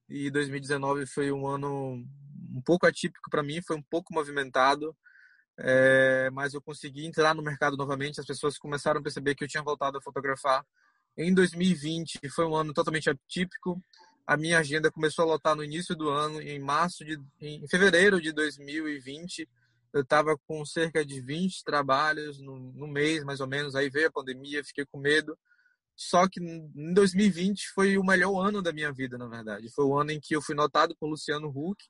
e 0.09 0.29
2019 0.31 1.07
foi 1.07 1.31
um 1.31 1.47
ano 1.47 2.05
um 2.53 2.61
pouco 2.65 2.85
atípico 2.85 3.31
para 3.31 3.45
mim, 3.45 3.63
foi 3.63 3.77
um 3.77 3.83
pouco 3.83 4.13
movimentado, 4.13 4.97
é, 5.57 6.29
mas 6.31 6.53
eu 6.53 6.61
consegui 6.61 7.07
entrar 7.07 7.33
no 7.33 7.43
mercado 7.43 7.77
novamente. 7.77 8.19
As 8.19 8.27
pessoas 8.27 8.59
começaram 8.59 8.99
a 8.99 9.03
perceber 9.03 9.37
que 9.37 9.45
eu 9.45 9.49
tinha 9.49 9.63
voltado 9.63 9.99
a 9.99 10.03
fotografar. 10.03 10.67
Em 11.23 11.35
2020 11.35 12.19
foi 12.31 12.47
um 12.47 12.55
ano 12.57 12.73
totalmente 12.73 13.11
atípico. 13.11 13.79
A 14.27 14.37
minha 14.37 14.59
agenda 14.59 14.91
começou 14.91 15.25
a 15.25 15.29
lotar 15.29 15.55
no 15.55 15.63
início 15.63 15.95
do 15.95 16.09
ano, 16.09 16.41
em 16.41 16.59
março 16.59 17.05
de, 17.05 17.21
em 17.41 17.67
fevereiro 17.69 18.21
de 18.21 18.33
2020 18.33 19.47
eu 19.93 20.03
estava 20.03 20.37
com 20.47 20.65
cerca 20.65 21.05
de 21.05 21.21
20 21.21 21.65
trabalhos 21.65 22.41
no, 22.41 22.59
no, 22.59 22.87
mês, 22.87 23.25
mais 23.25 23.41
ou 23.41 23.47
menos. 23.47 23.75
Aí 23.75 23.91
veio 23.91 24.09
a 24.09 24.13
pandemia, 24.13 24.65
fiquei 24.65 24.87
com 24.87 24.99
medo. 24.99 25.37
Só 25.97 26.29
que 26.29 26.41
em 26.41 26.95
2020 26.95 27.69
foi 27.75 27.99
o 27.99 28.05
melhor 28.05 28.41
ano 28.41 28.63
da 28.63 28.73
minha 28.73 28.93
vida, 28.93 29.19
na 29.19 29.27
verdade. 29.27 29.69
Foi 29.71 29.85
o 29.85 29.99
ano 29.99 30.13
em 30.13 30.21
que 30.21 30.35
eu 30.35 30.41
fui 30.41 30.55
notado 30.55 30.97
por 30.99 31.09
Luciano 31.09 31.49
Huck. 31.49 31.85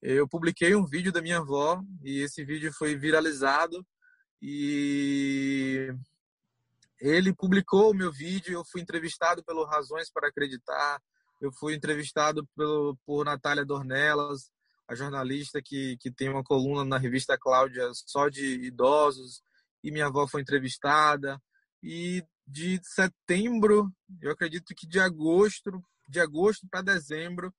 Eu 0.00 0.26
publiquei 0.26 0.74
um 0.74 0.86
vídeo 0.86 1.12
da 1.12 1.20
minha 1.20 1.38
avó 1.38 1.82
e 2.02 2.20
esse 2.20 2.44
vídeo 2.44 2.72
foi 2.72 2.96
viralizado 2.96 3.86
e 4.40 5.92
ele 7.00 7.34
publicou 7.34 7.90
o 7.90 7.94
meu 7.94 8.12
vídeo. 8.12 8.54
Eu 8.54 8.64
fui 8.64 8.80
entrevistado 8.80 9.42
pelo 9.44 9.64
Razões 9.64 10.10
para 10.10 10.28
Acreditar. 10.28 11.00
Eu 11.40 11.52
fui 11.52 11.74
entrevistado 11.74 12.46
pelo, 12.56 12.96
por 13.06 13.24
Natália 13.24 13.64
Dornelas 13.64 14.50
a 14.88 14.94
jornalista 14.94 15.60
que, 15.62 15.98
que 15.98 16.10
tem 16.10 16.30
uma 16.30 16.42
coluna 16.42 16.82
na 16.82 16.96
revista 16.96 17.36
Cláudia 17.38 17.90
só 18.06 18.30
de 18.30 18.64
idosos, 18.64 19.42
e 19.84 19.90
minha 19.90 20.06
avó 20.06 20.26
foi 20.26 20.40
entrevistada. 20.40 21.40
E 21.82 22.24
de 22.46 22.80
setembro, 22.82 23.92
eu 24.22 24.32
acredito 24.32 24.74
que 24.74 24.86
de 24.86 24.98
agosto, 24.98 25.84
de 26.08 26.18
agosto 26.18 26.66
para 26.70 26.80
dezembro, 26.80 27.54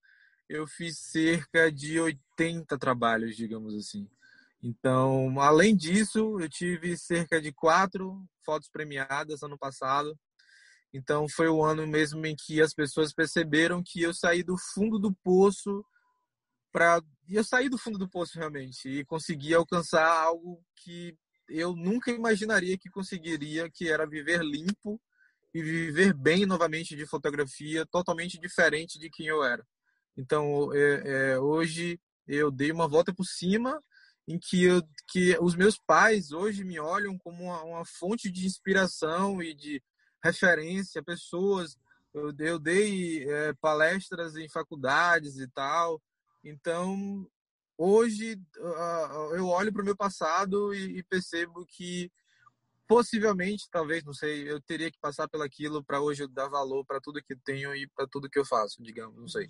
eu 0.50 0.66
fiz 0.66 0.98
cerca 0.98 1.72
de 1.72 2.00
80 2.00 2.76
trabalhos, 2.80 3.36
digamos 3.36 3.76
assim. 3.76 4.10
Então, 4.62 5.40
além 5.40 5.76
disso, 5.76 6.40
eu 6.40 6.50
tive 6.50 6.98
cerca 6.98 7.42
de 7.42 7.52
quatro 7.54 8.26
fotos 8.44 8.70
premiadas 8.70 9.42
ano 9.42 9.58
passado. 9.58 10.18
Então, 10.94 11.28
foi 11.30 11.48
o 11.48 11.64
ano 11.64 11.88
mesmo 11.88 12.26
em 12.26 12.36
que 12.36 12.62
as 12.62 12.74
pessoas 12.74 13.14
perceberam 13.14 13.82
que 13.86 14.02
eu 14.02 14.14
saí 14.14 14.44
do 14.44 14.58
fundo 14.74 15.00
do 15.00 15.14
poço 15.24 15.84
para 16.72 17.02
eu 17.28 17.44
sair 17.44 17.70
do 17.70 17.78
fundo 17.78 17.98
do 17.98 18.10
poço 18.10 18.38
realmente 18.38 18.88
e 18.90 19.06
conseguir 19.06 19.56
alcançar 19.56 20.06
algo 20.06 20.64
que 20.76 21.18
eu 21.48 21.76
nunca 21.76 22.12
imaginaria 22.12 22.78
que 22.78 22.90
conseguiria, 22.90 23.70
que 23.72 23.90
era 23.90 24.08
viver 24.08 24.42
limpo 24.44 25.02
e 25.54 25.62
viver 25.62 26.14
bem 26.14 26.46
novamente 26.46 26.96
de 26.96 27.08
fotografia, 27.08 27.86
totalmente 27.88 28.40
diferente 28.40 29.00
de 29.00 29.10
quem 29.10 29.28
eu 29.28 29.44
era. 29.44 29.66
Então, 30.16 30.72
é, 30.74 31.32
é, 31.32 31.40
hoje 31.40 32.00
eu 32.28 32.52
dei 32.52 32.72
uma 32.72 32.88
volta 32.88 33.14
por 33.14 33.26
cima 33.26 33.82
em 34.30 34.38
que, 34.38 34.64
eu, 34.64 34.84
que 35.08 35.36
os 35.42 35.56
meus 35.56 35.80
pais 35.80 36.32
hoje 36.32 36.64
me 36.64 36.80
olham 36.80 37.18
como 37.18 37.46
uma, 37.46 37.64
uma 37.64 37.84
fonte 37.84 38.30
de 38.30 38.46
inspiração 38.46 39.42
e 39.42 39.56
de 39.56 39.82
referência, 40.24 41.02
pessoas. 41.02 41.76
Eu, 42.14 42.32
eu 42.38 42.60
dei 42.60 43.28
é, 43.28 43.54
palestras 43.54 44.36
em 44.36 44.48
faculdades 44.48 45.40
e 45.40 45.48
tal, 45.48 46.00
então, 46.44 47.28
hoje 47.76 48.40
eu 49.34 49.48
olho 49.48 49.74
para 49.74 49.82
o 49.82 49.86
meu 49.86 49.96
passado 49.96 50.76
e 50.76 51.02
percebo 51.04 51.66
que 51.66 52.12
possivelmente, 52.88 53.68
talvez, 53.70 54.04
não 54.04 54.14
sei, 54.14 54.50
eu 54.50 54.62
teria 54.62 54.92
que 54.92 55.00
passar 55.00 55.28
pelaquilo 55.28 55.84
para 55.84 56.02
hoje 56.02 56.28
dar 56.28 56.48
valor 56.48 56.86
para 56.86 57.02
tudo 57.02 57.22
que 57.22 57.36
tenho 57.36 57.76
e 57.76 57.88
para 57.88 58.08
tudo 58.08 58.30
que 58.30 58.40
eu 58.40 58.46
faço, 58.46 58.82
digamos, 58.82 59.20
não 59.20 59.28
sei. 59.28 59.48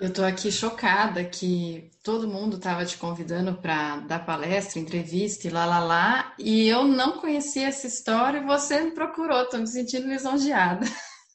Eu 0.00 0.10
estou 0.10 0.24
aqui 0.24 0.52
chocada 0.52 1.24
que 1.24 1.90
todo 2.04 2.28
mundo 2.28 2.56
estava 2.56 2.86
te 2.86 2.96
convidando 2.96 3.60
para 3.60 3.96
dar 4.00 4.24
palestra, 4.24 4.78
entrevista 4.78 5.48
e 5.48 5.50
lá, 5.50 5.66
lá, 5.66 5.80
lá, 5.80 6.34
e 6.38 6.68
eu 6.68 6.84
não 6.84 7.18
conhecia 7.18 7.66
essa 7.66 7.88
história 7.88 8.38
e 8.38 8.46
você 8.46 8.80
me 8.80 8.92
procurou, 8.92 9.42
estou 9.42 9.58
me 9.58 9.66
sentindo 9.66 10.06
lisonjeada. 10.06 10.86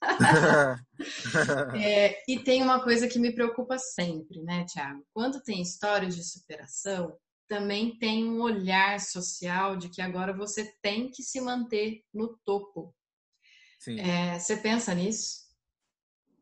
é, 1.75 2.23
e 2.25 2.39
tem 2.39 2.63
uma 2.63 2.81
coisa 2.81 3.05
que 3.05 3.19
me 3.19 3.33
preocupa 3.33 3.77
sempre, 3.77 4.41
né, 4.41 4.65
Tiago? 4.65 5.05
Quando 5.13 5.43
tem 5.43 5.61
histórias 5.61 6.15
de 6.15 6.23
superação, 6.23 7.17
também 7.49 7.97
tem 7.97 8.23
um 8.23 8.41
olhar 8.41 8.97
social 9.01 9.75
de 9.75 9.89
que 9.89 10.01
agora 10.01 10.31
você 10.31 10.73
tem 10.81 11.11
que 11.11 11.21
se 11.21 11.41
manter 11.41 12.01
no 12.13 12.39
topo. 12.45 12.95
É, 13.87 14.39
você 14.39 14.55
pensa 14.55 14.95
nisso? 14.95 15.42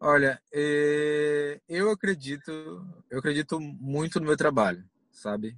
Olha, 0.03 0.41
é, 0.51 1.61
eu 1.69 1.91
acredito, 1.91 2.51
eu 3.07 3.19
acredito 3.19 3.59
muito 3.59 4.19
no 4.19 4.25
meu 4.25 4.35
trabalho, 4.35 4.83
sabe? 5.11 5.55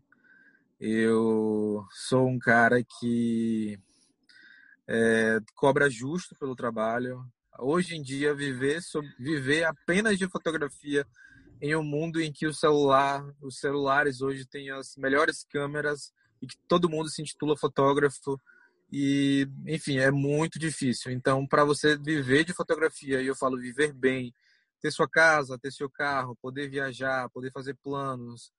Eu 0.78 1.88
sou 1.92 2.28
um 2.28 2.38
cara 2.38 2.84
que 2.84 3.80
é, 4.86 5.40
cobra 5.56 5.90
justo 5.90 6.36
pelo 6.36 6.58
trabalho, 6.58 7.26
hoje 7.58 7.96
em 7.96 8.02
dia 8.02 8.36
viver 8.36 8.82
viver 9.18 9.64
apenas 9.64 10.18
de 10.18 10.28
fotografia 10.28 11.08
em 11.62 11.74
um 11.78 11.84
mundo 11.84 12.22
em 12.22 12.30
que 12.30 12.46
o 12.46 12.54
celular, 12.54 13.26
os 13.42 13.60
celulares 13.60 14.20
hoje 14.20 14.46
têm 14.46 14.70
as 14.72 14.98
melhores 14.98 15.46
câmeras 15.46 16.12
e 16.42 16.48
que 16.48 16.58
todo 16.68 16.90
mundo 16.90 17.08
se 17.10 17.22
intitula 17.22 17.56
fotógrafo 17.56 18.38
e 18.96 19.48
enfim 19.66 19.98
é 19.98 20.12
muito 20.12 20.60
difícil. 20.60 21.12
Então 21.12 21.48
para 21.48 21.66
você 21.66 21.98
viver 21.98 22.44
de 22.44 22.54
fotografia 22.54 23.20
e 23.22 23.26
eu 23.26 23.36
falo 23.36 23.58
viver 23.58 23.92
bem, 23.92 24.32
ter 24.80 24.92
sua 24.92 25.10
casa, 25.10 25.58
ter 25.58 25.72
seu 25.72 25.90
carro, 25.90 26.38
poder 26.40 26.70
viajar, 26.70 27.28
poder 27.32 27.52
fazer 27.52 27.76
planos, 27.82 28.52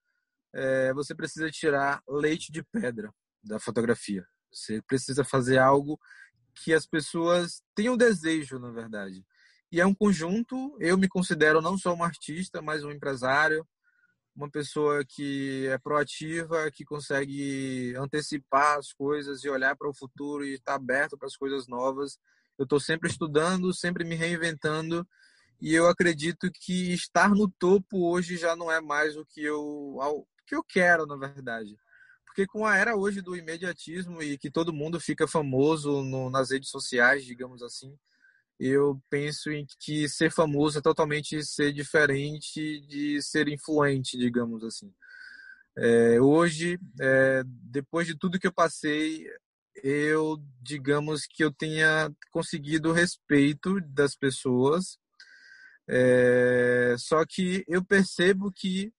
é, 0.52 0.92
você 0.92 1.14
precisa 1.14 1.48
tirar 1.52 2.02
leite 2.08 2.50
de 2.50 2.64
pedra 2.64 3.14
da 3.44 3.60
fotografia. 3.60 4.26
Você 4.52 4.82
precisa 4.82 5.22
fazer 5.22 5.58
algo 5.58 6.00
que 6.54 6.72
as 6.72 6.84
pessoas 6.84 7.62
tenham 7.74 7.96
desejo, 7.96 8.58
na 8.58 8.70
verdade. 8.70 9.24
E 9.70 9.80
é 9.80 9.86
um 9.86 9.94
conjunto, 9.94 10.76
eu 10.80 10.98
me 10.98 11.08
considero 11.08 11.60
não 11.60 11.78
só 11.78 11.94
um 11.94 12.02
artista, 12.02 12.60
mas 12.60 12.82
um 12.82 12.90
empresário, 12.90 13.66
uma 14.34 14.50
pessoa 14.50 15.04
que 15.04 15.66
é 15.68 15.78
proativa, 15.78 16.70
que 16.70 16.84
consegue 16.84 17.94
antecipar 17.96 18.78
as 18.78 18.92
coisas 18.92 19.44
e 19.44 19.48
olhar 19.48 19.76
para 19.76 19.88
o 19.88 19.94
futuro 19.94 20.44
e 20.44 20.54
estar 20.54 20.72
tá 20.72 20.76
aberto 20.76 21.16
para 21.16 21.28
as 21.28 21.36
coisas 21.36 21.68
novas. 21.68 22.18
Eu 22.58 22.64
estou 22.64 22.80
sempre 22.80 23.08
estudando, 23.08 23.72
sempre 23.72 24.04
me 24.04 24.14
reinventando 24.14 25.06
e 25.60 25.72
eu 25.72 25.88
acredito 25.88 26.50
que 26.52 26.92
estar 26.92 27.30
no 27.30 27.48
topo 27.48 28.10
hoje 28.10 28.36
já 28.36 28.54
não 28.56 28.70
é 28.70 28.80
mais 28.80 29.16
o 29.16 29.24
que 29.24 29.42
eu, 29.42 29.62
o 29.62 30.26
que 30.46 30.54
eu 30.54 30.62
quero, 30.62 31.06
na 31.06 31.16
verdade. 31.16 31.76
Porque 32.26 32.46
com 32.46 32.66
a 32.66 32.76
era 32.76 32.96
hoje 32.96 33.22
do 33.22 33.36
imediatismo 33.36 34.20
e 34.20 34.36
que 34.36 34.50
todo 34.50 34.72
mundo 34.72 35.00
fica 35.00 35.26
famoso 35.28 36.02
no, 36.02 36.28
nas 36.28 36.50
redes 36.50 36.68
sociais, 36.68 37.24
digamos 37.24 37.62
assim, 37.62 37.96
eu 38.58 39.00
penso 39.10 39.50
em 39.50 39.66
que 39.80 40.08
ser 40.08 40.30
famoso 40.30 40.78
é 40.78 40.82
totalmente 40.82 41.42
ser 41.44 41.72
diferente 41.72 42.80
de 42.86 43.20
ser 43.22 43.48
influente, 43.48 44.16
digamos 44.16 44.62
assim. 44.64 44.92
É, 45.76 46.20
hoje, 46.20 46.78
é, 47.00 47.42
depois 47.46 48.06
de 48.06 48.16
tudo 48.16 48.38
que 48.38 48.46
eu 48.46 48.52
passei, 48.52 49.26
eu, 49.82 50.38
digamos 50.62 51.26
que 51.26 51.42
eu 51.42 51.52
tenha 51.52 52.10
conseguido 52.30 52.90
o 52.90 52.92
respeito 52.92 53.80
das 53.80 54.14
pessoas, 54.14 54.98
é, 55.88 56.94
só 56.98 57.24
que 57.26 57.64
eu 57.68 57.84
percebo 57.84 58.52
que 58.52 58.92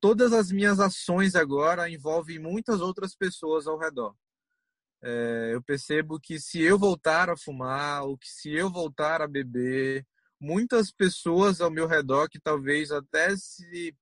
todas 0.00 0.32
as 0.32 0.50
minhas 0.50 0.78
ações 0.78 1.34
agora 1.34 1.90
envolvem 1.90 2.38
muitas 2.38 2.80
outras 2.80 3.16
pessoas 3.16 3.66
ao 3.66 3.78
redor. 3.78 4.14
É, 5.02 5.50
eu 5.52 5.62
percebo 5.62 6.18
que 6.18 6.40
se 6.40 6.60
eu 6.60 6.78
voltar 6.78 7.30
a 7.30 7.36
fumar, 7.36 8.02
ou 8.04 8.18
que 8.18 8.28
se 8.28 8.52
eu 8.52 8.70
voltar 8.70 9.22
a 9.22 9.28
beber, 9.28 10.04
muitas 10.40 10.90
pessoas 10.90 11.60
ao 11.60 11.70
meu 11.70 11.86
redor 11.86 12.28
que 12.28 12.40
talvez 12.40 12.90
até 12.90 13.36
se 13.36 13.94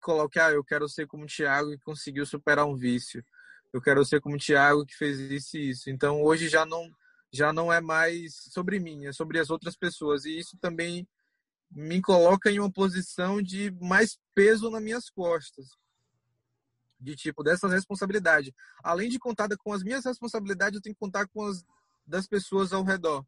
colocar, 0.00 0.46
ah, 0.46 0.52
eu 0.52 0.64
quero 0.64 0.88
ser 0.88 1.06
como 1.06 1.24
o 1.24 1.26
Thiago 1.26 1.70
que 1.70 1.84
conseguiu 1.84 2.24
superar 2.24 2.66
um 2.66 2.76
vício. 2.76 3.22
Eu 3.72 3.82
quero 3.82 4.04
ser 4.04 4.20
como 4.20 4.36
o 4.36 4.38
Thiago 4.38 4.86
que 4.86 4.96
fez 4.96 5.18
isso 5.18 5.56
e 5.56 5.70
isso. 5.70 5.90
Então 5.90 6.22
hoje 6.22 6.48
já 6.48 6.64
não 6.64 6.90
já 7.30 7.52
não 7.52 7.70
é 7.70 7.78
mais 7.78 8.34
sobre 8.50 8.80
mim, 8.80 9.04
é 9.04 9.12
sobre 9.12 9.38
as 9.38 9.50
outras 9.50 9.76
pessoas 9.76 10.24
e 10.24 10.38
isso 10.38 10.56
também 10.58 11.06
me 11.70 12.00
coloca 12.00 12.50
em 12.50 12.58
uma 12.58 12.72
posição 12.72 13.42
de 13.42 13.70
mais 13.80 14.18
peso 14.34 14.70
nas 14.70 14.82
minhas 14.82 15.10
costas. 15.10 15.68
De 17.00 17.14
tipo, 17.14 17.42
dessa 17.42 17.68
responsabilidade. 17.68 18.54
Além 18.82 19.08
de 19.08 19.18
contar 19.18 19.48
com 19.56 19.72
as 19.72 19.82
minhas 19.82 20.04
responsabilidades, 20.04 20.76
eu 20.76 20.82
tenho 20.82 20.94
que 20.94 21.00
contar 21.00 21.26
com 21.28 21.44
as 21.44 21.64
das 22.06 22.26
pessoas 22.26 22.72
ao 22.72 22.82
redor. 22.82 23.24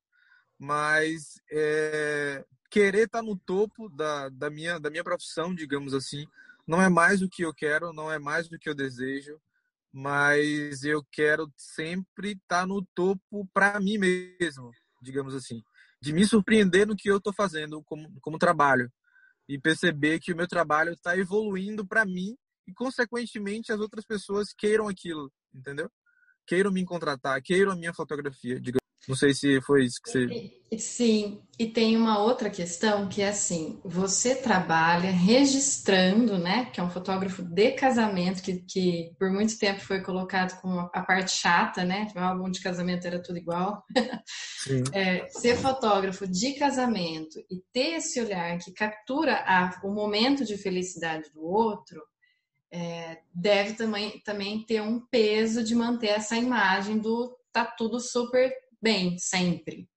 Mas 0.58 1.40
é, 1.50 2.44
querer 2.70 3.04
estar 3.04 3.18
tá 3.18 3.24
no 3.24 3.36
topo 3.36 3.88
da, 3.90 4.28
da, 4.30 4.50
minha, 4.50 4.78
da 4.78 4.90
minha 4.90 5.04
profissão, 5.04 5.54
digamos 5.54 5.92
assim, 5.92 6.26
não 6.66 6.80
é 6.80 6.88
mais 6.88 7.22
o 7.22 7.28
que 7.28 7.42
eu 7.42 7.52
quero, 7.52 7.92
não 7.92 8.10
é 8.10 8.18
mais 8.18 8.48
do 8.48 8.58
que 8.58 8.68
eu 8.68 8.74
desejo, 8.74 9.38
mas 9.92 10.82
eu 10.82 11.04
quero 11.12 11.52
sempre 11.56 12.32
estar 12.32 12.60
tá 12.60 12.66
no 12.66 12.84
topo 12.94 13.46
para 13.52 13.78
mim 13.80 13.98
mesmo, 13.98 14.70
digamos 15.02 15.34
assim 15.34 15.62
de 16.00 16.12
me 16.12 16.26
surpreender 16.26 16.86
no 16.86 16.96
que 16.96 17.10
eu 17.10 17.18
estou 17.18 17.32
fazendo 17.32 17.82
como, 17.84 18.08
como 18.20 18.38
trabalho 18.38 18.90
e 19.48 19.58
perceber 19.58 20.18
que 20.18 20.32
o 20.32 20.36
meu 20.36 20.48
trabalho 20.48 20.92
está 20.92 21.16
evoluindo 21.16 21.86
para 21.86 22.06
mim 22.06 22.36
e, 22.66 22.72
consequentemente, 22.72 23.72
as 23.72 23.80
outras 23.80 24.04
pessoas 24.04 24.52
queiram 24.56 24.88
aquilo, 24.88 25.32
entendeu? 25.54 25.90
Queiram 26.46 26.72
me 26.72 26.84
contratar, 26.84 27.40
queiram 27.42 27.72
a 27.72 27.76
minha 27.76 27.94
fotografia. 27.94 28.60
Não 29.08 29.16
sei 29.16 29.32
se 29.32 29.60
foi 29.62 29.84
isso 29.84 30.00
que 30.02 30.10
você. 30.10 30.60
Sim, 30.78 31.42
e 31.58 31.66
tem 31.66 31.96
uma 31.96 32.22
outra 32.22 32.50
questão 32.50 33.08
que 33.08 33.22
é 33.22 33.28
assim: 33.28 33.80
você 33.84 34.36
trabalha 34.36 35.10
registrando, 35.10 36.38
né? 36.38 36.66
Que 36.66 36.80
é 36.80 36.82
um 36.82 36.90
fotógrafo 36.90 37.42
de 37.42 37.72
casamento, 37.72 38.42
que, 38.42 38.58
que 38.60 39.10
por 39.18 39.30
muito 39.30 39.58
tempo 39.58 39.80
foi 39.80 40.02
colocado 40.02 40.60
como 40.60 40.78
a 40.78 41.02
parte 41.02 41.32
chata, 41.32 41.82
né? 41.82 42.06
O 42.14 42.18
álbum 42.18 42.50
de 42.50 42.60
casamento 42.60 43.06
era 43.06 43.22
tudo 43.22 43.38
igual. 43.38 43.82
É, 44.92 45.26
ser 45.28 45.56
fotógrafo 45.56 46.26
de 46.26 46.52
casamento 46.52 47.38
e 47.50 47.62
ter 47.72 47.96
esse 47.96 48.20
olhar 48.20 48.58
que 48.58 48.70
captura 48.72 49.36
a, 49.46 49.80
o 49.82 49.90
momento 49.90 50.44
de 50.44 50.58
felicidade 50.58 51.30
do 51.32 51.42
outro. 51.42 52.02
É, 52.72 53.22
deve 53.34 53.74
também, 53.74 54.20
também 54.20 54.64
ter 54.64 54.80
um 54.80 55.00
peso 55.06 55.64
de 55.64 55.74
manter 55.74 56.08
essa 56.08 56.36
imagem 56.36 56.98
do 56.98 57.36
tá 57.52 57.64
tudo 57.64 57.98
super 57.98 58.52
bem 58.80 59.18
sempre. 59.18 59.88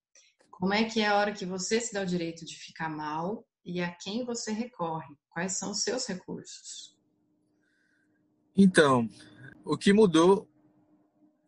Como 0.50 0.74
é 0.74 0.84
que 0.84 1.02
é 1.02 1.08
a 1.08 1.18
hora 1.18 1.34
que 1.34 1.46
você 1.46 1.80
se 1.80 1.94
dá 1.94 2.02
o 2.02 2.06
direito 2.06 2.46
de 2.46 2.56
ficar 2.56 2.90
mal 2.90 3.48
e 3.66 3.82
a 3.82 3.92
quem 3.92 4.26
você 4.26 4.52
recorre? 4.52 5.16
Quais 5.30 5.58
são 5.58 5.72
os 5.72 5.84
seus 5.84 6.08
recursos? 6.08 6.98
Então, 8.56 9.08
o 9.66 9.78
que 9.78 9.94
mudou 9.94 10.48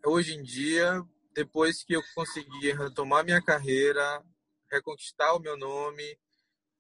hoje 0.06 0.34
em 0.34 0.44
dia, 0.44 1.04
depois 1.34 1.84
que 1.84 1.96
eu 1.96 2.02
consegui 2.14 2.72
retomar 2.72 3.24
minha 3.24 3.42
carreira, 3.42 4.24
reconquistar 4.72 5.34
o 5.36 5.40
meu 5.40 5.58
nome 5.58 6.18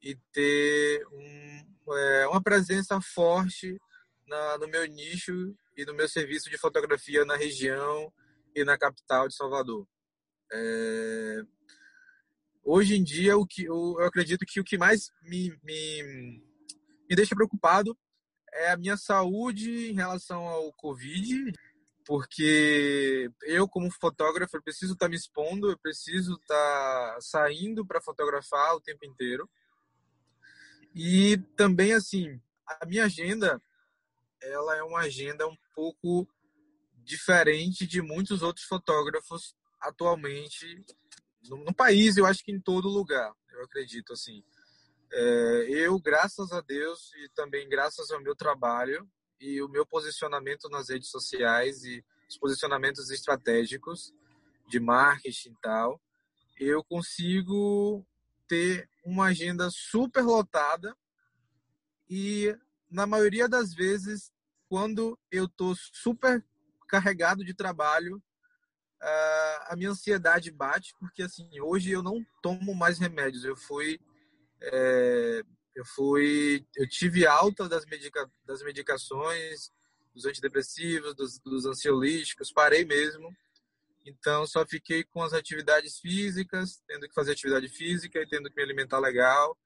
e 0.01 0.15
ter 0.31 1.05
um, 1.11 1.93
é, 1.93 2.27
uma 2.27 2.41
presença 2.41 2.99
forte 3.01 3.79
na, 4.27 4.57
no 4.57 4.67
meu 4.67 4.85
nicho 4.85 5.55
e 5.77 5.85
no 5.85 5.93
meu 5.93 6.07
serviço 6.07 6.49
de 6.49 6.57
fotografia 6.57 7.25
na 7.25 7.35
região 7.35 8.11
e 8.55 8.63
na 8.63 8.77
capital 8.77 9.27
de 9.27 9.35
Salvador. 9.35 9.87
É... 10.51 11.41
Hoje 12.63 12.95
em 12.95 13.03
dia, 13.03 13.37
o 13.37 13.45
que 13.45 13.63
eu, 13.65 13.97
eu, 13.99 14.05
acredito 14.05 14.45
que 14.45 14.59
o 14.59 14.63
que 14.63 14.77
mais 14.77 15.11
me, 15.21 15.55
me, 15.63 16.41
me 17.07 17.15
deixa 17.15 17.35
preocupado 17.35 17.95
é 18.51 18.71
a 18.71 18.77
minha 18.77 18.97
saúde 18.97 19.91
em 19.91 19.93
relação 19.93 20.47
ao 20.47 20.73
Covid, 20.73 21.51
porque 22.05 23.29
eu, 23.43 23.67
como 23.67 23.91
fotógrafo, 23.91 24.61
preciso 24.63 24.93
estar 24.93 25.05
tá 25.05 25.09
me 25.09 25.15
expondo, 25.15 25.69
eu 25.69 25.77
preciso 25.77 26.33
estar 26.35 27.13
tá 27.13 27.17
saindo 27.19 27.85
para 27.85 28.01
fotografar 28.01 28.75
o 28.75 28.81
tempo 28.81 29.05
inteiro. 29.05 29.47
E 30.93 31.37
também, 31.57 31.93
assim, 31.93 32.39
a 32.65 32.85
minha 32.85 33.05
agenda, 33.05 33.61
ela 34.45 34.75
é 34.77 34.83
uma 34.83 35.01
agenda 35.01 35.47
um 35.47 35.57
pouco 35.73 36.27
diferente 37.03 37.85
de 37.85 38.01
muitos 38.01 38.41
outros 38.41 38.65
fotógrafos 38.65 39.55
atualmente 39.79 40.83
no, 41.47 41.57
no, 41.57 41.73
país, 41.73 42.17
eu 42.17 42.25
acho 42.25 42.43
que 42.43 42.51
em 42.51 42.59
todo 42.59 42.89
lugar, 42.89 43.31
eu 43.51 43.63
acredito 43.63 44.13
assim. 44.13 44.43
É, 45.11 45.65
eu, 45.69 45.99
graças 45.99 46.51
a 46.51 46.61
Deus 46.61 47.13
e 47.13 47.29
também 47.29 47.69
graças 47.69 48.09
ao 48.11 48.21
meu 48.21 48.35
trabalho 48.35 49.07
e 49.39 49.61
o 49.61 49.69
meu 49.69 49.85
posicionamento 49.85 50.67
nas 50.69 50.89
redes 50.89 51.09
sociais 51.09 51.83
e 51.83 52.03
os 52.27 52.37
posicionamentos 52.37 53.11
estratégicos 53.11 54.11
de 54.67 54.79
marketing 54.79 55.49
e 55.49 55.57
tal, 55.61 56.01
eu 56.59 56.83
consigo 56.83 58.05
ter 58.47 58.89
uma 59.03 59.25
agenda 59.25 59.69
super 59.69 60.23
lotada 60.23 60.95
e 62.09 62.55
na 62.89 63.05
maioria 63.05 63.47
das 63.47 63.73
vezes 63.73 64.31
quando 64.69 65.17
eu 65.31 65.47
tô 65.47 65.73
super 65.75 66.43
carregado 66.87 67.43
de 67.43 67.53
trabalho 67.53 68.21
uh, 69.01 69.65
a 69.67 69.75
minha 69.75 69.91
ansiedade 69.91 70.51
bate, 70.51 70.93
porque 70.99 71.23
assim, 71.23 71.47
hoje 71.61 71.91
eu 71.91 72.01
não 72.01 72.25
tomo 72.41 72.73
mais 72.73 72.99
remédios. 72.99 73.43
Eu 73.43 73.55
fui. 73.55 73.99
É, 74.61 75.43
eu 75.75 75.85
fui. 75.85 76.65
Eu 76.75 76.87
tive 76.87 77.25
alta 77.27 77.67
das, 77.67 77.85
medica, 77.85 78.29
das 78.45 78.63
medicações, 78.63 79.71
dos 80.13 80.25
antidepressivos, 80.25 81.13
dos, 81.13 81.39
dos 81.39 81.65
ansiolíticos, 81.65 82.51
parei 82.51 82.85
mesmo. 82.85 83.35
Então, 84.05 84.45
só 84.45 84.65
fiquei 84.65 85.03
com 85.03 85.23
as 85.23 85.33
atividades 85.33 85.99
físicas, 85.99 86.81
tendo 86.87 87.07
que 87.07 87.13
fazer 87.13 87.31
atividade 87.31 87.67
física 87.67 88.19
e 88.19 88.27
tendo 88.27 88.49
que 88.49 88.55
me 88.55 88.61
alimentar 88.61 88.99
legal, 88.99 89.57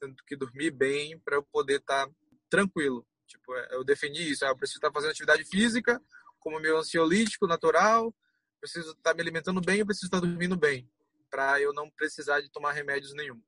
tendo 0.00 0.14
que 0.24 0.36
dormir 0.36 0.70
bem 0.70 1.18
para 1.18 1.36
eu 1.36 1.42
poder 1.42 1.80
estar 1.80 2.06
tá 2.06 2.12
tranquilo. 2.48 3.04
Tipo, 3.28 3.54
é, 3.54 3.68
eu 3.72 3.84
defini 3.84 4.30
isso. 4.30 4.44
Ah, 4.44 4.48
eu 4.48 4.56
preciso 4.56 4.78
estar 4.78 4.88
tá 4.88 4.94
fazendo 4.94 5.10
atividade 5.10 5.44
física, 5.44 6.02
como 6.40 6.58
meu 6.58 6.78
ansiolítico 6.78 7.46
natural, 7.46 8.14
preciso 8.60 8.92
estar 8.92 9.14
me 9.14 9.20
alimentando 9.20 9.60
bem, 9.60 9.80
eu 9.80 9.86
preciso 9.86 10.06
estar 10.06 10.20
dormindo 10.20 10.56
bem, 10.56 10.90
para 11.30 11.60
eu 11.60 11.72
não 11.72 11.90
precisar 11.90 12.40
de 12.40 12.50
tomar 12.50 12.72
remédios 12.72 13.14
nenhum. 13.14 13.40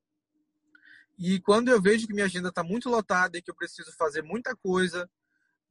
E 1.18 1.40
quando 1.40 1.68
eu 1.68 1.80
vejo 1.80 2.06
que 2.06 2.14
minha 2.14 2.26
agenda 2.26 2.48
está 2.48 2.62
muito 2.62 2.88
lotada 2.88 3.36
e 3.36 3.42
que 3.42 3.50
eu 3.50 3.54
preciso 3.54 3.92
fazer 3.92 4.22
muita 4.22 4.54
coisa, 4.56 5.08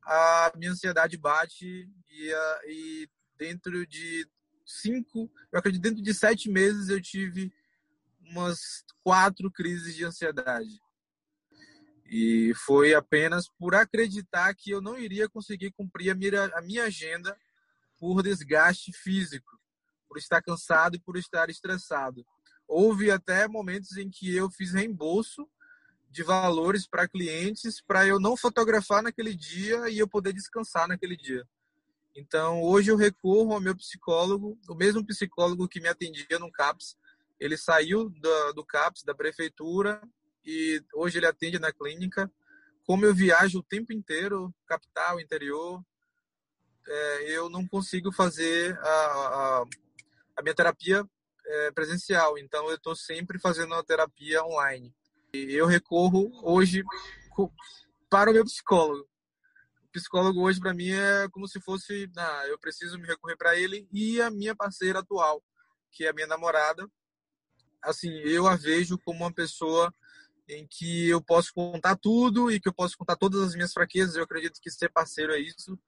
a 0.03 0.51
minha 0.55 0.71
ansiedade 0.71 1.17
bate 1.17 1.89
e, 2.09 2.31
e 2.67 3.09
dentro 3.37 3.85
de 3.87 4.27
cinco, 4.65 5.31
eu 5.51 5.59
acredito 5.59 5.81
dentro 5.81 6.03
de 6.03 6.13
sete 6.13 6.49
meses 6.49 6.89
eu 6.89 7.01
tive 7.01 7.51
umas 8.21 8.85
quatro 9.03 9.49
crises 9.51 9.95
de 9.95 10.05
ansiedade. 10.05 10.79
E 12.09 12.53
foi 12.65 12.95
apenas 12.95 13.47
por 13.47 13.75
acreditar 13.75 14.53
que 14.55 14.71
eu 14.71 14.81
não 14.81 14.97
iria 14.97 15.29
conseguir 15.29 15.71
cumprir 15.71 16.09
a 16.09 16.15
minha, 16.15 16.45
a 16.55 16.61
minha 16.61 16.85
agenda 16.85 17.37
por 17.99 18.23
desgaste 18.23 18.91
físico, 18.91 19.59
por 20.07 20.17
estar 20.17 20.41
cansado 20.41 20.95
e 20.95 20.99
por 20.99 21.17
estar 21.17 21.49
estressado. 21.49 22.25
Houve 22.67 23.11
até 23.11 23.47
momentos 23.47 23.95
em 23.97 24.09
que 24.09 24.35
eu 24.35 24.49
fiz 24.49 24.73
reembolso 24.73 25.47
de 26.09 26.23
valores 26.23 26.87
para 26.87 27.07
clientes 27.07 27.79
para 27.81 28.07
eu 28.07 28.19
não 28.19 28.35
fotografar 28.35 29.03
naquele 29.03 29.35
dia 29.35 29.87
e 29.89 29.99
eu 29.99 30.07
poder 30.07 30.33
descansar 30.33 30.87
naquele 30.87 31.15
dia. 31.15 31.47
Então, 32.15 32.63
hoje 32.63 32.91
eu 32.91 32.97
recorro 32.97 33.53
ao 33.53 33.61
meu 33.61 33.75
psicólogo, 33.75 34.57
o 34.67 34.73
mesmo 34.73 35.05
psicólogo 35.05 35.67
que 35.67 35.79
me 35.79 35.87
atendia 35.87 36.39
no 36.39 36.51
CAPS. 36.51 36.97
Ele 37.39 37.55
saiu 37.55 38.09
do, 38.09 38.53
do 38.53 38.65
CAPS, 38.65 39.03
da 39.03 39.13
prefeitura, 39.13 40.01
e 40.49 40.83
hoje 40.95 41.19
ele 41.19 41.27
atende 41.27 41.59
na 41.59 41.71
clínica. 41.71 42.31
Como 42.83 43.05
eu 43.05 43.13
viajo 43.13 43.59
o 43.59 43.63
tempo 43.63 43.93
inteiro, 43.93 44.51
capital, 44.65 45.19
interior, 45.19 45.83
é, 46.87 47.37
eu 47.37 47.49
não 47.49 47.67
consigo 47.67 48.11
fazer 48.11 48.75
a, 48.79 48.89
a, 48.89 49.65
a 50.37 50.41
minha 50.41 50.55
terapia 50.55 51.07
é, 51.45 51.71
presencial. 51.71 52.35
Então, 52.39 52.67
eu 52.67 52.77
estou 52.77 52.95
sempre 52.95 53.37
fazendo 53.39 53.75
a 53.75 53.83
terapia 53.83 54.43
online. 54.43 54.91
E 55.35 55.53
eu 55.53 55.67
recorro 55.67 56.31
hoje 56.41 56.83
para 58.09 58.31
o 58.31 58.33
meu 58.33 58.43
psicólogo. 58.43 59.07
O 59.83 59.91
psicólogo 59.91 60.41
hoje, 60.41 60.59
para 60.59 60.73
mim, 60.73 60.89
é 60.89 61.29
como 61.29 61.47
se 61.47 61.61
fosse. 61.61 62.09
Ah, 62.17 62.47
eu 62.47 62.57
preciso 62.57 62.97
me 62.97 63.05
recorrer 63.05 63.37
para 63.37 63.55
ele 63.55 63.87
e 63.91 64.19
a 64.19 64.31
minha 64.31 64.55
parceira 64.55 64.99
atual, 64.99 65.43
que 65.91 66.05
é 66.05 66.09
a 66.09 66.13
minha 66.13 66.27
namorada. 66.27 66.89
Assim, 67.83 68.09
eu 68.21 68.47
a 68.47 68.55
vejo 68.55 68.97
como 69.05 69.19
uma 69.19 69.31
pessoa 69.31 69.93
em 70.49 70.67
que 70.67 71.07
eu 71.07 71.21
posso 71.21 71.53
contar 71.53 71.95
tudo 71.95 72.51
e 72.51 72.59
que 72.59 72.67
eu 72.67 72.73
posso 72.73 72.97
contar 72.97 73.15
todas 73.15 73.41
as 73.41 73.55
minhas 73.55 73.71
fraquezas. 73.71 74.15
Eu 74.15 74.23
acredito 74.23 74.59
que 74.61 74.71
ser 74.71 74.89
parceiro 74.89 75.33
é 75.33 75.39
isso 75.39 75.79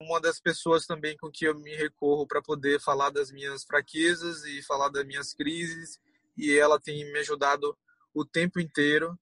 uma 0.00 0.20
das 0.20 0.40
pessoas 0.40 0.86
também 0.86 1.16
com 1.16 1.30
que 1.30 1.46
eu 1.46 1.58
me 1.58 1.74
recorro 1.76 2.26
para 2.26 2.42
poder 2.42 2.80
falar 2.80 3.10
das 3.10 3.30
minhas 3.30 3.64
fraquezas 3.64 4.44
e 4.44 4.62
falar 4.62 4.88
das 4.88 5.04
minhas 5.04 5.32
crises 5.32 6.00
e 6.36 6.52
ela 6.52 6.80
tem 6.80 7.04
me 7.12 7.18
ajudado 7.20 7.76
o 8.12 8.24
tempo 8.24 8.60
inteiro. 8.60 9.18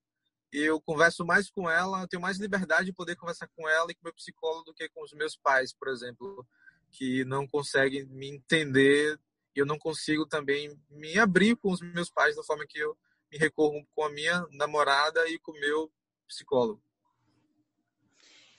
Eu 0.51 0.81
converso 0.81 1.25
mais 1.25 1.51
com 1.51 1.69
ela, 1.71 2.07
tenho 2.09 2.21
mais 2.21 2.39
liberdade 2.39 2.87
de 2.87 2.93
poder 2.93 3.17
conversar 3.17 3.49
com 3.57 3.69
ela 3.69 3.91
e 3.91 3.95
com 3.95 4.05
meu 4.05 4.15
psicólogo 4.15 4.65
do 4.65 4.75
que 4.75 4.89
com 4.89 5.03
os 5.03 5.13
meus 5.13 5.37
pais, 5.37 5.73
por 5.73 5.89
exemplo, 5.89 6.47
que 6.91 7.25
não 7.25 7.47
conseguem 7.47 8.05
me 8.07 8.29
entender. 8.29 9.19
Eu 9.55 9.65
não 9.65 9.79
consigo 9.79 10.27
também 10.27 10.79
me 10.91 11.19
abrir 11.19 11.57
com 11.57 11.71
os 11.71 11.81
meus 11.81 12.11
pais 12.11 12.37
da 12.37 12.43
forma 12.43 12.67
que 12.67 12.79
eu 12.79 12.97
me 13.33 13.39
recorro 13.39 13.85
com 13.95 14.05
a 14.05 14.11
minha 14.11 14.47
namorada 14.51 15.27
e 15.29 15.39
com 15.39 15.53
o 15.53 15.61
meu 15.61 15.91
psicólogo. 16.29 16.83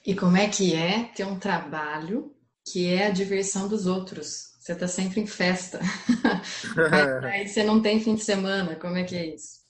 E 0.05 0.15
como 0.15 0.35
é 0.35 0.49
que 0.49 0.73
é 0.73 1.05
ter 1.05 1.25
um 1.25 1.39
trabalho 1.39 2.35
que 2.65 2.87
é 2.87 3.07
a 3.07 3.11
diversão 3.11 3.69
dos 3.69 3.85
outros? 3.85 4.53
Você 4.59 4.73
está 4.73 4.87
sempre 4.87 5.21
em 5.21 5.27
festa. 5.27 5.79
aí 7.23 7.47
você 7.47 7.63
não 7.63 7.81
tem 7.81 7.99
fim 7.99 8.15
de 8.15 8.23
semana. 8.23 8.75
Como 8.75 8.97
é 8.97 9.03
que 9.03 9.15
é 9.15 9.35
isso? 9.35 9.63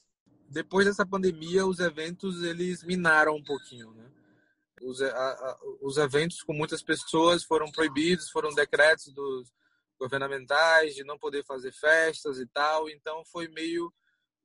Depois 0.49 0.85
dessa 0.85 1.05
pandemia, 1.05 1.65
os 1.65 1.79
eventos 1.79 2.43
eles 2.43 2.83
minaram 2.83 3.35
um 3.35 3.43
pouquinho, 3.43 3.91
né? 3.91 4.05
Os, 4.83 5.01
a, 5.01 5.07
a, 5.07 5.59
os 5.81 5.97
eventos 5.97 6.43
com 6.43 6.53
muitas 6.53 6.83
pessoas 6.83 7.43
foram 7.43 7.71
proibidos, 7.71 8.29
foram 8.29 8.53
decretos 8.53 9.11
dos 9.13 9.51
governamentais 9.99 10.93
de 10.93 11.03
não 11.03 11.17
poder 11.17 11.43
fazer 11.45 11.71
festas 11.71 12.37
e 12.39 12.45
tal. 12.45 12.89
Então 12.89 13.23
foi 13.25 13.47
meio, 13.47 13.91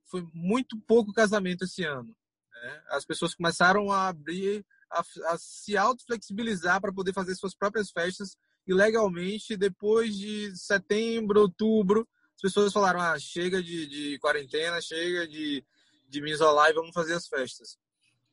foi 0.08 0.26
muito 0.32 0.78
pouco 0.80 1.12
casamento 1.12 1.64
esse 1.64 1.84
ano. 1.84 2.14
Né? 2.52 2.82
As 2.88 3.04
pessoas 3.04 3.34
começaram 3.34 3.90
a 3.92 4.08
abrir, 4.08 4.64
a, 4.90 5.02
a 5.32 5.38
se 5.38 5.76
auto-flexibilizar 5.76 6.80
para 6.80 6.92
poder 6.92 7.12
fazer 7.12 7.34
suas 7.34 7.54
próprias 7.54 7.90
festas 7.90 8.36
e 8.66 8.74
legalmente, 8.74 9.56
depois 9.56 10.16
de 10.16 10.54
setembro, 10.56 11.40
outubro, 11.40 12.06
as 12.36 12.42
pessoas 12.42 12.72
falaram: 12.72 13.00
ah, 13.00 13.18
chega 13.18 13.62
de, 13.62 13.86
de 13.86 14.18
quarentena, 14.18 14.80
chega 14.80 15.26
de, 15.26 15.64
de 16.08 16.20
me 16.20 16.30
isolar 16.30 16.70
e 16.70 16.74
vamos 16.74 16.92
fazer 16.92 17.14
as 17.14 17.26
festas. 17.26 17.76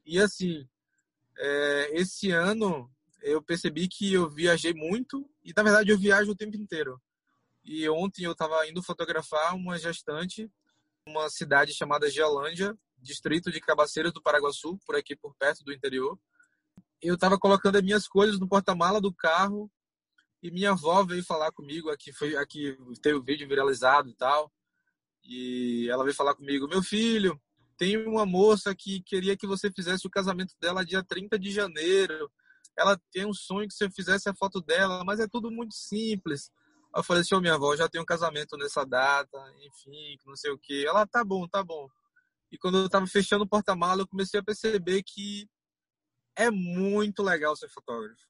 E 0.05 0.19
assim, 0.19 0.67
é, 1.37 1.99
esse 1.99 2.31
ano 2.31 2.89
eu 3.23 3.41
percebi 3.41 3.87
que 3.87 4.13
eu 4.13 4.29
viajei 4.29 4.73
muito 4.73 5.27
e 5.43 5.51
na 5.55 5.63
verdade 5.63 5.89
eu 5.89 5.97
viajo 5.97 6.31
o 6.31 6.35
tempo 6.35 6.55
inteiro. 6.55 7.01
E 7.63 7.89
ontem 7.89 8.25
eu 8.25 8.33
estava 8.33 8.67
indo 8.67 8.83
fotografar 8.83 9.55
uma 9.55 9.79
gestante, 9.79 10.51
uma 11.07 11.29
cidade 11.29 11.71
chamada 11.71 12.09
Geolândia, 12.09 12.75
distrito 12.97 13.51
de 13.51 13.61
Cabaceiras 13.61 14.11
do 14.11 14.21
Paraguaçu, 14.21 14.79
por 14.85 14.95
aqui 14.95 15.15
por 15.15 15.35
perto 15.35 15.63
do 15.63 15.71
interior. 15.71 16.17
Eu 17.01 17.13
estava 17.13 17.37
colocando 17.37 17.75
as 17.75 17.83
minhas 17.83 18.07
coisas 18.07 18.39
no 18.39 18.47
porta-mala 18.47 18.99
do 18.99 19.13
carro 19.13 19.71
e 20.41 20.49
minha 20.49 20.71
avó 20.71 21.03
veio 21.03 21.23
falar 21.23 21.51
comigo, 21.51 21.91
aqui 21.91 22.11
foi 22.11 22.35
aqui 22.35 22.75
teve 23.01 23.17
o 23.17 23.23
vídeo 23.23 23.47
viralizado 23.47 24.09
e 24.09 24.15
tal. 24.15 24.51
E 25.23 25.87
ela 25.91 26.03
veio 26.03 26.15
falar 26.15 26.33
comigo: 26.33 26.67
"Meu 26.67 26.81
filho, 26.81 27.39
tem 27.77 27.97
uma 28.07 28.25
moça 28.25 28.73
que 28.75 29.01
queria 29.03 29.37
que 29.37 29.45
você 29.45 29.71
fizesse 29.71 30.07
o 30.07 30.09
casamento 30.09 30.55
dela 30.59 30.85
dia 30.85 31.03
30 31.03 31.37
de 31.37 31.51
janeiro. 31.51 32.31
Ela 32.75 32.99
tem 33.11 33.25
um 33.25 33.33
sonho 33.33 33.67
que 33.67 33.75
você 33.75 33.89
fizesse 33.91 34.27
a 34.27 34.35
foto 34.35 34.59
dela, 34.59 35.03
mas 35.03 35.19
é 35.19 35.27
tudo 35.27 35.51
muito 35.51 35.75
simples." 35.75 36.49
Eu 36.95 37.03
falei 37.03 37.21
assim, 37.21 37.35
ô 37.35 37.41
minha 37.41 37.55
avó, 37.55 37.75
já 37.75 37.89
tem 37.89 38.01
um 38.01 38.05
casamento 38.05 38.57
nessa 38.57 38.85
data, 38.85 39.37
enfim, 39.65 40.17
não 40.25 40.35
sei 40.35 40.51
o 40.51 40.57
que. 40.57 40.85
Ela, 40.85 41.05
tá 41.05 41.23
bom, 41.23 41.47
tá 41.47 41.63
bom. 41.63 41.87
E 42.51 42.57
quando 42.57 42.77
eu 42.77 42.89
tava 42.89 43.05
fechando 43.05 43.43
o 43.43 43.47
porta-mala, 43.47 44.01
eu 44.01 44.07
comecei 44.07 44.39
a 44.39 44.43
perceber 44.43 45.03
que 45.03 45.49
é 46.37 46.49
muito 46.49 47.21
legal 47.21 47.55
ser 47.55 47.69
fotógrafo. 47.69 48.21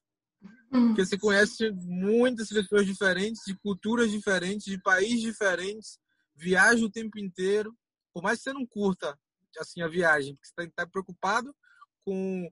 Hum. 0.72 0.88
Porque 0.88 1.04
você 1.04 1.16
conhece 1.16 1.70
muitas 1.72 2.48
pessoas 2.48 2.84
diferentes, 2.84 3.42
de 3.46 3.54
culturas 3.56 4.10
diferentes, 4.10 4.66
de 4.66 4.80
países 4.80 5.20
diferentes, 5.20 5.98
viaja 6.34 6.84
o 6.84 6.90
tempo 6.90 7.18
inteiro. 7.18 7.76
Por 8.12 8.22
mais 8.22 8.38
que 8.38 8.44
você 8.44 8.52
não 8.52 8.66
curta 8.66 9.16
assim 9.58 9.80
a 9.80 9.88
viagem, 9.88 10.34
porque 10.34 10.48
você 10.48 10.68
está 10.68 10.84
tá 10.84 10.90
preocupado 10.90 11.54
com 12.04 12.50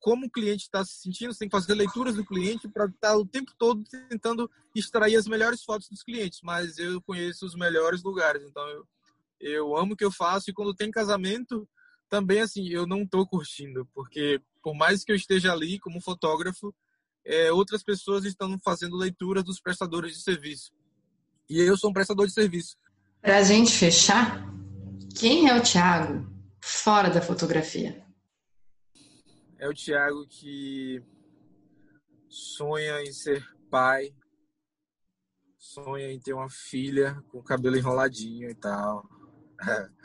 como 0.00 0.26
o 0.26 0.30
cliente 0.30 0.64
está 0.64 0.84
se 0.84 1.00
sentindo, 1.00 1.32
você 1.32 1.40
tem 1.40 1.48
que 1.48 1.56
fazer 1.56 1.74
leituras 1.74 2.14
do 2.14 2.24
cliente 2.24 2.68
para 2.68 2.86
estar 2.86 3.10
tá 3.10 3.16
o 3.16 3.26
tempo 3.26 3.52
todo 3.58 3.82
tentando 4.08 4.50
extrair 4.74 5.16
as 5.16 5.26
melhores 5.26 5.62
fotos 5.62 5.88
dos 5.88 6.02
clientes. 6.02 6.40
Mas 6.42 6.78
eu 6.78 7.00
conheço 7.02 7.44
os 7.44 7.54
melhores 7.54 8.02
lugares, 8.02 8.42
então 8.42 8.66
eu, 8.68 8.86
eu 9.40 9.76
amo 9.76 9.94
o 9.94 9.96
que 9.96 10.04
eu 10.04 10.12
faço. 10.12 10.50
E 10.50 10.52
quando 10.52 10.74
tem 10.74 10.90
casamento, 10.90 11.68
também 12.08 12.40
assim, 12.40 12.68
eu 12.68 12.86
não 12.86 13.02
estou 13.02 13.26
curtindo, 13.26 13.88
porque 13.94 14.40
por 14.62 14.74
mais 14.74 15.04
que 15.04 15.10
eu 15.10 15.16
esteja 15.16 15.52
ali 15.52 15.78
como 15.78 16.00
fotógrafo, 16.00 16.74
é, 17.24 17.50
outras 17.52 17.82
pessoas 17.82 18.24
estão 18.24 18.58
fazendo 18.58 18.96
leitura 18.96 19.42
dos 19.42 19.60
prestadores 19.60 20.16
de 20.16 20.22
serviço. 20.22 20.72
E 21.48 21.58
eu 21.58 21.76
sou 21.76 21.90
um 21.90 21.92
prestador 21.92 22.26
de 22.26 22.32
serviço. 22.32 22.76
Para 23.20 23.38
a 23.38 23.42
gente 23.42 23.72
fechar, 23.72 24.46
quem 25.16 25.48
é 25.48 25.56
o 25.56 25.62
Thiago 25.62 26.30
fora 26.60 27.10
da 27.10 27.20
fotografia? 27.20 28.01
É 29.62 29.68
o 29.68 29.72
Thiago 29.72 30.26
que 30.26 31.00
sonha 32.28 33.00
em 33.00 33.12
ser 33.12 33.46
pai, 33.70 34.12
sonha 35.56 36.10
em 36.10 36.18
ter 36.18 36.32
uma 36.32 36.50
filha 36.50 37.22
com 37.28 37.40
cabelo 37.40 37.76
enroladinho 37.76 38.50
e 38.50 38.54
tal. 38.56 39.08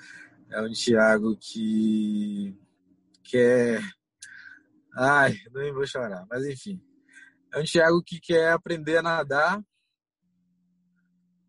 É 0.50 0.62
um 0.62 0.72
Thiago 0.72 1.36
que 1.36 2.58
quer. 3.22 3.82
Ai, 4.96 5.36
nem 5.52 5.74
vou 5.74 5.86
chorar, 5.86 6.26
mas 6.30 6.46
enfim. 6.46 6.82
É 7.54 7.60
um 7.60 7.66
Thiago 7.66 8.02
que 8.02 8.18
quer 8.18 8.54
aprender 8.54 8.96
a 8.96 9.02
nadar, 9.02 9.62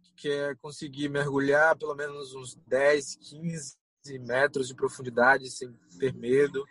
que 0.02 0.14
quer 0.16 0.56
conseguir 0.56 1.09
mergulhar 1.11 1.78
pelo 1.78 1.94
menos 1.94 2.34
uns 2.34 2.56
10, 2.66 3.18
15 3.18 3.76
metros 4.18 4.66
de 4.66 4.74
profundidade 4.74 5.48
sem 5.48 5.72
ter 6.00 6.12
medo. 6.12 6.64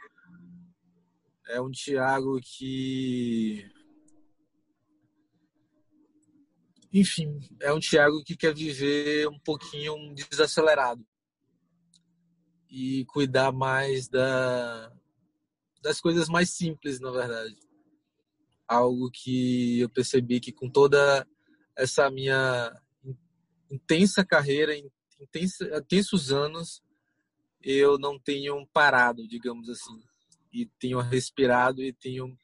É 1.50 1.62
um 1.62 1.72
Thiago 1.72 2.40
que. 2.42 3.70
Enfim, 6.94 7.40
é 7.62 7.74
um 7.74 7.80
Thiago 7.80 8.24
que 8.24 8.36
quer 8.36 8.54
viver 8.54 9.28
um 9.28 9.40
pouquinho 9.40 10.14
desacelerado 10.14 11.06
e 12.70 13.06
cuidar 13.06 13.52
mais 13.52 14.08
da, 14.08 14.92
das 15.82 16.00
coisas 16.02 16.28
mais 16.28 16.52
simples, 16.52 17.00
na 17.00 17.12
verdade 17.12 17.56
algo 18.68 19.10
que 19.10 19.80
eu 19.80 19.90
percebi 19.90 20.40
que 20.40 20.52
com 20.52 20.70
toda 20.70 21.26
essa 21.76 22.12
minha 22.12 22.76
intensa 23.72 24.26
carreira, 24.26 24.76
intensa, 25.22 25.78
intensos 25.78 26.32
anos, 26.32 26.84
eu 27.62 27.98
não 27.98 28.20
tenho 28.20 28.68
parado, 28.68 29.28
digamos 29.28 29.70
assim, 29.70 30.04
e 30.52 30.66
tenho 30.80 31.00
respirado 31.00 31.82
e 31.82 31.94
tenho 31.94 32.38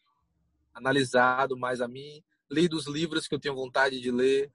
analisado 0.73 1.57
mais 1.57 1.81
a 1.81 1.87
mim, 1.87 2.23
lido 2.51 2.75
os 2.75 2.87
livros 2.87 3.27
que 3.27 3.35
eu 3.35 3.39
tenho 3.39 3.55
vontade 3.55 3.99
de 3.99 4.11
ler, 4.11 4.51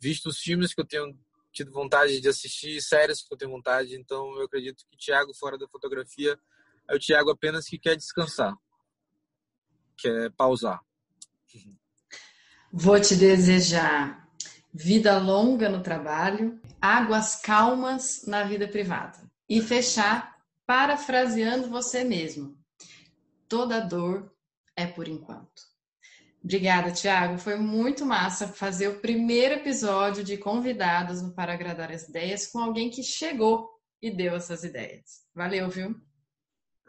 visto 0.00 0.26
os 0.28 0.38
filmes 0.38 0.74
que 0.74 0.80
eu 0.80 0.86
tenho 0.86 1.18
tido 1.52 1.72
vontade 1.72 2.20
de 2.20 2.28
assistir, 2.28 2.80
séries 2.80 3.22
que 3.22 3.32
eu 3.32 3.38
tenho 3.38 3.50
vontade. 3.50 3.96
Então, 3.96 4.36
eu 4.36 4.44
acredito 4.44 4.84
que 4.88 4.94
o 4.94 4.98
Thiago 4.98 5.34
fora 5.34 5.56
da 5.56 5.66
fotografia 5.68 6.38
é 6.88 6.94
o 6.94 6.98
Thiago 6.98 7.30
apenas 7.30 7.66
que 7.66 7.78
quer 7.78 7.96
descansar 7.96 8.56
que 9.98 10.08
é 10.08 10.30
pausar. 10.30 10.80
Vou 12.72 13.00
te 13.00 13.16
desejar 13.16 14.28
vida 14.72 15.18
longa 15.18 15.68
no 15.68 15.82
trabalho, 15.82 16.60
águas 16.80 17.36
calmas 17.36 18.24
na 18.26 18.44
vida 18.44 18.68
privada. 18.68 19.18
E 19.48 19.60
fechar 19.60 20.36
parafraseando 20.66 21.68
você 21.68 22.04
mesmo. 22.04 22.56
Toda 23.48 23.80
dor 23.80 24.30
é 24.76 24.86
por 24.86 25.08
enquanto. 25.08 25.68
Obrigada, 26.42 26.92
Tiago. 26.92 27.38
Foi 27.38 27.56
muito 27.56 28.06
massa 28.06 28.46
fazer 28.46 28.88
o 28.88 29.00
primeiro 29.00 29.54
episódio 29.54 30.22
de 30.22 30.36
convidados 30.36 31.20
no 31.20 31.34
Para 31.34 31.52
Agradar 31.52 31.90
as 31.90 32.08
Ideias 32.08 32.46
com 32.46 32.58
alguém 32.60 32.90
que 32.90 33.02
chegou 33.02 33.68
e 34.00 34.10
deu 34.10 34.36
essas 34.36 34.62
ideias. 34.62 35.24
Valeu, 35.34 35.68
viu? 35.68 35.94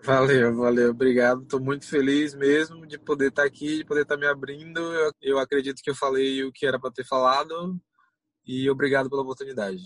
Valeu, 0.04 0.56
valeu, 0.56 0.92
obrigado. 0.92 1.44
Estou 1.44 1.60
muito 1.60 1.86
feliz 1.86 2.34
mesmo 2.34 2.86
de 2.86 2.98
poder 2.98 3.30
estar 3.30 3.44
aqui, 3.44 3.78
de 3.78 3.86
poder 3.86 4.04
estar 4.04 4.18
me 4.18 4.28
abrindo. 4.28 4.80
Eu, 4.80 5.12
eu 5.22 5.40
acredito 5.40 5.82
que 5.82 5.90
eu 5.90 5.96
falei 5.96 6.44
o 6.44 6.52
que 6.52 6.66
era 6.66 6.80
para 6.80 6.92
ter 6.92 7.06
falado 7.06 7.78
e 8.46 8.70
obrigado 8.70 9.10
pela 9.10 9.24
oportunidade. 9.24 9.84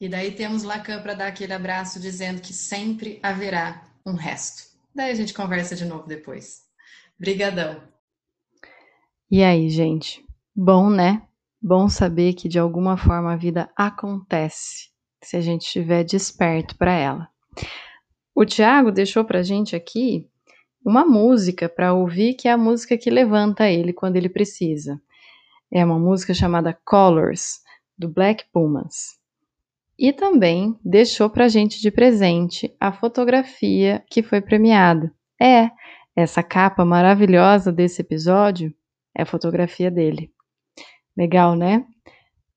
E 0.00 0.08
daí 0.08 0.32
temos 0.32 0.62
Lacan 0.62 1.02
para 1.02 1.14
dar 1.14 1.26
aquele 1.26 1.52
abraço 1.52 2.00
dizendo 2.00 2.40
que 2.40 2.52
sempre 2.52 3.20
haverá 3.22 3.86
um 4.06 4.14
resto. 4.14 4.73
Daí 4.94 5.10
a 5.10 5.14
gente 5.14 5.34
conversa 5.34 5.74
de 5.74 5.84
novo 5.84 6.06
depois. 6.06 6.60
Brigadão. 7.18 7.82
E 9.30 9.42
aí, 9.42 9.68
gente? 9.68 10.24
Bom, 10.54 10.88
né? 10.88 11.26
Bom 11.60 11.88
saber 11.88 12.34
que 12.34 12.48
de 12.48 12.58
alguma 12.58 12.96
forma 12.96 13.32
a 13.32 13.36
vida 13.36 13.70
acontece 13.76 14.90
se 15.22 15.36
a 15.36 15.40
gente 15.40 15.62
estiver 15.62 16.04
desperto 16.04 16.76
para 16.76 16.92
ela. 16.92 17.28
O 18.34 18.44
Tiago 18.44 18.92
deixou 18.92 19.24
pra 19.24 19.42
gente 19.42 19.74
aqui 19.74 20.28
uma 20.84 21.04
música 21.04 21.68
para 21.68 21.94
ouvir, 21.94 22.34
que 22.34 22.46
é 22.46 22.52
a 22.52 22.58
música 22.58 22.98
que 22.98 23.08
levanta 23.08 23.68
ele 23.68 23.92
quando 23.92 24.16
ele 24.16 24.28
precisa. 24.28 25.00
É 25.72 25.84
uma 25.84 25.98
música 25.98 26.34
chamada 26.34 26.78
Colors, 26.84 27.60
do 27.96 28.08
Black 28.08 28.44
Pumas. 28.52 29.18
E 29.98 30.12
também 30.12 30.78
deixou 30.84 31.30
pra 31.30 31.48
gente 31.48 31.80
de 31.80 31.90
presente 31.90 32.74
a 32.80 32.92
fotografia 32.92 34.04
que 34.10 34.22
foi 34.22 34.40
premiada. 34.40 35.12
É, 35.40 35.70
essa 36.16 36.42
capa 36.42 36.84
maravilhosa 36.84 37.72
desse 37.72 38.02
episódio 38.02 38.74
é 39.16 39.22
a 39.22 39.26
fotografia 39.26 39.90
dele. 39.90 40.32
Legal, 41.16 41.54
né? 41.54 41.84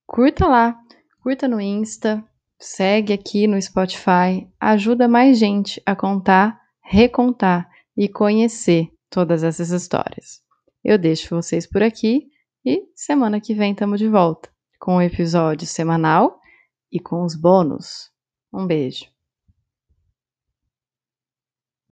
Curta 0.06 0.48
lá, 0.48 0.76
curta 1.22 1.48
no 1.48 1.62
Insta, 1.62 2.24
segue 2.60 3.14
aqui 3.14 3.46
no 3.46 3.62
Spotify, 3.62 4.48
ajuda 4.60 5.08
mais 5.08 5.38
gente 5.38 5.82
a 5.86 5.96
contar, 5.96 6.60
recontar 6.82 7.70
e 7.96 8.08
conhecer 8.08 8.90
todas 9.10 9.44
essas 9.44 9.70
histórias. 9.70 10.42
Eu 10.84 10.98
deixo 10.98 11.36
vocês 11.36 11.68
por 11.68 11.84
aqui 11.84 12.30
e 12.66 12.84
semana 12.96 13.40
que 13.40 13.54
vem 13.54 13.74
estamos 13.74 14.00
de 14.00 14.08
volta 14.08 14.50
com 14.80 14.94
o 14.94 14.98
um 14.98 15.02
episódio 15.02 15.68
semanal 15.68 16.40
e 16.92 17.00
com 17.00 17.24
os 17.24 17.36
bônus. 17.36 18.12
Um 18.54 18.66
beijo. 18.68 19.06